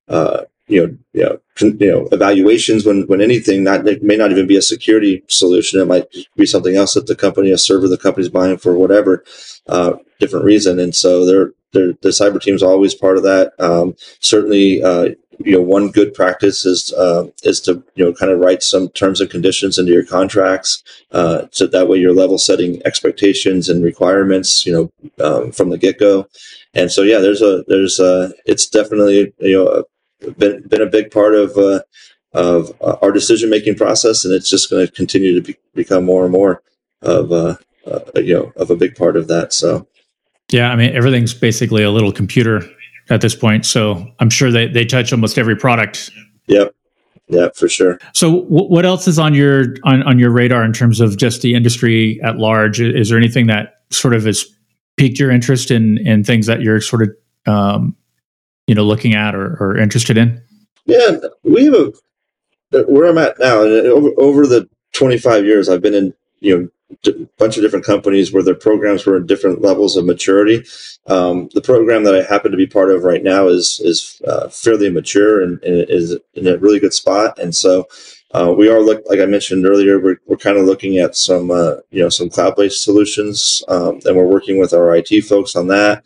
uh, 0.08 0.44
you 0.68 0.86
know 0.86 0.96
you 1.12 1.22
know, 1.24 1.38
you 1.80 1.90
know 1.90 2.08
evaluations 2.12 2.84
when 2.84 3.06
when 3.06 3.20
anything 3.20 3.66
it 3.66 4.02
may 4.02 4.16
not 4.16 4.30
even 4.30 4.46
be 4.46 4.56
a 4.56 4.62
security 4.62 5.22
solution. 5.28 5.80
It 5.80 5.86
might 5.86 6.06
be 6.36 6.46
something 6.46 6.76
else 6.76 6.94
that 6.94 7.06
the 7.06 7.16
company 7.16 7.50
a 7.50 7.58
server 7.58 7.88
the 7.88 7.98
company's 7.98 8.28
buying 8.28 8.58
for 8.58 8.76
whatever 8.76 9.24
uh, 9.66 9.94
different 10.20 10.44
reason. 10.44 10.78
And 10.78 10.94
so 10.94 11.24
they're, 11.24 11.52
they're 11.72 11.92
the 12.02 12.10
cyber 12.10 12.40
team 12.40 12.54
is 12.54 12.62
always 12.62 12.94
part 12.94 13.16
of 13.16 13.22
that. 13.24 13.52
Um, 13.58 13.94
certainly 14.20 14.82
uh, 14.82 15.10
you 15.40 15.52
know 15.52 15.62
one 15.62 15.90
good 15.90 16.14
practice 16.14 16.64
is 16.64 16.92
uh, 16.94 17.26
is 17.42 17.60
to 17.62 17.82
you 17.94 18.04
know 18.04 18.12
kind 18.12 18.32
of 18.32 18.40
write 18.40 18.62
some 18.62 18.88
terms 18.90 19.20
and 19.20 19.30
conditions 19.30 19.78
into 19.78 19.92
your 19.92 20.04
contracts 20.04 20.82
uh, 21.12 21.42
so 21.50 21.66
that 21.66 21.88
way 21.88 21.98
you're 21.98 22.14
level 22.14 22.38
setting 22.38 22.82
expectations 22.84 23.68
and 23.68 23.84
requirements 23.84 24.66
you 24.66 24.72
know 24.72 25.24
um, 25.24 25.52
from 25.52 25.70
the 25.70 25.78
get 25.78 25.98
go 25.98 26.26
and 26.74 26.90
so 26.90 27.02
yeah 27.02 27.18
there's 27.18 27.42
a 27.42 27.64
there's 27.68 28.00
a 28.00 28.32
it's 28.46 28.66
definitely 28.66 29.32
you 29.38 29.52
know 29.52 29.84
been 30.36 30.62
been 30.66 30.82
a 30.82 30.86
big 30.86 31.10
part 31.10 31.34
of 31.34 31.56
uh, 31.56 31.80
of 32.32 32.72
uh, 32.80 32.96
our 33.02 33.12
decision 33.12 33.50
making 33.50 33.74
process 33.74 34.24
and 34.24 34.34
it's 34.34 34.50
just 34.50 34.70
going 34.70 34.86
to 34.86 34.92
continue 34.92 35.34
to 35.34 35.40
be, 35.40 35.56
become 35.74 36.04
more 36.04 36.24
and 36.24 36.32
more 36.32 36.62
of 37.02 37.32
uh, 37.32 37.56
uh, 37.86 38.00
you 38.16 38.34
know 38.34 38.52
of 38.56 38.70
a 38.70 38.76
big 38.76 38.94
part 38.96 39.16
of 39.16 39.28
that 39.28 39.52
so 39.52 39.86
yeah 40.50 40.70
i 40.70 40.76
mean 40.76 40.94
everything's 40.94 41.32
basically 41.32 41.82
a 41.82 41.90
little 41.90 42.12
computer 42.12 42.62
at 43.10 43.20
this 43.20 43.34
point. 43.34 43.66
So 43.66 44.06
I'm 44.18 44.30
sure 44.30 44.50
they, 44.50 44.66
they 44.66 44.84
touch 44.84 45.12
almost 45.12 45.38
every 45.38 45.56
product. 45.56 46.10
Yep. 46.46 46.74
Yeah, 47.28 47.48
for 47.54 47.68
sure. 47.68 47.98
So 48.14 48.42
w- 48.42 48.68
what 48.68 48.86
else 48.86 49.06
is 49.06 49.18
on 49.18 49.34
your 49.34 49.74
on, 49.84 50.02
on 50.04 50.18
your 50.18 50.30
radar 50.30 50.64
in 50.64 50.72
terms 50.72 50.98
of 50.98 51.18
just 51.18 51.42
the 51.42 51.54
industry 51.54 52.18
at 52.22 52.38
large? 52.38 52.80
Is 52.80 53.10
there 53.10 53.18
anything 53.18 53.48
that 53.48 53.82
sort 53.90 54.14
of 54.14 54.24
has 54.24 54.46
piqued 54.96 55.18
your 55.18 55.30
interest 55.30 55.70
in 55.70 55.98
in 56.06 56.24
things 56.24 56.46
that 56.46 56.62
you're 56.62 56.80
sort 56.80 57.02
of 57.02 57.52
um, 57.52 57.94
you 58.68 58.74
know 58.74 58.84
looking 58.84 59.14
at 59.14 59.34
or, 59.34 59.56
or 59.60 59.76
interested 59.76 60.16
in? 60.16 60.40
Yeah, 60.84 61.16
we 61.42 61.64
have 61.64 61.74
a 61.74 61.92
where 62.86 63.08
I'm 63.08 63.18
at 63.18 63.38
now, 63.40 63.62
and 63.62 63.72
over, 63.72 64.10
over 64.18 64.46
the 64.46 64.68
25 64.92 65.44
years 65.44 65.68
I've 65.68 65.82
been 65.82 65.94
in 65.94 66.14
you 66.40 66.58
know 66.58 66.68
a 67.06 67.26
bunch 67.38 67.56
of 67.56 67.62
different 67.62 67.84
companies 67.84 68.32
where 68.32 68.42
their 68.42 68.54
programs 68.54 69.04
were 69.04 69.16
in 69.16 69.26
different 69.26 69.60
levels 69.60 69.96
of 69.96 70.04
maturity. 70.04 70.64
Um, 71.06 71.48
the 71.54 71.60
program 71.60 72.04
that 72.04 72.14
I 72.14 72.22
happen 72.22 72.50
to 72.50 72.56
be 72.56 72.66
part 72.66 72.90
of 72.90 73.04
right 73.04 73.22
now 73.22 73.48
is 73.48 73.80
is 73.82 74.20
uh, 74.26 74.48
fairly 74.48 74.90
mature 74.90 75.42
and, 75.42 75.62
and, 75.64 75.88
is 75.88 76.16
in 76.34 76.46
a 76.46 76.58
really 76.58 76.78
good 76.78 76.94
spot. 76.94 77.38
And 77.38 77.54
so 77.54 77.86
uh, 78.32 78.54
we 78.56 78.68
are 78.68 78.80
look 78.80 79.02
like 79.08 79.20
I 79.20 79.26
mentioned 79.26 79.66
earlier, 79.66 79.98
we're, 79.98 80.20
we're 80.26 80.36
kind 80.36 80.58
of 80.58 80.66
looking 80.66 80.98
at 80.98 81.16
some 81.16 81.50
uh, 81.50 81.76
you 81.90 82.02
know 82.02 82.10
some 82.10 82.28
cloud 82.28 82.56
based 82.56 82.84
solutions, 82.84 83.62
um, 83.68 84.00
and 84.04 84.16
we're 84.16 84.26
working 84.26 84.58
with 84.58 84.74
our 84.74 84.94
IT 84.94 85.22
folks 85.22 85.56
on 85.56 85.68
that. 85.68 86.04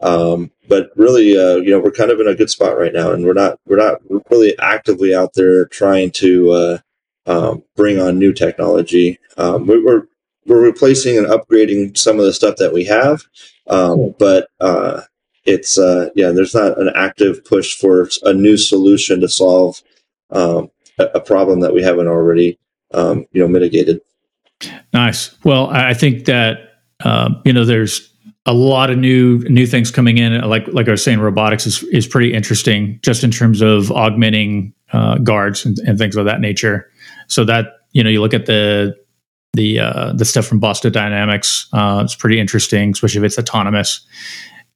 Um, 0.00 0.50
but 0.68 0.90
really, 0.96 1.36
uh, 1.36 1.56
you 1.56 1.70
know, 1.70 1.78
we're 1.78 1.90
kind 1.90 2.10
of 2.10 2.20
in 2.20 2.28
a 2.28 2.34
good 2.34 2.50
spot 2.50 2.78
right 2.78 2.92
now, 2.92 3.12
and 3.12 3.24
we're 3.24 3.32
not 3.32 3.58
we're 3.66 3.76
not 3.76 4.00
really 4.30 4.58
actively 4.58 5.14
out 5.14 5.34
there 5.34 5.66
trying 5.66 6.10
to 6.12 6.50
uh, 6.50 6.78
um, 7.26 7.62
bring 7.76 8.00
on 8.00 8.18
new 8.18 8.32
technology. 8.32 9.18
Um, 9.36 9.66
we, 9.66 9.76
are 9.88 10.08
we're 10.46 10.62
replacing 10.62 11.16
and 11.16 11.26
upgrading 11.26 11.96
some 11.96 12.18
of 12.18 12.24
the 12.24 12.32
stuff 12.32 12.56
that 12.56 12.72
we 12.72 12.84
have, 12.84 13.22
um, 13.68 14.14
but 14.18 14.48
uh, 14.60 15.02
it's 15.44 15.78
uh, 15.78 16.10
yeah, 16.14 16.30
there's 16.30 16.54
not 16.54 16.78
an 16.78 16.90
active 16.94 17.44
push 17.44 17.74
for 17.74 18.08
a 18.22 18.32
new 18.32 18.56
solution 18.56 19.20
to 19.20 19.28
solve 19.28 19.82
um, 20.30 20.70
a, 20.98 21.04
a, 21.14 21.20
problem 21.20 21.60
that 21.60 21.74
we 21.74 21.82
haven't 21.82 22.08
already 22.08 22.58
um, 22.92 23.26
you 23.32 23.40
know 23.40 23.48
mitigated. 23.48 24.00
Nice. 24.92 25.36
Well, 25.44 25.68
I 25.68 25.94
think 25.94 26.26
that 26.26 26.80
um, 27.04 27.42
you 27.44 27.52
know 27.52 27.64
there's 27.64 28.13
a 28.46 28.52
lot 28.54 28.90
of 28.90 28.98
new 28.98 29.38
new 29.48 29.66
things 29.66 29.90
coming 29.90 30.18
in. 30.18 30.38
Like 30.42 30.66
like 30.68 30.88
I 30.88 30.92
was 30.92 31.02
saying, 31.02 31.20
robotics 31.20 31.66
is 31.66 31.82
is 31.84 32.06
pretty 32.06 32.34
interesting, 32.34 32.98
just 33.02 33.24
in 33.24 33.30
terms 33.30 33.62
of 33.62 33.90
augmenting 33.90 34.74
uh, 34.92 35.18
guards 35.18 35.64
and, 35.64 35.78
and 35.80 35.98
things 35.98 36.16
of 36.16 36.24
that 36.26 36.40
nature. 36.40 36.90
So 37.28 37.44
that 37.44 37.66
you 37.92 38.04
know, 38.04 38.10
you 38.10 38.20
look 38.20 38.34
at 38.34 38.46
the 38.46 38.94
the 39.54 39.80
uh, 39.80 40.12
the 40.12 40.24
stuff 40.24 40.46
from 40.46 40.60
Boston 40.60 40.92
Dynamics. 40.92 41.68
Uh, 41.72 42.02
it's 42.04 42.14
pretty 42.14 42.38
interesting, 42.38 42.90
especially 42.90 43.20
if 43.20 43.24
it's 43.24 43.38
autonomous. 43.38 44.06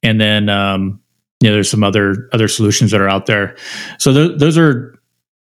And 0.03 0.21
then 0.21 0.49
um, 0.49 1.01
you 1.41 1.49
know, 1.49 1.55
there's 1.55 1.71
some 1.71 1.85
other 1.85 2.29
other 2.33 2.49
solutions 2.49 2.91
that 2.91 3.01
are 3.01 3.09
out 3.09 3.27
there. 3.27 3.57
So 3.99 4.13
th- 4.13 4.39
those 4.39 4.57
are 4.57 4.99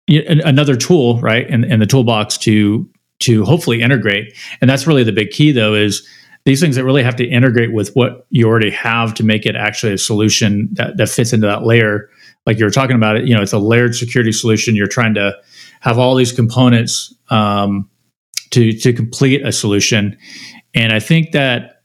you 0.08 0.24
know, 0.24 0.42
another 0.44 0.76
tool, 0.76 1.22
right, 1.22 1.48
in, 1.48 1.64
in 1.64 1.80
the 1.80 1.86
toolbox 1.86 2.38
to 2.40 2.90
to 3.20 3.44
hopefully 3.46 3.82
integrate. 3.82 4.36
And 4.62 4.70
that's 4.70 4.88
really 4.88 5.04
the 5.04 5.12
big 5.12 5.32
key, 5.32 5.52
though, 5.52 5.74
is 5.74 6.08
these 6.46 6.62
things 6.62 6.76
that 6.76 6.84
really 6.84 7.04
have 7.04 7.16
to 7.18 7.26
integrate 7.26 7.74
with 7.74 7.94
what 7.96 8.26
you 8.30 8.48
already 8.48 8.72
have 8.72 9.14
to 9.16 9.24
make 9.24 9.46
it 9.46 9.56
actually 9.56 9.94
a 9.94 9.98
solution 9.98 10.70
that, 10.74 10.98
that 10.98 11.10
fits 11.10 11.34
into 11.34 11.48
that 11.48 11.64
layer. 11.64 12.10
Like 12.46 12.58
you 12.58 12.66
were 12.66 12.72
talking 12.72 12.96
about 12.96 13.18
it, 13.18 13.28
you 13.28 13.36
know, 13.36 13.42
it's 13.42 13.54
a 13.54 13.60
layered 13.60 13.96
security 13.96 14.32
solution. 14.32 14.76
You're 14.76 14.88
trying 14.88 15.14
to 15.16 15.36
have 15.82 16.00
all 16.00 16.16
these 16.16 16.32
components 16.32 17.14
um, 17.30 17.90
to 18.52 18.74
to 18.74 18.94
complete 18.94 19.46
a 19.46 19.52
solution. 19.52 20.18
And 20.74 20.94
I 20.94 21.00
think 21.00 21.32
that 21.32 21.84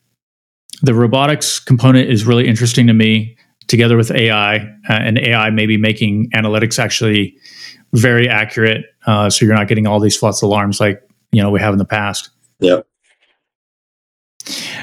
the 0.82 0.94
robotics 0.94 1.58
component 1.58 2.08
is 2.10 2.24
really 2.24 2.46
interesting 2.46 2.86
to 2.86 2.92
me, 2.92 3.36
together 3.68 3.96
with 3.96 4.10
AI, 4.10 4.56
uh, 4.56 4.60
and 4.88 5.18
AI 5.18 5.50
maybe 5.50 5.76
making 5.76 6.30
analytics 6.30 6.78
actually 6.78 7.36
very 7.92 8.28
accurate, 8.28 8.86
uh, 9.06 9.30
so 9.30 9.44
you're 9.44 9.54
not 9.54 9.68
getting 9.68 9.86
all 9.86 10.00
these 10.00 10.16
false 10.16 10.42
alarms 10.42 10.80
like 10.80 11.00
you 11.32 11.42
know 11.42 11.50
we 11.50 11.60
have 11.60 11.72
in 11.72 11.78
the 11.78 11.84
past. 11.84 12.30
Yeah. 12.60 12.80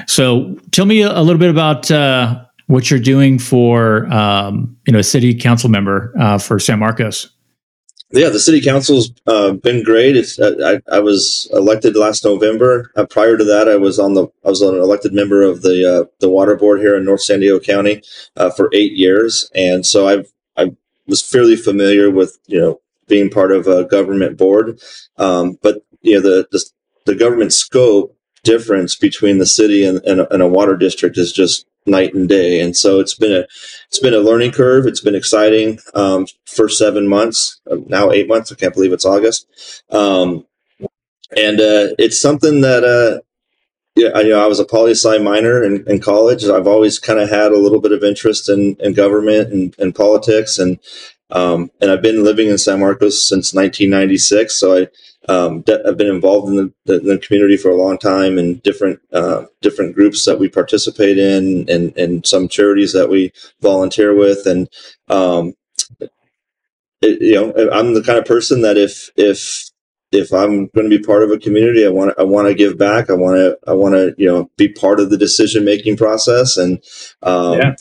So 0.06 0.56
tell 0.70 0.86
me 0.86 1.02
a, 1.02 1.20
little 1.20 1.38
bit 1.38 1.50
about 1.50 1.90
uh, 1.90 2.44
what 2.66 2.90
you're 2.90 3.00
doing 3.00 3.38
for 3.38 4.06
um, 4.12 4.76
you 4.86 4.92
know 4.92 4.98
a 4.98 5.04
city 5.04 5.34
council 5.34 5.70
member 5.70 6.12
uh, 6.18 6.38
for 6.38 6.58
San 6.58 6.78
Marcos 6.78 7.32
yeah, 8.12 8.28
the 8.28 8.38
city 8.38 8.60
council's 8.60 9.10
uh, 9.26 9.52
been 9.52 9.82
great. 9.82 10.16
It's 10.16 10.38
uh, 10.38 10.80
I, 10.90 10.96
I 10.96 11.00
was 11.00 11.48
elected 11.52 11.96
last 11.96 12.24
November. 12.24 12.90
Uh, 12.94 13.06
prior 13.06 13.38
to 13.38 13.44
that, 13.44 13.68
I 13.68 13.76
was 13.76 13.98
on 13.98 14.12
the 14.14 14.26
I 14.44 14.50
was 14.50 14.60
an 14.60 14.74
elected 14.74 15.14
member 15.14 15.42
of 15.42 15.62
the 15.62 15.90
uh, 15.90 16.04
the 16.20 16.28
water 16.28 16.54
board 16.54 16.80
here 16.80 16.94
in 16.94 17.06
North 17.06 17.22
San 17.22 17.40
Diego 17.40 17.58
County 17.58 18.02
for 18.56 18.68
eight 18.74 18.92
years, 18.92 19.50
and 19.54 19.86
so 19.86 20.08
I've 20.08 20.30
I 20.58 20.76
was 21.06 21.22
fairly 21.22 21.56
familiar 21.56 22.10
with 22.10 22.38
you 22.46 22.60
know 22.60 22.80
being 23.08 23.30
part 23.30 23.50
of 23.50 23.66
a 23.66 23.84
government 23.84 24.36
board. 24.36 24.78
Um, 25.16 25.58
but 25.62 25.82
you 26.02 26.14
know 26.14 26.20
the, 26.20 26.46
the 26.52 26.64
the 27.06 27.14
government 27.14 27.54
scope 27.54 28.14
difference 28.44 28.96
between 28.96 29.38
the 29.38 29.46
city 29.46 29.84
and, 29.84 30.02
and, 30.04 30.20
a, 30.20 30.32
and 30.32 30.42
a 30.42 30.48
water 30.48 30.76
district 30.76 31.16
is 31.18 31.32
just 31.32 31.66
night 31.86 32.14
and 32.14 32.28
day. 32.28 32.60
And 32.60 32.76
so 32.76 33.00
it's 33.00 33.14
been 33.14 33.32
a 33.32 33.46
it's 33.88 33.98
been 33.98 34.14
a 34.14 34.18
learning 34.18 34.52
curve. 34.52 34.86
It's 34.86 35.00
been 35.00 35.14
exciting 35.14 35.78
um, 35.94 36.26
for 36.46 36.68
seven 36.68 37.08
months 37.08 37.60
uh, 37.70 37.76
now, 37.86 38.10
eight 38.10 38.28
months. 38.28 38.52
I 38.52 38.56
can't 38.56 38.74
believe 38.74 38.92
it's 38.92 39.06
August. 39.06 39.46
Um, 39.90 40.46
and 41.36 41.60
uh, 41.60 41.94
it's 41.98 42.20
something 42.20 42.60
that 42.60 42.84
uh, 42.84 43.20
yeah, 43.94 44.10
I, 44.14 44.20
you 44.22 44.30
know, 44.30 44.42
I 44.42 44.46
was 44.46 44.60
a 44.60 44.64
poli 44.64 44.92
sci 44.92 45.18
minor 45.18 45.62
in, 45.62 45.84
in 45.86 46.00
college. 46.00 46.44
I've 46.44 46.66
always 46.66 46.98
kind 46.98 47.18
of 47.18 47.28
had 47.28 47.52
a 47.52 47.58
little 47.58 47.80
bit 47.80 47.92
of 47.92 48.02
interest 48.02 48.48
in, 48.48 48.76
in 48.80 48.94
government 48.94 49.52
and, 49.52 49.74
and 49.78 49.94
politics, 49.94 50.58
and 50.58 50.78
um, 51.30 51.70
and 51.80 51.90
I've 51.90 52.02
been 52.02 52.24
living 52.24 52.48
in 52.48 52.58
San 52.58 52.80
Marcos 52.80 53.26
since 53.26 53.54
1996. 53.54 54.54
So 54.54 54.82
I 54.82 54.88
um, 55.28 55.64
I've 55.86 55.96
been 55.96 56.08
involved 56.08 56.48
in 56.48 56.56
the, 56.56 56.72
the, 56.84 56.98
the, 56.98 57.18
community 57.18 57.56
for 57.56 57.70
a 57.70 57.76
long 57.76 57.96
time 57.96 58.38
and 58.38 58.60
different 58.62 59.00
uh, 59.12 59.44
different 59.60 59.94
groups 59.94 60.24
that 60.24 60.40
we 60.40 60.48
participate 60.48 61.16
in 61.16 61.68
and, 61.68 61.96
and 61.96 62.26
some 62.26 62.48
charities 62.48 62.92
that 62.92 63.08
we 63.08 63.32
volunteer 63.60 64.14
with. 64.14 64.46
And 64.46 64.68
um, 65.08 65.54
it, 67.00 67.20
you 67.20 67.34
know 67.34 67.70
I'm 67.72 67.94
the 67.94 68.02
kind 68.02 68.18
of 68.18 68.24
person 68.24 68.62
that 68.62 68.76
if 68.76 69.10
if 69.16 69.70
if 70.10 70.32
I'm 70.32 70.66
going 70.68 70.90
to 70.90 70.96
be 70.96 71.02
part 71.02 71.22
of 71.22 71.30
a 71.30 71.38
community 71.38 71.86
I 71.86 71.90
want 71.90 72.14
I 72.18 72.24
want 72.24 72.48
to 72.48 72.54
give 72.54 72.76
back. 72.76 73.08
I 73.08 73.14
want 73.14 73.36
to 73.36 73.58
I 73.66 73.74
want 73.74 73.94
to 73.94 74.14
you 74.18 74.26
know 74.26 74.50
be 74.56 74.68
part 74.68 74.98
of 74.98 75.10
the 75.10 75.18
decision 75.18 75.64
making 75.64 75.96
process. 75.96 76.56
And 76.56 76.82
um, 77.22 77.58
yeah. 77.58 77.74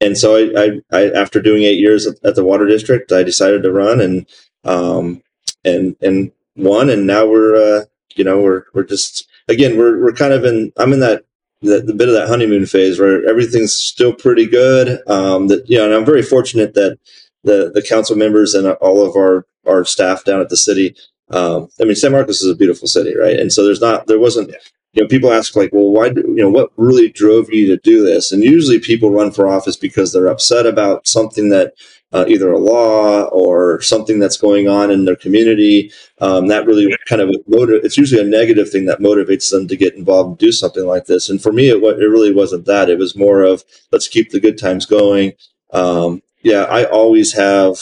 and 0.00 0.18
so 0.18 0.36
I, 0.36 0.64
I, 0.64 0.70
I, 0.92 1.10
after 1.12 1.40
doing 1.40 1.62
eight 1.62 1.78
years 1.78 2.06
at 2.06 2.34
the 2.34 2.44
water 2.44 2.66
district 2.66 3.12
I 3.12 3.22
decided 3.22 3.62
to 3.62 3.72
run 3.72 4.00
and 4.00 4.26
um, 4.64 5.22
and 5.64 5.94
and 6.00 6.32
one, 6.54 6.90
and 6.90 7.06
now 7.06 7.26
we're 7.26 7.56
uh, 7.56 7.84
you 8.14 8.24
know 8.24 8.40
we're 8.40 8.64
we're 8.74 8.84
just 8.84 9.28
again 9.48 9.76
we're 9.76 10.00
we're 10.00 10.12
kind 10.12 10.32
of 10.32 10.44
in 10.44 10.72
I'm 10.76 10.92
in 10.92 11.00
that 11.00 11.24
the, 11.62 11.80
the 11.80 11.94
bit 11.94 12.08
of 12.08 12.14
that 12.14 12.28
honeymoon 12.28 12.66
phase 12.66 12.98
where 12.98 13.28
everything's 13.28 13.74
still 13.74 14.12
pretty 14.12 14.46
good. 14.46 15.00
Um, 15.08 15.48
that 15.48 15.68
you 15.68 15.78
know, 15.78 15.86
and 15.86 15.94
I'm 15.94 16.04
very 16.04 16.22
fortunate 16.22 16.74
that 16.74 16.98
the 17.44 17.70
the 17.72 17.82
council 17.82 18.16
members 18.16 18.54
and 18.54 18.66
all 18.66 19.04
of 19.04 19.16
our 19.16 19.46
our 19.66 19.84
staff 19.84 20.24
down 20.24 20.40
at 20.40 20.48
the 20.48 20.56
city. 20.56 20.94
Um, 21.30 21.68
I 21.80 21.84
mean, 21.84 21.94
San 21.94 22.12
Marcos 22.12 22.42
is 22.42 22.50
a 22.50 22.56
beautiful 22.56 22.88
city, 22.88 23.16
right? 23.16 23.38
And 23.38 23.52
so 23.52 23.64
there's 23.64 23.80
not 23.80 24.06
there 24.06 24.18
wasn't 24.18 24.52
you 24.92 25.02
know 25.02 25.08
people 25.08 25.32
ask 25.32 25.54
like 25.56 25.72
well 25.72 25.90
why 25.90 26.08
do, 26.08 26.20
you 26.20 26.42
know 26.42 26.50
what 26.50 26.70
really 26.76 27.08
drove 27.08 27.52
you 27.52 27.66
to 27.68 27.76
do 27.78 28.04
this 28.04 28.32
and 28.32 28.42
usually 28.42 28.78
people 28.78 29.10
run 29.10 29.30
for 29.30 29.46
office 29.46 29.76
because 29.76 30.12
they're 30.12 30.26
upset 30.26 30.66
about 30.66 31.06
something 31.06 31.50
that 31.50 31.74
uh, 32.12 32.24
either 32.28 32.50
a 32.50 32.58
law 32.58 33.24
or 33.24 33.80
something 33.80 34.18
that's 34.18 34.36
going 34.36 34.68
on 34.68 34.90
in 34.90 35.04
their 35.04 35.16
community. 35.16 35.92
Um, 36.20 36.48
that 36.48 36.66
really 36.66 36.94
kind 37.06 37.22
of 37.22 37.30
motiv- 37.46 37.84
it's 37.84 37.96
usually 37.96 38.20
a 38.20 38.24
negative 38.24 38.70
thing 38.70 38.86
that 38.86 39.00
motivates 39.00 39.50
them 39.50 39.68
to 39.68 39.76
get 39.76 39.94
involved 39.94 40.28
and 40.28 40.38
do 40.38 40.52
something 40.52 40.86
like 40.86 41.06
this. 41.06 41.28
And 41.28 41.40
for 41.42 41.52
me, 41.52 41.68
it, 41.68 41.76
it 41.76 42.06
really 42.06 42.32
wasn't 42.32 42.66
that. 42.66 42.90
It 42.90 42.98
was 42.98 43.16
more 43.16 43.42
of 43.42 43.64
let's 43.92 44.08
keep 44.08 44.30
the 44.30 44.40
good 44.40 44.58
times 44.58 44.86
going. 44.86 45.32
Um, 45.72 46.22
yeah, 46.42 46.64
I 46.64 46.84
always 46.84 47.32
have. 47.34 47.76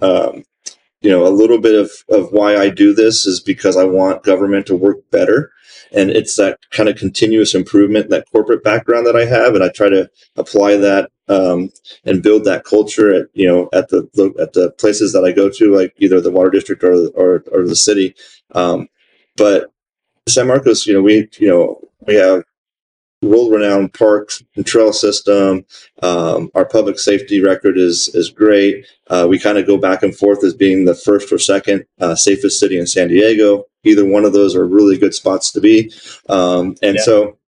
Um, 0.00 0.44
you 1.04 1.10
know, 1.10 1.26
a 1.26 1.28
little 1.28 1.60
bit 1.60 1.74
of, 1.74 1.90
of 2.08 2.32
why 2.32 2.56
I 2.56 2.70
do 2.70 2.94
this 2.94 3.26
is 3.26 3.38
because 3.38 3.76
I 3.76 3.84
want 3.84 4.22
government 4.22 4.64
to 4.66 4.74
work 4.74 4.98
better. 5.10 5.52
And 5.92 6.10
it's 6.10 6.36
that 6.36 6.58
kind 6.70 6.88
of 6.88 6.96
continuous 6.96 7.54
improvement, 7.54 8.08
that 8.08 8.24
corporate 8.32 8.64
background 8.64 9.06
that 9.06 9.14
I 9.14 9.26
have. 9.26 9.54
And 9.54 9.62
I 9.62 9.68
try 9.68 9.90
to 9.90 10.10
apply 10.36 10.76
that 10.78 11.10
um, 11.28 11.70
and 12.04 12.22
build 12.22 12.44
that 12.44 12.64
culture 12.64 13.14
at 13.14 13.26
you 13.32 13.46
know 13.46 13.68
at 13.72 13.88
the 13.88 14.02
at 14.40 14.52
the 14.52 14.70
places 14.78 15.12
that 15.12 15.24
I 15.24 15.32
go 15.32 15.48
to, 15.50 15.74
like 15.74 15.94
either 15.98 16.20
the 16.20 16.30
water 16.30 16.50
district 16.50 16.84
or 16.84 17.08
or, 17.08 17.44
or 17.52 17.66
the 17.66 17.76
city. 17.76 18.14
Um, 18.52 18.88
but 19.36 19.72
San 20.28 20.46
Marcos, 20.46 20.86
you 20.86 20.94
know, 20.94 21.02
we 21.02 21.28
you 21.38 21.48
know 21.48 21.80
we 22.06 22.14
have 22.16 22.44
world-renowned 23.22 23.94
parks 23.94 24.42
and 24.54 24.66
trail 24.66 24.92
system. 24.92 25.64
Um, 26.02 26.50
our 26.54 26.64
public 26.64 26.98
safety 26.98 27.40
record 27.40 27.78
is 27.78 28.08
is 28.14 28.30
great. 28.30 28.86
Uh, 29.08 29.26
we 29.28 29.38
kind 29.38 29.58
of 29.58 29.66
go 29.66 29.76
back 29.76 30.02
and 30.02 30.14
forth 30.14 30.44
as 30.44 30.54
being 30.54 30.84
the 30.84 30.94
first 30.94 31.32
or 31.32 31.38
second 31.38 31.86
uh, 32.00 32.14
safest 32.14 32.60
city 32.60 32.78
in 32.78 32.86
San 32.86 33.08
Diego. 33.08 33.64
Either 33.84 34.04
one 34.04 34.24
of 34.24 34.32
those 34.32 34.54
are 34.54 34.66
really 34.66 34.98
good 34.98 35.14
spots 35.14 35.52
to 35.52 35.60
be, 35.60 35.92
um, 36.28 36.74
and 36.82 36.96
yeah. 36.96 37.02
so 37.02 37.38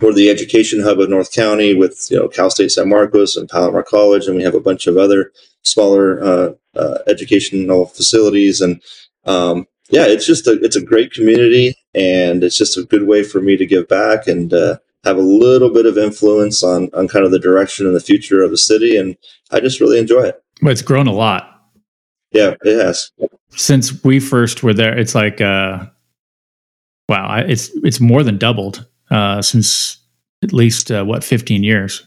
we're 0.00 0.12
the 0.12 0.30
education 0.30 0.82
hub 0.82 1.00
of 1.00 1.08
North 1.08 1.32
County 1.32 1.74
with 1.74 2.08
you 2.10 2.18
know 2.18 2.28
Cal 2.28 2.50
State 2.50 2.72
San 2.72 2.88
Marcos 2.88 3.36
and 3.36 3.48
Palomar 3.48 3.82
College, 3.82 4.26
and 4.26 4.36
we 4.36 4.42
have 4.42 4.54
a 4.54 4.60
bunch 4.60 4.86
of 4.86 4.96
other 4.96 5.32
smaller 5.62 6.22
uh, 6.22 6.52
uh, 6.76 6.98
educational 7.06 7.86
facilities. 7.86 8.60
And 8.60 8.82
um, 9.24 9.66
yeah, 9.90 10.06
it's 10.06 10.26
just 10.26 10.46
a 10.46 10.52
it's 10.62 10.76
a 10.76 10.84
great 10.84 11.12
community, 11.12 11.74
and 11.94 12.44
it's 12.44 12.58
just 12.58 12.76
a 12.76 12.84
good 12.84 13.06
way 13.06 13.22
for 13.22 13.40
me 13.40 13.56
to 13.56 13.66
give 13.66 13.88
back 13.88 14.26
and 14.26 14.52
uh, 14.52 14.78
have 15.04 15.16
a 15.16 15.22
little 15.22 15.70
bit 15.70 15.86
of 15.86 15.98
influence 15.98 16.62
on 16.62 16.90
on 16.94 17.08
kind 17.08 17.24
of 17.24 17.30
the 17.30 17.38
direction 17.38 17.86
and 17.86 17.94
the 17.94 18.00
future 18.00 18.42
of 18.42 18.50
the 18.50 18.58
city. 18.58 18.96
And 18.96 19.16
I 19.50 19.60
just 19.60 19.80
really 19.80 19.98
enjoy 19.98 20.22
it. 20.22 20.42
Well, 20.60 20.72
it's 20.72 20.82
grown 20.82 21.06
a 21.06 21.12
lot. 21.12 21.48
Yeah, 22.30 22.54
it 22.62 22.82
has. 22.82 23.10
Since 23.50 24.02
we 24.04 24.18
first 24.20 24.62
were 24.62 24.72
there, 24.72 24.98
it's 24.98 25.14
like 25.14 25.40
uh, 25.40 25.86
wow, 27.08 27.36
it's 27.46 27.70
it's 27.84 28.00
more 28.00 28.22
than 28.22 28.38
doubled 28.38 28.86
uh, 29.12 29.42
since 29.42 29.98
at 30.42 30.52
least 30.52 30.90
uh, 30.90 31.04
what 31.04 31.22
15 31.22 31.62
years. 31.62 32.04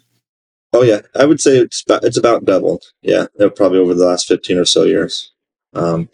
Oh 0.74 0.82
yeah, 0.82 1.02
I 1.16 1.26
would 1.26 1.40
say 1.40 1.58
it's 1.58 1.84
about, 1.84 2.04
it's 2.04 2.18
about 2.18 2.44
doubled. 2.44 2.84
Yeah, 3.02 3.28
probably 3.56 3.80
over 3.80 3.94
the 3.94 4.06
last 4.06 4.28
15 4.28 4.58
or 4.58 4.66
so 4.66 4.84
years. 4.84 5.32
Um, 5.74 6.10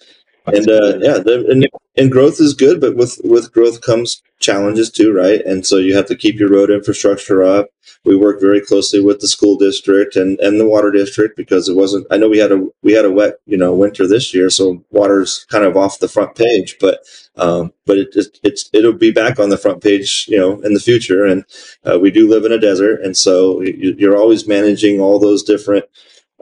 and 0.53 0.69
uh, 0.69 0.97
yeah, 0.99 1.17
the, 1.17 1.45
and, 1.49 1.67
and 1.97 2.11
growth 2.11 2.39
is 2.39 2.53
good, 2.53 2.79
but 2.79 2.95
with 2.95 3.19
with 3.23 3.51
growth 3.51 3.81
comes 3.81 4.21
challenges 4.39 4.91
too, 4.91 5.13
right? 5.13 5.41
And 5.45 5.65
so 5.65 5.77
you 5.77 5.95
have 5.95 6.07
to 6.07 6.15
keep 6.15 6.39
your 6.39 6.49
road 6.49 6.69
infrastructure 6.69 7.43
up. 7.43 7.67
We 8.03 8.15
work 8.15 8.41
very 8.41 8.61
closely 8.61 8.99
with 8.99 9.19
the 9.19 9.27
school 9.27 9.57
district 9.57 10.15
and, 10.15 10.39
and 10.39 10.59
the 10.59 10.67
water 10.67 10.91
district 10.91 11.37
because 11.37 11.69
it 11.69 11.75
wasn't. 11.75 12.07
I 12.09 12.17
know 12.17 12.29
we 12.29 12.39
had 12.39 12.51
a 12.51 12.65
we 12.81 12.93
had 12.93 13.05
a 13.05 13.11
wet 13.11 13.35
you 13.45 13.57
know 13.57 13.73
winter 13.73 14.07
this 14.07 14.33
year, 14.33 14.49
so 14.49 14.83
water's 14.89 15.45
kind 15.49 15.63
of 15.63 15.77
off 15.77 15.99
the 15.99 16.07
front 16.07 16.35
page, 16.35 16.77
but 16.79 16.99
um, 17.35 17.71
but 17.85 17.97
it 17.97 18.11
just 18.11 18.39
it's 18.43 18.69
it'll 18.73 18.93
be 18.93 19.11
back 19.11 19.39
on 19.39 19.49
the 19.49 19.57
front 19.57 19.83
page 19.83 20.25
you 20.27 20.37
know 20.37 20.59
in 20.61 20.73
the 20.73 20.79
future. 20.79 21.25
And 21.25 21.45
uh, 21.85 21.99
we 21.99 22.11
do 22.11 22.27
live 22.27 22.45
in 22.45 22.51
a 22.51 22.59
desert, 22.59 23.01
and 23.01 23.15
so 23.15 23.61
you, 23.61 24.11
are 24.11 24.17
always 24.17 24.47
managing 24.47 24.99
all 24.99 25.19
those 25.19 25.43
different 25.43 25.85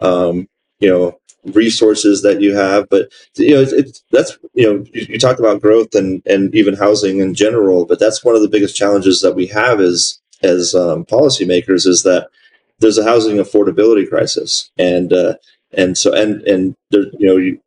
um, 0.01 0.47
you 0.79 0.89
know 0.89 1.18
resources 1.45 2.21
that 2.21 2.41
you 2.41 2.55
have. 2.55 2.89
But 2.89 3.11
you 3.35 3.55
know, 3.55 3.61
it's, 3.61 3.71
it's 3.71 4.03
that's 4.11 4.37
you 4.53 4.65
know, 4.65 4.85
you, 4.93 5.05
you, 5.09 5.19
talk 5.19 5.39
about 5.39 5.61
growth 5.61 5.95
and 5.95 6.21
and 6.25 6.53
even 6.55 6.75
housing 6.75 7.19
in 7.19 7.33
general, 7.33 7.85
but 7.85 7.99
that's 7.99 8.23
one 8.23 8.35
of 8.35 8.41
the 8.41 8.49
biggest 8.49 8.75
challenges 8.75 9.21
that 9.21 9.35
we 9.35 9.47
have 9.47 9.79
as 9.79 10.19
as 10.41 10.73
um, 10.75 11.05
policymakers 11.05 11.85
is 11.85 12.03
that 12.03 12.29
there's 12.79 12.97
a 12.97 13.03
housing 13.03 13.37
affordability 13.37 14.07
crisis, 14.07 14.71
and 14.77 15.13
uh, 15.13 15.35
and 15.73 15.97
so 15.97 16.13
and 16.13 16.41
and 16.43 16.75
there, 16.91 17.05
you 17.17 17.27
know 17.27 17.37
you. 17.37 17.61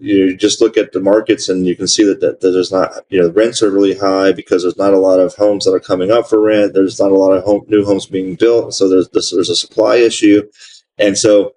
You 0.00 0.34
just 0.34 0.62
look 0.62 0.78
at 0.78 0.92
the 0.92 1.00
markets 1.00 1.50
and 1.50 1.66
you 1.66 1.76
can 1.76 1.86
see 1.86 2.02
that, 2.04 2.22
that, 2.22 2.40
that 2.40 2.50
there's 2.50 2.72
not, 2.72 2.92
you 3.10 3.20
know, 3.20 3.28
rents 3.28 3.62
are 3.62 3.70
really 3.70 3.94
high 3.94 4.32
because 4.32 4.62
there's 4.62 4.78
not 4.78 4.94
a 4.94 4.98
lot 4.98 5.20
of 5.20 5.34
homes 5.34 5.66
that 5.66 5.74
are 5.74 5.80
coming 5.80 6.10
up 6.10 6.30
for 6.30 6.40
rent. 6.40 6.72
There's 6.72 6.98
not 6.98 7.12
a 7.12 7.14
lot 7.14 7.32
of 7.32 7.44
home, 7.44 7.66
new 7.68 7.84
homes 7.84 8.06
being 8.06 8.36
built. 8.36 8.72
So 8.72 8.88
there's, 8.88 9.10
there's 9.10 9.50
a 9.50 9.54
supply 9.54 9.96
issue. 9.96 10.48
And 10.96 11.18
so 11.18 11.55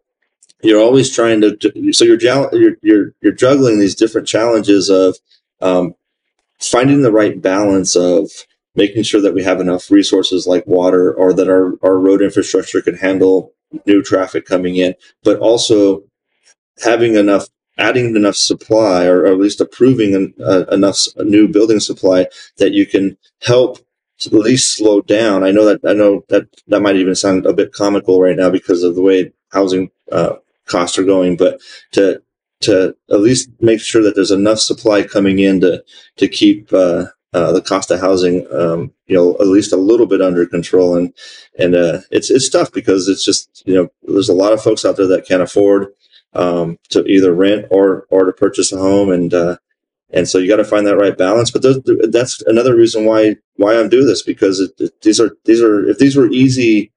you're 0.61 0.81
always 0.81 1.13
trying 1.13 1.41
to 1.41 1.57
so 1.93 2.03
you're 2.03 2.19
you're 2.21 2.77
you're, 2.81 3.13
you're 3.21 3.33
juggling 3.33 3.79
these 3.79 3.95
different 3.95 4.27
challenges 4.27 4.89
of 4.89 5.17
um, 5.61 5.95
finding 6.59 7.01
the 7.01 7.11
right 7.11 7.41
balance 7.41 7.95
of 7.95 8.29
making 8.75 9.03
sure 9.03 9.21
that 9.21 9.33
we 9.33 9.43
have 9.43 9.59
enough 9.59 9.89
resources 9.91 10.47
like 10.47 10.65
water 10.67 11.13
or 11.13 11.33
that 11.33 11.49
our, 11.49 11.73
our 11.83 11.97
road 11.97 12.21
infrastructure 12.21 12.81
can 12.81 12.95
handle 12.95 13.53
new 13.85 14.01
traffic 14.01 14.45
coming 14.45 14.75
in 14.75 14.95
but 15.23 15.37
also 15.39 16.03
having 16.83 17.15
enough 17.15 17.47
adding 17.77 18.15
enough 18.15 18.35
supply 18.35 19.05
or, 19.05 19.25
at 19.25 19.39
least 19.39 19.61
approving 19.61 20.13
an, 20.13 20.33
uh, 20.45 20.65
enough 20.65 20.99
new 21.17 21.47
building 21.47 21.79
supply 21.79 22.27
that 22.57 22.73
you 22.73 22.85
can 22.85 23.17
help 23.41 23.79
at 24.25 24.33
least 24.33 24.75
slow 24.75 25.01
down. 25.01 25.45
I 25.45 25.51
know 25.51 25.63
that 25.63 25.79
i 25.89 25.93
know 25.93 26.25
that 26.27 26.47
that 26.67 26.81
might 26.81 26.97
even 26.97 27.15
sound 27.15 27.45
a 27.45 27.53
bit 27.53 27.71
comical 27.71 28.21
right 28.21 28.35
now 28.35 28.49
because 28.49 28.83
of 28.83 28.95
the 28.95 29.01
way 29.01 29.31
housing 29.53 29.91
uh, 30.11 30.35
costs 30.69 30.97
are 30.97 31.03
going, 31.03 31.35
but 31.35 31.59
to 31.93 32.21
to 32.61 32.95
at 33.09 33.21
least 33.21 33.49
make 33.61 33.79
sure 33.79 34.03
that 34.03 34.15
there's 34.15 34.31
enough 34.31 34.59
supply 34.59 35.03
coming 35.03 35.39
in 35.39 35.61
to 35.61 35.83
to 36.17 36.27
keep 36.27 36.71
uh, 36.73 37.05
uh, 37.33 37.51
the 37.51 37.61
cost 37.61 37.91
of 37.91 37.99
housing, 37.99 38.47
um, 38.51 38.91
you 39.07 39.15
know, 39.15 39.35
at 39.35 39.47
least 39.47 39.71
a 39.71 39.77
little 39.77 40.07
bit 40.07 40.21
under 40.21 40.45
control. 40.45 40.95
And 40.95 41.13
and 41.57 41.75
uh, 41.75 41.99
it's 42.11 42.29
it's 42.29 42.49
tough 42.49 42.71
because 42.71 43.07
it's 43.07 43.23
just 43.23 43.63
you 43.65 43.75
know 43.75 43.89
there's 44.03 44.29
a 44.29 44.33
lot 44.33 44.53
of 44.53 44.61
folks 44.61 44.85
out 44.85 44.97
there 44.97 45.07
that 45.07 45.27
can't 45.27 45.41
afford 45.41 45.87
um, 46.33 46.77
to 46.89 47.05
either 47.05 47.33
rent 47.33 47.67
or 47.69 48.05
or 48.09 48.25
to 48.25 48.33
purchase 48.33 48.71
a 48.71 48.77
home, 48.77 49.09
and 49.11 49.33
uh, 49.33 49.57
and 50.11 50.27
so 50.27 50.37
you 50.37 50.47
got 50.47 50.57
to 50.57 50.65
find 50.65 50.87
that 50.87 50.97
right 50.97 51.17
balance. 51.17 51.51
But 51.51 51.63
that's 52.11 52.41
another 52.43 52.75
reason 52.75 53.05
why 53.05 53.37
why 53.55 53.77
I'm 53.77 53.89
doing 53.89 54.07
this 54.07 54.23
because 54.23 54.59
it, 54.59 54.71
it, 54.79 55.01
these 55.01 55.19
are 55.19 55.37
these 55.45 55.61
are 55.61 55.87
if 55.87 55.99
these 55.99 56.15
were 56.15 56.27
easy 56.27 56.91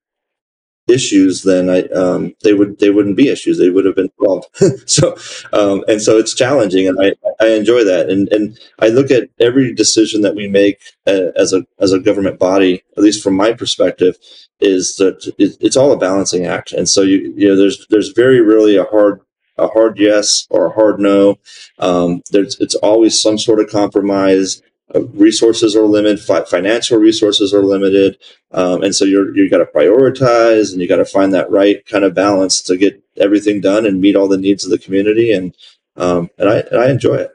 issues, 0.89 1.43
then 1.43 1.71
I 1.71 1.83
um, 1.89 2.35
they 2.43 2.55
would 2.55 2.79
they 2.79 2.91
wouldn't 2.91 3.17
be 3.17 3.29
issues. 3.29 3.59
They 3.59 3.71
would 3.71 3.85
have 3.85 3.97
been 3.97 4.11
solved. 4.23 4.49
so 4.89 5.17
um, 5.53 5.85
and 5.89 6.01
so 6.03 6.19
it's 6.19 6.35
challenging, 6.35 6.89
and 6.89 6.99
I, 7.01 7.15
I 7.41 7.51
enjoy 7.51 7.85
that. 7.85 8.11
And 8.11 8.29
and 8.33 8.59
I 8.81 8.89
look 8.89 9.11
at 9.11 9.29
every 9.41 9.75
decision 9.75 10.23
that 10.23 10.35
we 10.35 10.49
make 10.49 10.81
uh, 11.07 11.31
as 11.37 11.53
a 11.53 11.65
as 11.79 11.93
a 11.93 12.01
government 12.01 12.39
body, 12.39 12.83
at 12.97 13.03
least 13.03 13.23
from 13.23 13.35
my 13.35 13.53
perspective, 13.53 14.17
is 14.61 14.97
that 14.97 15.33
it's 15.39 15.77
all 15.77 15.93
a 15.93 15.99
balancing 15.99 16.47
act. 16.47 16.73
And 16.73 16.89
so 16.89 17.03
you 17.03 17.33
you 17.37 17.49
know 17.49 17.57
there's 17.57 17.87
there's 17.91 18.11
very 18.11 18.41
rarely 18.41 18.77
a 18.77 18.85
hard 18.85 19.21
a 19.59 19.69
hard 19.69 19.99
yes 19.99 20.47
or 20.51 20.67
a 20.67 20.73
hard 20.73 20.99
no. 20.99 21.39
Um, 21.79 22.23
there's 22.31 22.59
it's 22.61 22.75
always 22.77 23.21
some 23.21 23.39
sort 23.39 23.61
of 23.61 23.69
compromise. 23.69 24.63
Uh, 24.95 25.05
resources 25.09 25.75
are 25.75 25.87
limited, 25.87 26.21
fi- 26.21 26.45
financial 26.45 26.99
resources 26.99 27.55
are 27.55 27.65
limited, 27.65 28.19
um, 28.53 28.83
and 28.83 28.95
so 28.95 29.05
you're 29.05 29.35
you 29.37 29.49
got 29.49 29.59
to 29.59 29.65
prioritize 29.67 30.73
and 30.73 30.81
you 30.81 30.89
got 30.89 30.97
to 30.97 31.05
find 31.05 31.33
that 31.33 31.51
right 31.51 31.85
kind 31.87 32.05
of 32.05 32.15
balance 32.15 32.61
to 32.63 32.77
get 32.77 33.03
everything 33.17 33.61
done 33.61 33.87
and 33.87 34.01
meet 34.01 34.17
all 34.17 34.29
the 34.29 34.37
needs 34.37 34.65
of 34.65 34.71
the 34.71 34.79
community. 34.79 35.33
And 35.33 35.55
um, 35.97 36.31
and 36.39 36.49
I 36.49 36.59
and 36.71 36.81
I 36.81 36.91
enjoy 36.91 37.17
it, 37.17 37.31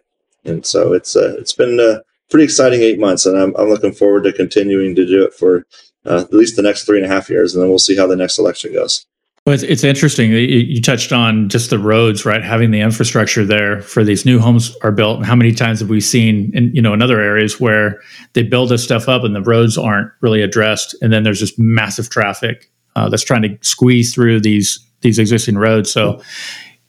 and 0.46 0.66
so 0.66 0.94
it's 0.94 1.16
uh, 1.16 1.36
it's 1.40 1.54
been 1.54 1.80
a 1.80 2.02
pretty 2.30 2.44
exciting 2.44 2.82
eight 2.82 3.00
months, 3.00 3.26
and 3.26 3.38
I'm 3.38 3.56
I'm 3.58 3.70
looking 3.70 3.94
forward 3.94 4.24
to 4.24 4.34
continuing 4.34 4.96
to 4.96 5.06
do 5.06 5.24
it 5.24 5.34
for 5.34 5.66
uh, 6.06 6.22
at 6.22 6.34
least 6.34 6.56
the 6.56 6.62
next 6.62 6.86
three 6.86 6.98
and 6.98 7.06
a 7.06 7.14
half 7.14 7.30
years, 7.30 7.54
and 7.54 7.62
then 7.62 7.70
we'll 7.70 7.80
see 7.80 7.98
how 7.98 8.08
the 8.08 8.16
next 8.16 8.38
election 8.38 8.74
goes. 8.74 9.06
Well, 9.48 9.54
it's, 9.54 9.64
it's 9.64 9.86
interesting. 9.86 10.34
You 10.34 10.82
touched 10.82 11.14
on 11.14 11.48
just 11.48 11.70
the 11.70 11.80
roads, 11.80 12.26
right? 12.26 12.44
Having 12.44 12.72
the 12.72 12.82
infrastructure 12.82 13.46
there 13.46 13.82
for 13.82 14.04
these 14.04 14.26
new 14.26 14.40
homes 14.40 14.76
are 14.84 14.92
built. 14.92 15.20
And 15.20 15.26
how 15.26 15.38
many 15.38 15.54
times 15.54 15.80
have 15.80 15.88
we 15.88 16.02
seen 16.02 16.52
in 16.54 16.76
you 16.76 16.82
know 16.82 16.94
in 16.94 17.02
other 17.02 17.22
areas 17.22 17.58
where 17.58 18.02
they 18.34 18.44
build 18.44 18.68
this 18.68 18.84
stuff 18.84 19.08
up 19.08 19.24
and 19.24 19.34
the 19.34 19.42
roads 19.42 19.78
aren't 19.78 20.12
really 20.20 20.42
addressed, 20.42 21.02
and 21.02 21.14
then 21.14 21.24
there's 21.24 21.40
just 21.40 21.58
massive 21.58 22.10
traffic 22.10 22.70
uh, 22.98 23.08
that's 23.08 23.24
trying 23.24 23.42
to 23.44 23.58
squeeze 23.62 24.14
through 24.14 24.42
these 24.42 24.86
these 25.00 25.18
existing 25.18 25.58
roads. 25.58 25.90
So, 25.90 26.22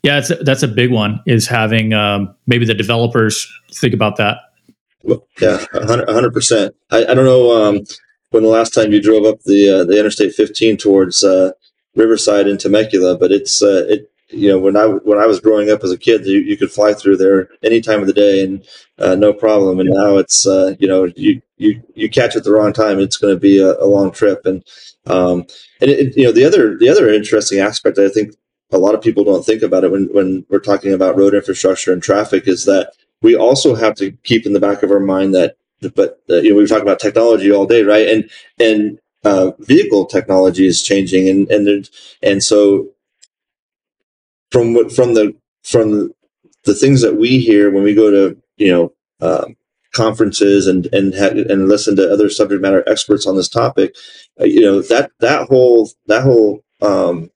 yeah, 0.03 0.21
that's 0.41 0.65
a 0.65 0.69
big 0.69 0.91
one. 0.91 1.21
Is 1.27 1.47
having 1.47 1.93
um, 1.93 2.35
maybe 2.49 2.67
the 2.67 2.75
developers 2.75 3.47
think 3.73 3.95
about 3.95 4.17
that. 4.17 4.39
Well, 5.05 5.25
yeah, 5.41 5.65
hundred 5.73 6.33
percent. 6.33 6.75
I, 6.91 7.07
I 7.07 7.15
don't 7.15 7.25
know 7.25 7.53
um, 7.53 7.83
when 8.31 8.43
the 8.43 8.49
last 8.49 8.75
time 8.75 8.91
you 8.91 9.01
drove 9.01 9.25
up 9.27 9.43
the 9.45 9.71
uh, 9.71 9.85
the 9.85 9.97
Interstate 9.97 10.35
15 10.35 10.77
towards. 10.77 11.23
Uh, 11.23 11.53
Riverside 11.99 12.46
and 12.46 12.59
Temecula, 12.59 13.18
but 13.18 13.32
it's 13.32 13.62
uh, 13.62 13.84
it 13.88 14.11
you 14.30 14.49
know 14.49 14.59
when 14.59 14.76
I 14.76 14.86
when 14.86 15.18
I 15.18 15.26
was 15.26 15.40
growing 15.40 15.70
up 15.70 15.82
as 15.82 15.90
a 15.90 15.99
kid, 15.99 16.26
you, 16.26 16.38
you 16.38 16.57
could 16.57 16.70
fly 16.70 16.94
through 16.94 17.16
there 17.16 17.49
any 17.62 17.80
time 17.80 18.01
of 18.01 18.07
the 18.07 18.12
day 18.12 18.42
and 18.42 18.64
uh, 18.99 19.14
no 19.14 19.32
problem. 19.32 19.80
And 19.80 19.90
now 19.90 20.16
it's 20.16 20.46
uh, 20.46 20.76
you 20.78 20.86
know 20.86 21.05
you 21.16 21.42
you 21.57 21.82
you 21.94 22.09
catch 22.09 22.36
it 22.36 22.44
the 22.44 22.53
wrong 22.53 22.72
time, 22.72 23.01
it's 23.01 23.16
going 23.16 23.34
to 23.34 23.40
be 23.40 23.59
a, 23.59 23.72
a, 23.78 23.86
long 23.86 24.12
trip. 24.12 24.46
And 24.46 24.64
um, 25.07 25.46
and 25.80 25.90
it, 25.90 26.16
you 26.16 26.24
know 26.24 26.32
the 26.32 26.44
other 26.44 26.78
the 26.78 26.88
other 26.88 27.12
interesting 27.12 27.59
aspect 27.59 27.99
I 27.99 28.09
think 28.09 28.34
a 28.70 28.78
lot 28.78 28.94
of 28.94 29.01
people 29.01 29.24
don't 29.24 29.44
think 29.44 29.62
about 29.62 29.84
it 29.84 29.90
when 29.90 30.09
when 30.12 30.46
we're 30.49 30.61
talking 30.61 30.92
about 30.92 31.16
road 31.16 31.34
infrastructure 31.34 31.92
and 31.92 32.03
traffic 32.03 32.46
is 32.46 32.64
that 32.66 32.92
we 33.22 33.34
also 33.34 33.74
have 33.74 33.94
to 33.96 34.12
keep 34.22 34.46
in 34.46 34.53
the 34.53 34.61
back 34.61 34.82
of 34.82 34.90
our 34.90 35.01
mind 35.01 35.34
that 35.34 35.57
but 35.94 36.20
uh, 36.30 36.36
you 36.36 36.51
know 36.51 36.57
we 36.57 36.66
talk 36.66 36.82
about 36.82 36.99
technology 36.99 37.53
all 37.53 37.66
day, 37.66 37.82
right? 37.82 38.09
And 38.09 38.30
and 38.59 38.99
uh, 39.25 39.53
vehicle 39.61 40.07
technology 40.07 40.66
is 40.66 40.83
changing, 40.83 41.29
and 41.29 41.51
and 41.51 41.91
and 42.23 42.43
so 42.43 42.89
from 44.51 44.89
from 44.91 45.14
the 45.14 45.35
from 45.64 46.12
the 46.64 46.75
things 46.75 47.03
that 47.03 47.16
we 47.16 47.39
hear 47.39 47.71
when 47.71 47.83
we 47.83 47.95
go 47.95 48.11
to 48.11 48.41
you 48.57 48.71
know 48.71 48.93
um, 49.21 49.57
conferences 49.95 50.66
and 50.66 50.87
and 50.93 51.14
and 51.14 51.69
listen 51.69 51.97
to 51.97 52.12
other 52.12 52.31
subject 52.31 52.62
matter 52.62 52.85
experts 52.87 53.27
on 53.27 53.37
this 53.37 53.49
topic, 53.49 53.97
uh, 54.41 54.45
you 54.45 54.61
know 54.61 54.81
that 54.83 55.11
that 55.21 55.49
whole 55.49 55.91
that 56.07 56.23
whole 56.23 56.62
um, 56.83 57.31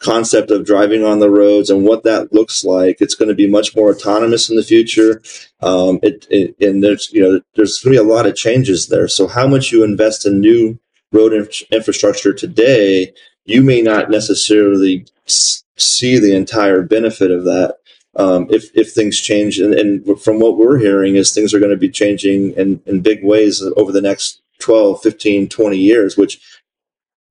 concept 0.00 0.50
of 0.50 0.64
driving 0.64 1.04
on 1.04 1.20
the 1.20 1.30
roads 1.30 1.70
and 1.70 1.84
what 1.84 2.02
that 2.04 2.32
looks 2.32 2.64
like. 2.64 2.96
It's 3.00 3.14
going 3.14 3.28
to 3.28 3.34
be 3.34 3.48
much 3.48 3.76
more 3.76 3.90
autonomous 3.90 4.48
in 4.48 4.56
the 4.56 4.62
future. 4.62 5.22
Um, 5.60 6.00
it, 6.02 6.26
it, 6.30 6.56
and 6.60 6.82
there's 6.82 7.12
you 7.12 7.22
know 7.22 7.40
there's 7.54 7.78
going 7.80 7.94
to 7.94 8.02
be 8.02 8.08
a 8.08 8.12
lot 8.14 8.26
of 8.26 8.34
changes 8.34 8.88
there. 8.88 9.08
So 9.08 9.28
how 9.28 9.46
much 9.46 9.70
you 9.70 9.84
invest 9.84 10.26
in 10.26 10.40
new 10.40 10.78
road 11.12 11.32
inf- 11.32 11.62
infrastructure 11.70 12.32
today, 12.32 13.12
you 13.44 13.62
may 13.62 13.82
not 13.82 14.10
necessarily 14.10 15.06
see 15.26 16.18
the 16.18 16.34
entire 16.34 16.82
benefit 16.82 17.30
of 17.30 17.44
that 17.44 17.76
um, 18.16 18.46
if, 18.50 18.70
if 18.74 18.92
things 18.92 19.20
change. 19.20 19.58
And, 19.58 19.74
and, 19.74 20.20
from 20.20 20.40
what 20.40 20.56
we're 20.56 20.78
hearing 20.78 21.16
is 21.16 21.32
things 21.32 21.54
are 21.54 21.60
going 21.60 21.70
to 21.70 21.76
be 21.76 21.90
changing 21.90 22.52
in, 22.52 22.82
in 22.86 23.00
big 23.00 23.24
ways 23.24 23.62
over 23.76 23.92
the 23.92 24.02
next 24.02 24.42
12, 24.58 25.02
15, 25.02 25.48
20 25.48 25.76
years, 25.76 26.16
which 26.16 26.40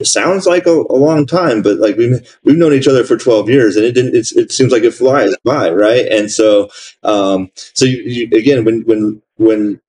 sounds 0.04 0.46
like 0.46 0.66
a, 0.66 0.72
a, 0.72 0.96
long 0.96 1.26
time, 1.26 1.62
but 1.62 1.78
like 1.78 1.98
we've 1.98 2.38
we've 2.44 2.58
known 2.58 2.74
each 2.74 2.88
other 2.88 3.04
for 3.04 3.18
twelve 3.18 3.50
years, 3.50 3.76
and 3.76 3.86
it 3.86 3.92
didn't. 3.92 4.16
it 4.16 4.52
seems 4.52 4.72
like 4.72 4.84
it 4.84 4.94
flies 4.94 5.36
by, 5.44 5.70
right? 5.70 6.06
And 6.08 6.32
so, 6.32 6.70
um, 7.04 7.52
so 7.56 7.86
you, 7.86 7.98
you, 7.98 8.38
again, 8.38 8.64
when 8.64 8.82
when 8.84 9.22
when 9.36 9.82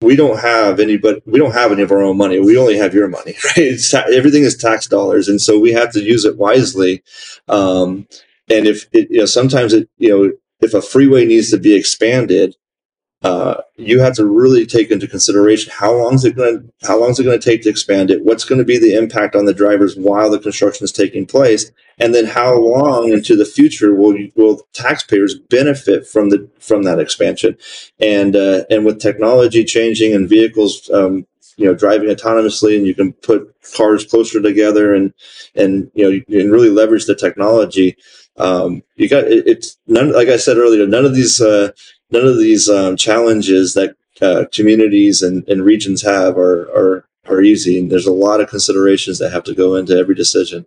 we 0.00 0.16
don't 0.16 0.38
have 0.38 0.80
any 0.80 0.96
but 0.96 1.22
we 1.26 1.38
don't 1.38 1.52
have 1.52 1.72
any 1.72 1.82
of 1.82 1.90
our 1.90 2.02
own 2.02 2.16
money. 2.18 2.38
We 2.38 2.58
only 2.58 2.76
have 2.76 2.94
your 2.94 3.08
money 3.08 3.34
right? 3.56 3.78
Ta- 3.90 4.04
everything 4.12 4.42
is 4.42 4.56
tax 4.56 4.86
dollars. 4.86 5.28
And 5.28 5.40
so 5.40 5.58
we 5.58 5.72
have 5.72 5.92
to 5.92 6.02
use 6.02 6.24
it 6.24 6.36
wisely. 6.36 7.02
Um, 7.48 8.06
and 8.50 8.66
if 8.66 8.86
it, 8.92 9.08
you 9.10 9.20
know 9.20 9.26
sometimes 9.26 9.72
it 9.72 9.88
you 9.98 10.08
know 10.10 10.32
if 10.60 10.74
a 10.74 10.82
freeway 10.82 11.24
needs 11.24 11.50
to 11.50 11.58
be 11.58 11.74
expanded 11.76 12.56
uh, 13.22 13.62
you 13.76 14.00
have 14.00 14.14
to 14.14 14.26
really 14.26 14.66
take 14.66 14.90
into 14.90 15.08
consideration 15.08 15.72
how 15.76 15.92
long 15.94 16.14
is 16.14 16.24
it 16.24 16.36
going 16.36 16.60
to 16.60 16.86
how 16.86 16.98
long 17.00 17.10
is 17.10 17.18
it 17.18 17.24
going 17.24 17.38
to 17.38 17.50
take 17.50 17.62
to 17.62 17.68
expand 17.68 18.10
it 18.10 18.24
what's 18.24 18.44
going 18.44 18.58
to 18.58 18.64
be 18.64 18.78
the 18.78 18.94
impact 18.94 19.34
on 19.34 19.46
the 19.46 19.54
drivers 19.54 19.96
while 19.96 20.30
the 20.30 20.38
construction 20.38 20.84
is 20.84 20.92
taking 20.92 21.26
place 21.26 21.70
and 21.98 22.14
then 22.14 22.26
how 22.26 22.56
long 22.56 23.12
into 23.12 23.36
the 23.36 23.44
future 23.44 23.94
will 23.94 24.16
will 24.34 24.60
taxpayers 24.72 25.34
benefit 25.34 26.06
from 26.06 26.30
the 26.30 26.48
from 26.58 26.82
that 26.82 27.00
expansion. 27.00 27.56
And 28.00 28.36
uh, 28.36 28.64
and 28.70 28.84
with 28.84 29.00
technology 29.00 29.64
changing 29.64 30.14
and 30.14 30.28
vehicles 30.28 30.90
um, 30.90 31.26
you 31.56 31.66
know 31.66 31.74
driving 31.74 32.08
autonomously 32.08 32.76
and 32.76 32.86
you 32.86 32.94
can 32.94 33.12
put 33.12 33.54
cars 33.76 34.04
closer 34.04 34.40
together 34.40 34.94
and 34.94 35.12
and 35.54 35.90
you 35.94 36.04
know 36.04 36.10
you 36.10 36.22
can 36.22 36.50
really 36.50 36.70
leverage 36.70 37.06
the 37.06 37.14
technology 37.14 37.96
um, 38.36 38.82
you 38.96 39.08
got 39.08 39.24
it, 39.24 39.46
it's 39.46 39.78
none 39.86 40.12
like 40.12 40.28
i 40.28 40.36
said 40.36 40.58
earlier 40.58 40.86
none 40.86 41.06
of 41.06 41.14
these 41.14 41.40
uh, 41.40 41.70
none 42.10 42.26
of 42.26 42.38
these 42.38 42.68
um, 42.68 42.96
challenges 42.96 43.74
that 43.74 43.96
uh, 44.20 44.44
communities 44.52 45.22
and, 45.22 45.46
and 45.48 45.64
regions 45.64 46.02
have 46.02 46.36
are, 46.38 46.62
are 46.70 47.04
are 47.28 47.42
easy, 47.42 47.78
and 47.78 47.90
there's 47.90 48.06
a 48.06 48.12
lot 48.12 48.40
of 48.40 48.48
considerations 48.48 49.18
that 49.18 49.32
have 49.32 49.44
to 49.44 49.54
go 49.54 49.74
into 49.74 49.96
every 49.96 50.14
decision. 50.14 50.64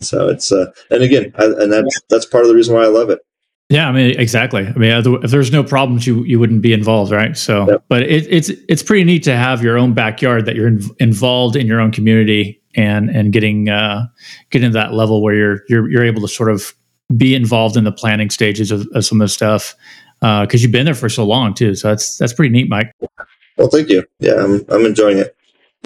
So 0.00 0.28
it's 0.28 0.52
uh, 0.52 0.72
and 0.90 1.02
again, 1.02 1.32
I, 1.36 1.44
and 1.44 1.72
that's 1.72 2.00
that's 2.08 2.26
part 2.26 2.44
of 2.44 2.48
the 2.48 2.54
reason 2.54 2.74
why 2.74 2.84
I 2.84 2.88
love 2.88 3.10
it. 3.10 3.20
Yeah, 3.68 3.88
I 3.88 3.92
mean, 3.92 4.18
exactly. 4.18 4.66
I 4.66 4.72
mean, 4.72 4.90
if 5.22 5.30
there's 5.30 5.52
no 5.52 5.62
problems, 5.62 6.06
you 6.06 6.24
you 6.24 6.40
wouldn't 6.40 6.62
be 6.62 6.72
involved, 6.72 7.12
right? 7.12 7.36
So, 7.36 7.70
yep. 7.70 7.84
but 7.88 8.02
it, 8.02 8.26
it's 8.28 8.48
it's 8.68 8.82
pretty 8.82 9.04
neat 9.04 9.22
to 9.24 9.36
have 9.36 9.62
your 9.62 9.78
own 9.78 9.94
backyard 9.94 10.46
that 10.46 10.56
you're 10.56 10.68
in, 10.68 10.82
involved 10.98 11.56
in 11.56 11.66
your 11.66 11.80
own 11.80 11.92
community 11.92 12.60
and 12.74 13.10
and 13.10 13.32
getting 13.32 13.68
uh, 13.68 14.06
getting 14.50 14.70
to 14.70 14.74
that 14.74 14.92
level 14.92 15.22
where 15.22 15.34
you're 15.34 15.62
you're 15.68 15.88
you're 15.88 16.04
able 16.04 16.20
to 16.22 16.28
sort 16.28 16.50
of 16.50 16.74
be 17.16 17.34
involved 17.34 17.76
in 17.76 17.84
the 17.84 17.92
planning 17.92 18.30
stages 18.30 18.70
of, 18.70 18.86
of 18.94 19.04
some 19.04 19.20
of 19.20 19.24
the 19.24 19.28
stuff 19.28 19.76
because 20.20 20.60
uh, 20.60 20.62
you've 20.62 20.72
been 20.72 20.84
there 20.84 20.94
for 20.94 21.08
so 21.08 21.24
long 21.24 21.54
too. 21.54 21.74
So 21.74 21.88
that's 21.88 22.18
that's 22.18 22.32
pretty 22.32 22.50
neat, 22.50 22.68
Mike. 22.68 22.94
Well, 23.56 23.68
thank 23.68 23.88
you. 23.88 24.04
Yeah, 24.18 24.34
I'm 24.34 24.64
I'm 24.68 24.84
enjoying 24.84 25.18
it. 25.18 25.36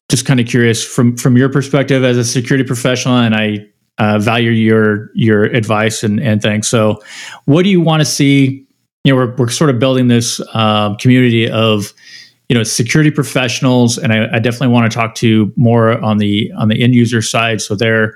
Just 0.09 0.27
kind 0.27 0.41
of 0.41 0.47
curious 0.47 0.85
from 0.85 1.17
from 1.17 1.37
your 1.37 1.49
perspective 1.49 2.05
as 2.05 2.17
a 2.17 2.25
security 2.25 2.65
professional, 2.65 3.17
and 3.17 3.35
I 3.35 3.67
uh, 3.99 4.19
value 4.19 4.51
your 4.51 5.11
your 5.15 5.45
advice 5.45 6.03
and 6.03 6.21
and 6.21 6.43
things. 6.43 6.69
So, 6.69 7.03
what 7.45 7.63
do 7.63 7.71
you 7.71 7.81
want 7.81 8.01
to 8.01 8.05
see? 8.05 8.67
You 9.05 9.13
know, 9.13 9.17
we're 9.17 9.37
we're 9.37 9.51
sort 9.51 9.71
of 9.71 9.79
building 9.79 10.09
this 10.09 10.41
um, 10.55 10.97
community 10.97 11.49
of 11.49 11.93
you 12.49 12.57
know 12.57 12.65
security 12.65 13.11
professionals, 13.11 13.99
and 13.99 14.13
I, 14.13 14.37
I 14.37 14.39
definitely 14.41 14.69
want 14.69 14.91
to 14.91 14.95
talk 14.95 15.15
to 15.17 15.53
more 15.57 16.01
on 16.03 16.19
the 16.19 16.51
on 16.57 16.69
the 16.69 16.83
end 16.83 16.95
user 16.95 17.23
side, 17.23 17.61
so 17.61 17.77
they're 17.77 18.15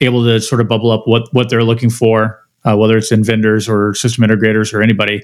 able 0.00 0.24
to 0.24 0.40
sort 0.40 0.60
of 0.60 0.68
bubble 0.68 0.90
up 0.90 1.04
what 1.06 1.32
what 1.32 1.48
they're 1.48 1.64
looking 1.64 1.90
for 1.90 2.43
uh, 2.64 2.76
whether 2.76 2.96
it's 2.96 3.12
in 3.12 3.24
vendors 3.24 3.68
or 3.68 3.94
system 3.94 4.24
integrators 4.24 4.72
or 4.72 4.82
anybody. 4.82 5.22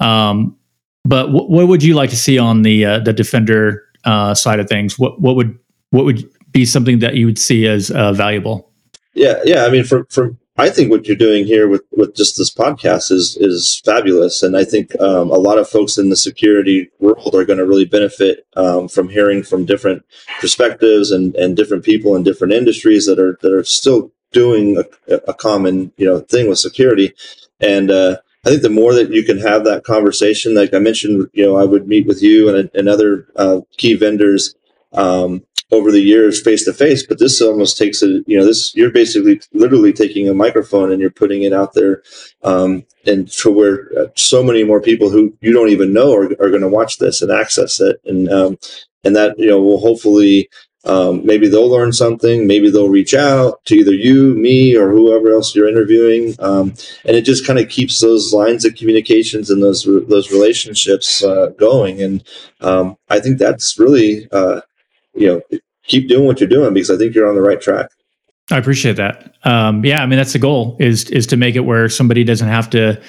Um, 0.00 0.56
but 1.04 1.26
w- 1.26 1.46
what 1.46 1.68
would 1.68 1.82
you 1.82 1.94
like 1.94 2.10
to 2.10 2.16
see 2.16 2.38
on 2.38 2.62
the 2.62 2.84
uh, 2.84 2.98
the 3.00 3.12
Defender 3.12 3.84
uh, 4.04 4.34
side 4.34 4.60
of 4.60 4.68
things? 4.68 4.98
What 4.98 5.20
what 5.20 5.36
would 5.36 5.58
what 5.90 6.04
would 6.04 6.28
be 6.52 6.64
something 6.64 6.98
that 7.00 7.14
you 7.14 7.26
would 7.26 7.38
see 7.38 7.66
as 7.66 7.90
uh, 7.90 8.12
valuable? 8.12 8.70
Yeah, 9.14 9.40
yeah. 9.44 9.64
I 9.64 9.70
mean, 9.70 9.84
for 9.84 10.06
for 10.10 10.36
I 10.58 10.70
think 10.70 10.90
what 10.90 11.06
you're 11.06 11.16
doing 11.16 11.44
here 11.44 11.68
with, 11.68 11.82
with 11.92 12.16
just 12.16 12.38
this 12.38 12.52
podcast 12.52 13.12
is 13.12 13.36
is 13.40 13.82
fabulous, 13.84 14.42
and 14.42 14.56
I 14.56 14.64
think 14.64 14.98
um, 15.00 15.30
a 15.30 15.38
lot 15.38 15.58
of 15.58 15.68
folks 15.68 15.98
in 15.98 16.08
the 16.08 16.16
security 16.16 16.90
world 16.98 17.34
are 17.34 17.44
going 17.44 17.58
to 17.58 17.66
really 17.66 17.84
benefit 17.84 18.46
um, 18.56 18.88
from 18.88 19.10
hearing 19.10 19.42
from 19.42 19.66
different 19.66 20.02
perspectives 20.40 21.10
and, 21.10 21.34
and 21.36 21.56
different 21.56 21.84
people 21.84 22.16
in 22.16 22.22
different 22.22 22.54
industries 22.54 23.04
that 23.06 23.18
are 23.18 23.38
that 23.42 23.52
are 23.52 23.64
still 23.64 24.12
doing 24.42 24.66
a, 24.76 25.14
a 25.32 25.34
common 25.34 25.74
you 25.96 26.06
know 26.08 26.18
thing 26.32 26.48
with 26.48 26.58
security, 26.68 27.08
and 27.60 27.90
uh, 27.90 28.16
I 28.46 28.50
think 28.50 28.62
the 28.62 28.70
more 28.70 28.94
that 28.94 29.10
you 29.10 29.24
can 29.24 29.38
have 29.38 29.64
that 29.64 29.82
conversation, 29.82 30.54
like 30.54 30.72
I 30.72 30.78
mentioned, 30.78 31.28
you 31.32 31.44
know, 31.44 31.56
I 31.56 31.64
would 31.64 31.88
meet 31.88 32.06
with 32.06 32.22
you 32.22 32.48
and, 32.48 32.70
and 32.74 32.88
other 32.88 33.26
uh, 33.34 33.62
key 33.76 33.94
vendors 33.94 34.54
um, 34.92 35.42
over 35.72 35.90
the 35.90 36.00
years 36.00 36.40
face 36.40 36.64
to 36.66 36.72
face, 36.72 37.04
but 37.04 37.18
this 37.18 37.42
almost 37.42 37.76
takes 37.76 38.04
a, 38.04 38.22
you 38.28 38.38
know, 38.38 38.46
this, 38.46 38.72
you're 38.76 38.92
basically 38.92 39.40
literally 39.52 39.92
taking 39.92 40.28
a 40.28 40.34
microphone 40.34 40.92
and 40.92 41.00
you're 41.00 41.10
putting 41.10 41.42
it 41.42 41.52
out 41.52 41.74
there. 41.74 42.04
Um, 42.44 42.86
and 43.04 43.28
to 43.32 43.50
where 43.50 43.90
uh, 43.98 44.06
so 44.14 44.44
many 44.44 44.62
more 44.62 44.80
people 44.80 45.10
who 45.10 45.36
you 45.40 45.52
don't 45.52 45.70
even 45.70 45.92
know 45.92 46.14
are, 46.14 46.26
are 46.38 46.50
going 46.54 46.66
to 46.66 46.76
watch 46.78 46.98
this 46.98 47.22
and 47.22 47.32
access 47.32 47.80
it. 47.80 48.00
And, 48.04 48.28
um, 48.30 48.58
and 49.02 49.16
that, 49.16 49.36
you 49.40 49.48
know, 49.48 49.60
will 49.60 49.80
hopefully, 49.80 50.48
um, 50.86 51.24
maybe 51.26 51.48
they'll 51.48 51.70
learn 51.70 51.92
something. 51.92 52.46
Maybe 52.46 52.70
they'll 52.70 52.88
reach 52.88 53.14
out 53.14 53.64
to 53.66 53.74
either 53.74 53.92
you, 53.92 54.34
me, 54.34 54.76
or 54.76 54.90
whoever 54.90 55.32
else 55.32 55.54
you're 55.54 55.68
interviewing, 55.68 56.34
um, 56.38 56.74
and 57.04 57.16
it 57.16 57.24
just 57.24 57.46
kind 57.46 57.58
of 57.58 57.68
keeps 57.68 58.00
those 58.00 58.32
lines 58.32 58.64
of 58.64 58.74
communications 58.74 59.50
and 59.50 59.62
those 59.62 59.84
those 60.08 60.30
relationships 60.30 61.22
uh, 61.22 61.48
going. 61.58 62.00
And 62.00 62.24
um, 62.60 62.96
I 63.08 63.20
think 63.20 63.38
that's 63.38 63.78
really 63.78 64.28
uh, 64.32 64.60
you 65.16 65.26
know, 65.26 65.58
keep 65.84 66.08
doing 66.08 66.26
what 66.26 66.40
you're 66.40 66.48
doing 66.48 66.74
because 66.74 66.90
I 66.90 66.96
think 66.96 67.14
you're 67.14 67.28
on 67.28 67.34
the 67.34 67.42
right 67.42 67.60
track. 67.60 67.90
I 68.50 68.58
appreciate 68.58 68.96
that. 68.96 69.34
Um, 69.44 69.84
yeah, 69.84 70.02
I 70.02 70.06
mean 70.06 70.18
that's 70.18 70.32
the 70.32 70.38
goal 70.38 70.76
is 70.78 71.10
is 71.10 71.26
to 71.28 71.36
make 71.36 71.56
it 71.56 71.60
where 71.60 71.88
somebody 71.88 72.22
doesn't 72.22 72.48
have 72.48 72.70
to 72.70 73.00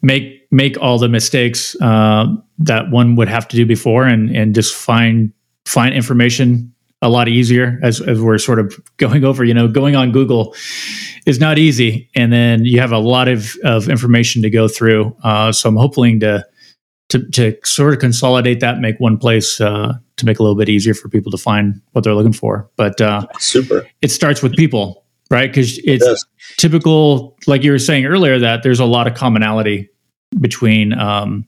make 0.00 0.46
make 0.50 0.80
all 0.80 0.98
the 0.98 1.08
mistakes 1.08 1.76
uh, 1.82 2.26
that 2.58 2.90
one 2.90 3.16
would 3.16 3.28
have 3.28 3.46
to 3.48 3.56
do 3.56 3.66
before, 3.66 4.06
and 4.06 4.34
and 4.34 4.54
just 4.54 4.74
find 4.74 5.32
find 5.66 5.94
information 5.94 6.72
a 7.00 7.08
lot 7.08 7.28
easier 7.28 7.78
as 7.82 8.00
as 8.00 8.20
we're 8.20 8.38
sort 8.38 8.58
of 8.58 8.74
going 8.96 9.24
over. 9.24 9.44
You 9.44 9.54
know, 9.54 9.68
going 9.68 9.96
on 9.96 10.12
Google 10.12 10.54
is 11.26 11.38
not 11.38 11.58
easy, 11.58 12.10
and 12.14 12.32
then 12.32 12.64
you 12.64 12.80
have 12.80 12.92
a 12.92 12.98
lot 12.98 13.28
of 13.28 13.56
of 13.64 13.88
information 13.88 14.42
to 14.42 14.50
go 14.50 14.68
through. 14.68 15.16
Uh, 15.22 15.52
so 15.52 15.68
I'm 15.68 15.76
hoping 15.76 16.20
to 16.20 16.46
to 17.10 17.30
to 17.30 17.56
sort 17.64 17.94
of 17.94 18.00
consolidate 18.00 18.60
that, 18.60 18.80
make 18.80 18.98
one 18.98 19.16
place 19.16 19.60
uh, 19.60 19.94
to 20.16 20.26
make 20.26 20.38
a 20.38 20.42
little 20.42 20.56
bit 20.56 20.68
easier 20.68 20.94
for 20.94 21.08
people 21.08 21.30
to 21.30 21.38
find 21.38 21.80
what 21.92 22.04
they're 22.04 22.14
looking 22.14 22.32
for. 22.32 22.68
But 22.76 23.00
uh, 23.00 23.26
super, 23.38 23.86
it 24.02 24.10
starts 24.10 24.42
with 24.42 24.54
people, 24.54 25.04
right? 25.30 25.50
Because 25.50 25.78
it's 25.78 26.04
yes. 26.04 26.24
typical, 26.56 27.36
like 27.46 27.62
you 27.62 27.70
were 27.70 27.78
saying 27.78 28.06
earlier, 28.06 28.38
that 28.38 28.62
there's 28.62 28.80
a 28.80 28.84
lot 28.84 29.06
of 29.06 29.14
commonality 29.14 29.88
between 30.40 30.92
um, 30.92 31.46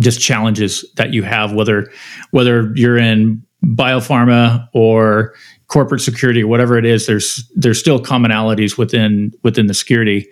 just 0.00 0.20
challenges 0.20 0.84
that 0.96 1.12
you 1.12 1.22
have, 1.22 1.52
whether 1.52 1.92
whether 2.30 2.72
you're 2.74 2.98
in 2.98 3.43
biopharma 3.64 4.68
or 4.72 5.34
corporate 5.68 6.00
security 6.00 6.42
or 6.42 6.46
whatever 6.46 6.78
it 6.78 6.84
is. 6.84 7.06
There's 7.06 7.50
there's 7.54 7.78
still 7.78 8.00
commonalities 8.00 8.78
within 8.78 9.32
within 9.42 9.66
the 9.66 9.74
security. 9.74 10.28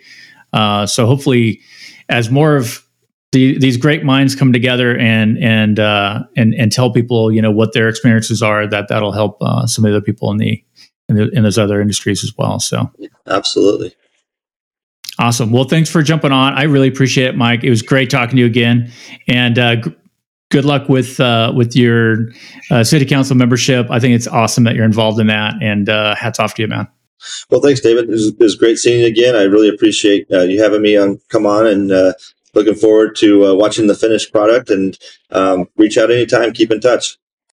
Uh, 0.52 0.86
so 0.86 1.06
hopefully, 1.06 1.60
as 2.08 2.30
more 2.30 2.56
of 2.56 2.86
the, 3.32 3.58
these 3.58 3.78
great 3.78 4.04
minds 4.04 4.34
come 4.34 4.52
together 4.52 4.96
and 4.96 5.38
and 5.38 5.80
uh, 5.80 6.22
and 6.36 6.54
and 6.54 6.70
tell 6.70 6.92
people 6.92 7.32
you 7.32 7.40
know 7.40 7.50
what 7.50 7.72
their 7.72 7.88
experiences 7.88 8.42
are 8.42 8.66
that 8.66 8.88
that'll 8.88 9.12
help 9.12 9.38
uh, 9.40 9.66
some 9.66 9.84
of 9.84 9.90
the 9.90 9.96
other 9.96 10.04
people 10.04 10.30
in 10.30 10.36
the, 10.36 10.64
in 11.08 11.16
the 11.16 11.30
in 11.30 11.42
those 11.42 11.58
other 11.58 11.80
industries 11.80 12.22
as 12.22 12.32
well. 12.36 12.60
So 12.60 12.90
absolutely. 13.26 13.94
Awesome. 15.18 15.50
Well 15.50 15.64
thanks 15.64 15.88
for 15.88 16.02
jumping 16.02 16.32
on. 16.32 16.54
I 16.54 16.64
really 16.64 16.88
appreciate 16.88 17.28
it 17.28 17.36
mike. 17.36 17.64
It 17.64 17.70
was 17.70 17.82
great 17.82 18.10
talking 18.10 18.36
to 18.36 18.40
you 18.40 18.46
again. 18.46 18.90
And 19.28 19.58
uh, 19.58 19.76
good 20.52 20.64
luck 20.64 20.88
with 20.88 21.18
uh, 21.18 21.52
with 21.56 21.74
your 21.74 22.28
uh, 22.70 22.84
city 22.84 23.04
council 23.04 23.36
membership 23.36 23.86
i 23.90 23.98
think 23.98 24.14
it's 24.14 24.28
awesome 24.28 24.62
that 24.64 24.76
you're 24.76 24.84
involved 24.84 25.18
in 25.18 25.26
that 25.26 25.54
and 25.60 25.88
uh, 25.88 26.14
hats 26.14 26.38
off 26.38 26.54
to 26.54 26.62
you 26.62 26.68
man 26.68 26.86
well, 27.50 27.60
thanks, 27.60 27.80
David. 27.80 28.04
It 28.04 28.10
was, 28.10 28.26
it 28.28 28.38
was, 28.40 28.56
great 28.56 28.78
seeing 28.78 29.00
you 29.00 29.06
again. 29.06 29.36
I 29.36 29.42
really 29.42 29.68
appreciate 29.68 30.26
uh, 30.32 30.40
you 30.40 30.60
having 30.60 30.82
me 30.82 30.96
on. 30.96 31.20
Come 31.28 31.46
on, 31.46 31.68
and 31.68 31.92
uh, 31.92 32.14
looking 32.54 32.74
forward 32.74 33.16
to 33.16 33.46
uh, 33.46 33.54
watching 33.54 33.86
the 33.86 33.94
finished 33.94 34.32
product 34.32 34.70
and 34.70 34.98
um, 35.30 35.68
reach 35.76 35.96
out 35.98 36.10
anytime. 36.10 36.52
Keep 36.52 36.72
in 36.72 36.80
touch. 36.80 37.16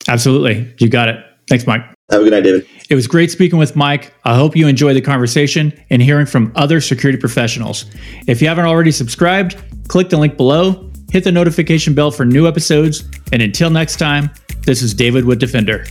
Absolutely. 0.08 0.74
You 0.80 0.90
got 0.90 1.10
it. 1.10 1.24
Thanks, 1.48 1.66
Mike. 1.66 1.82
Have 2.12 2.22
a 2.22 2.24
good 2.26 2.32
night, 2.32 2.44
David. 2.44 2.68
It 2.90 2.96
was 2.96 3.08
great 3.08 3.32
speaking 3.32 3.58
with 3.58 3.76
Mike. 3.76 4.14
I 4.26 4.36
hope 4.36 4.56
you 4.56 4.68
enjoy 4.68 4.94
the 4.94 5.02
conversation 5.02 5.74
and 5.90 6.02
hearing 6.02 6.26
from 6.26 6.52
other 6.56 6.82
security 6.82 7.18
professionals. 7.18 7.86
If 8.28 8.42
you 8.42 8.48
haven't 8.48 8.66
already 8.66 8.92
subscribed, 8.92 9.56
click 9.88 10.10
the 10.10 10.18
link 10.18 10.38
below, 10.38 10.92
hit 11.14 11.24
the 11.24 11.32
notification 11.32 11.94
bell 11.94 12.10
for 12.10 12.26
new 12.26 12.48
episodes, 12.48 13.04
and 13.32 13.40
until 13.40 13.70
next 13.70 13.98
time, 13.98 14.32
this 14.66 14.82
is 14.82 14.96
David 14.96 15.24
with 15.24 15.40
Defender. 15.40 15.86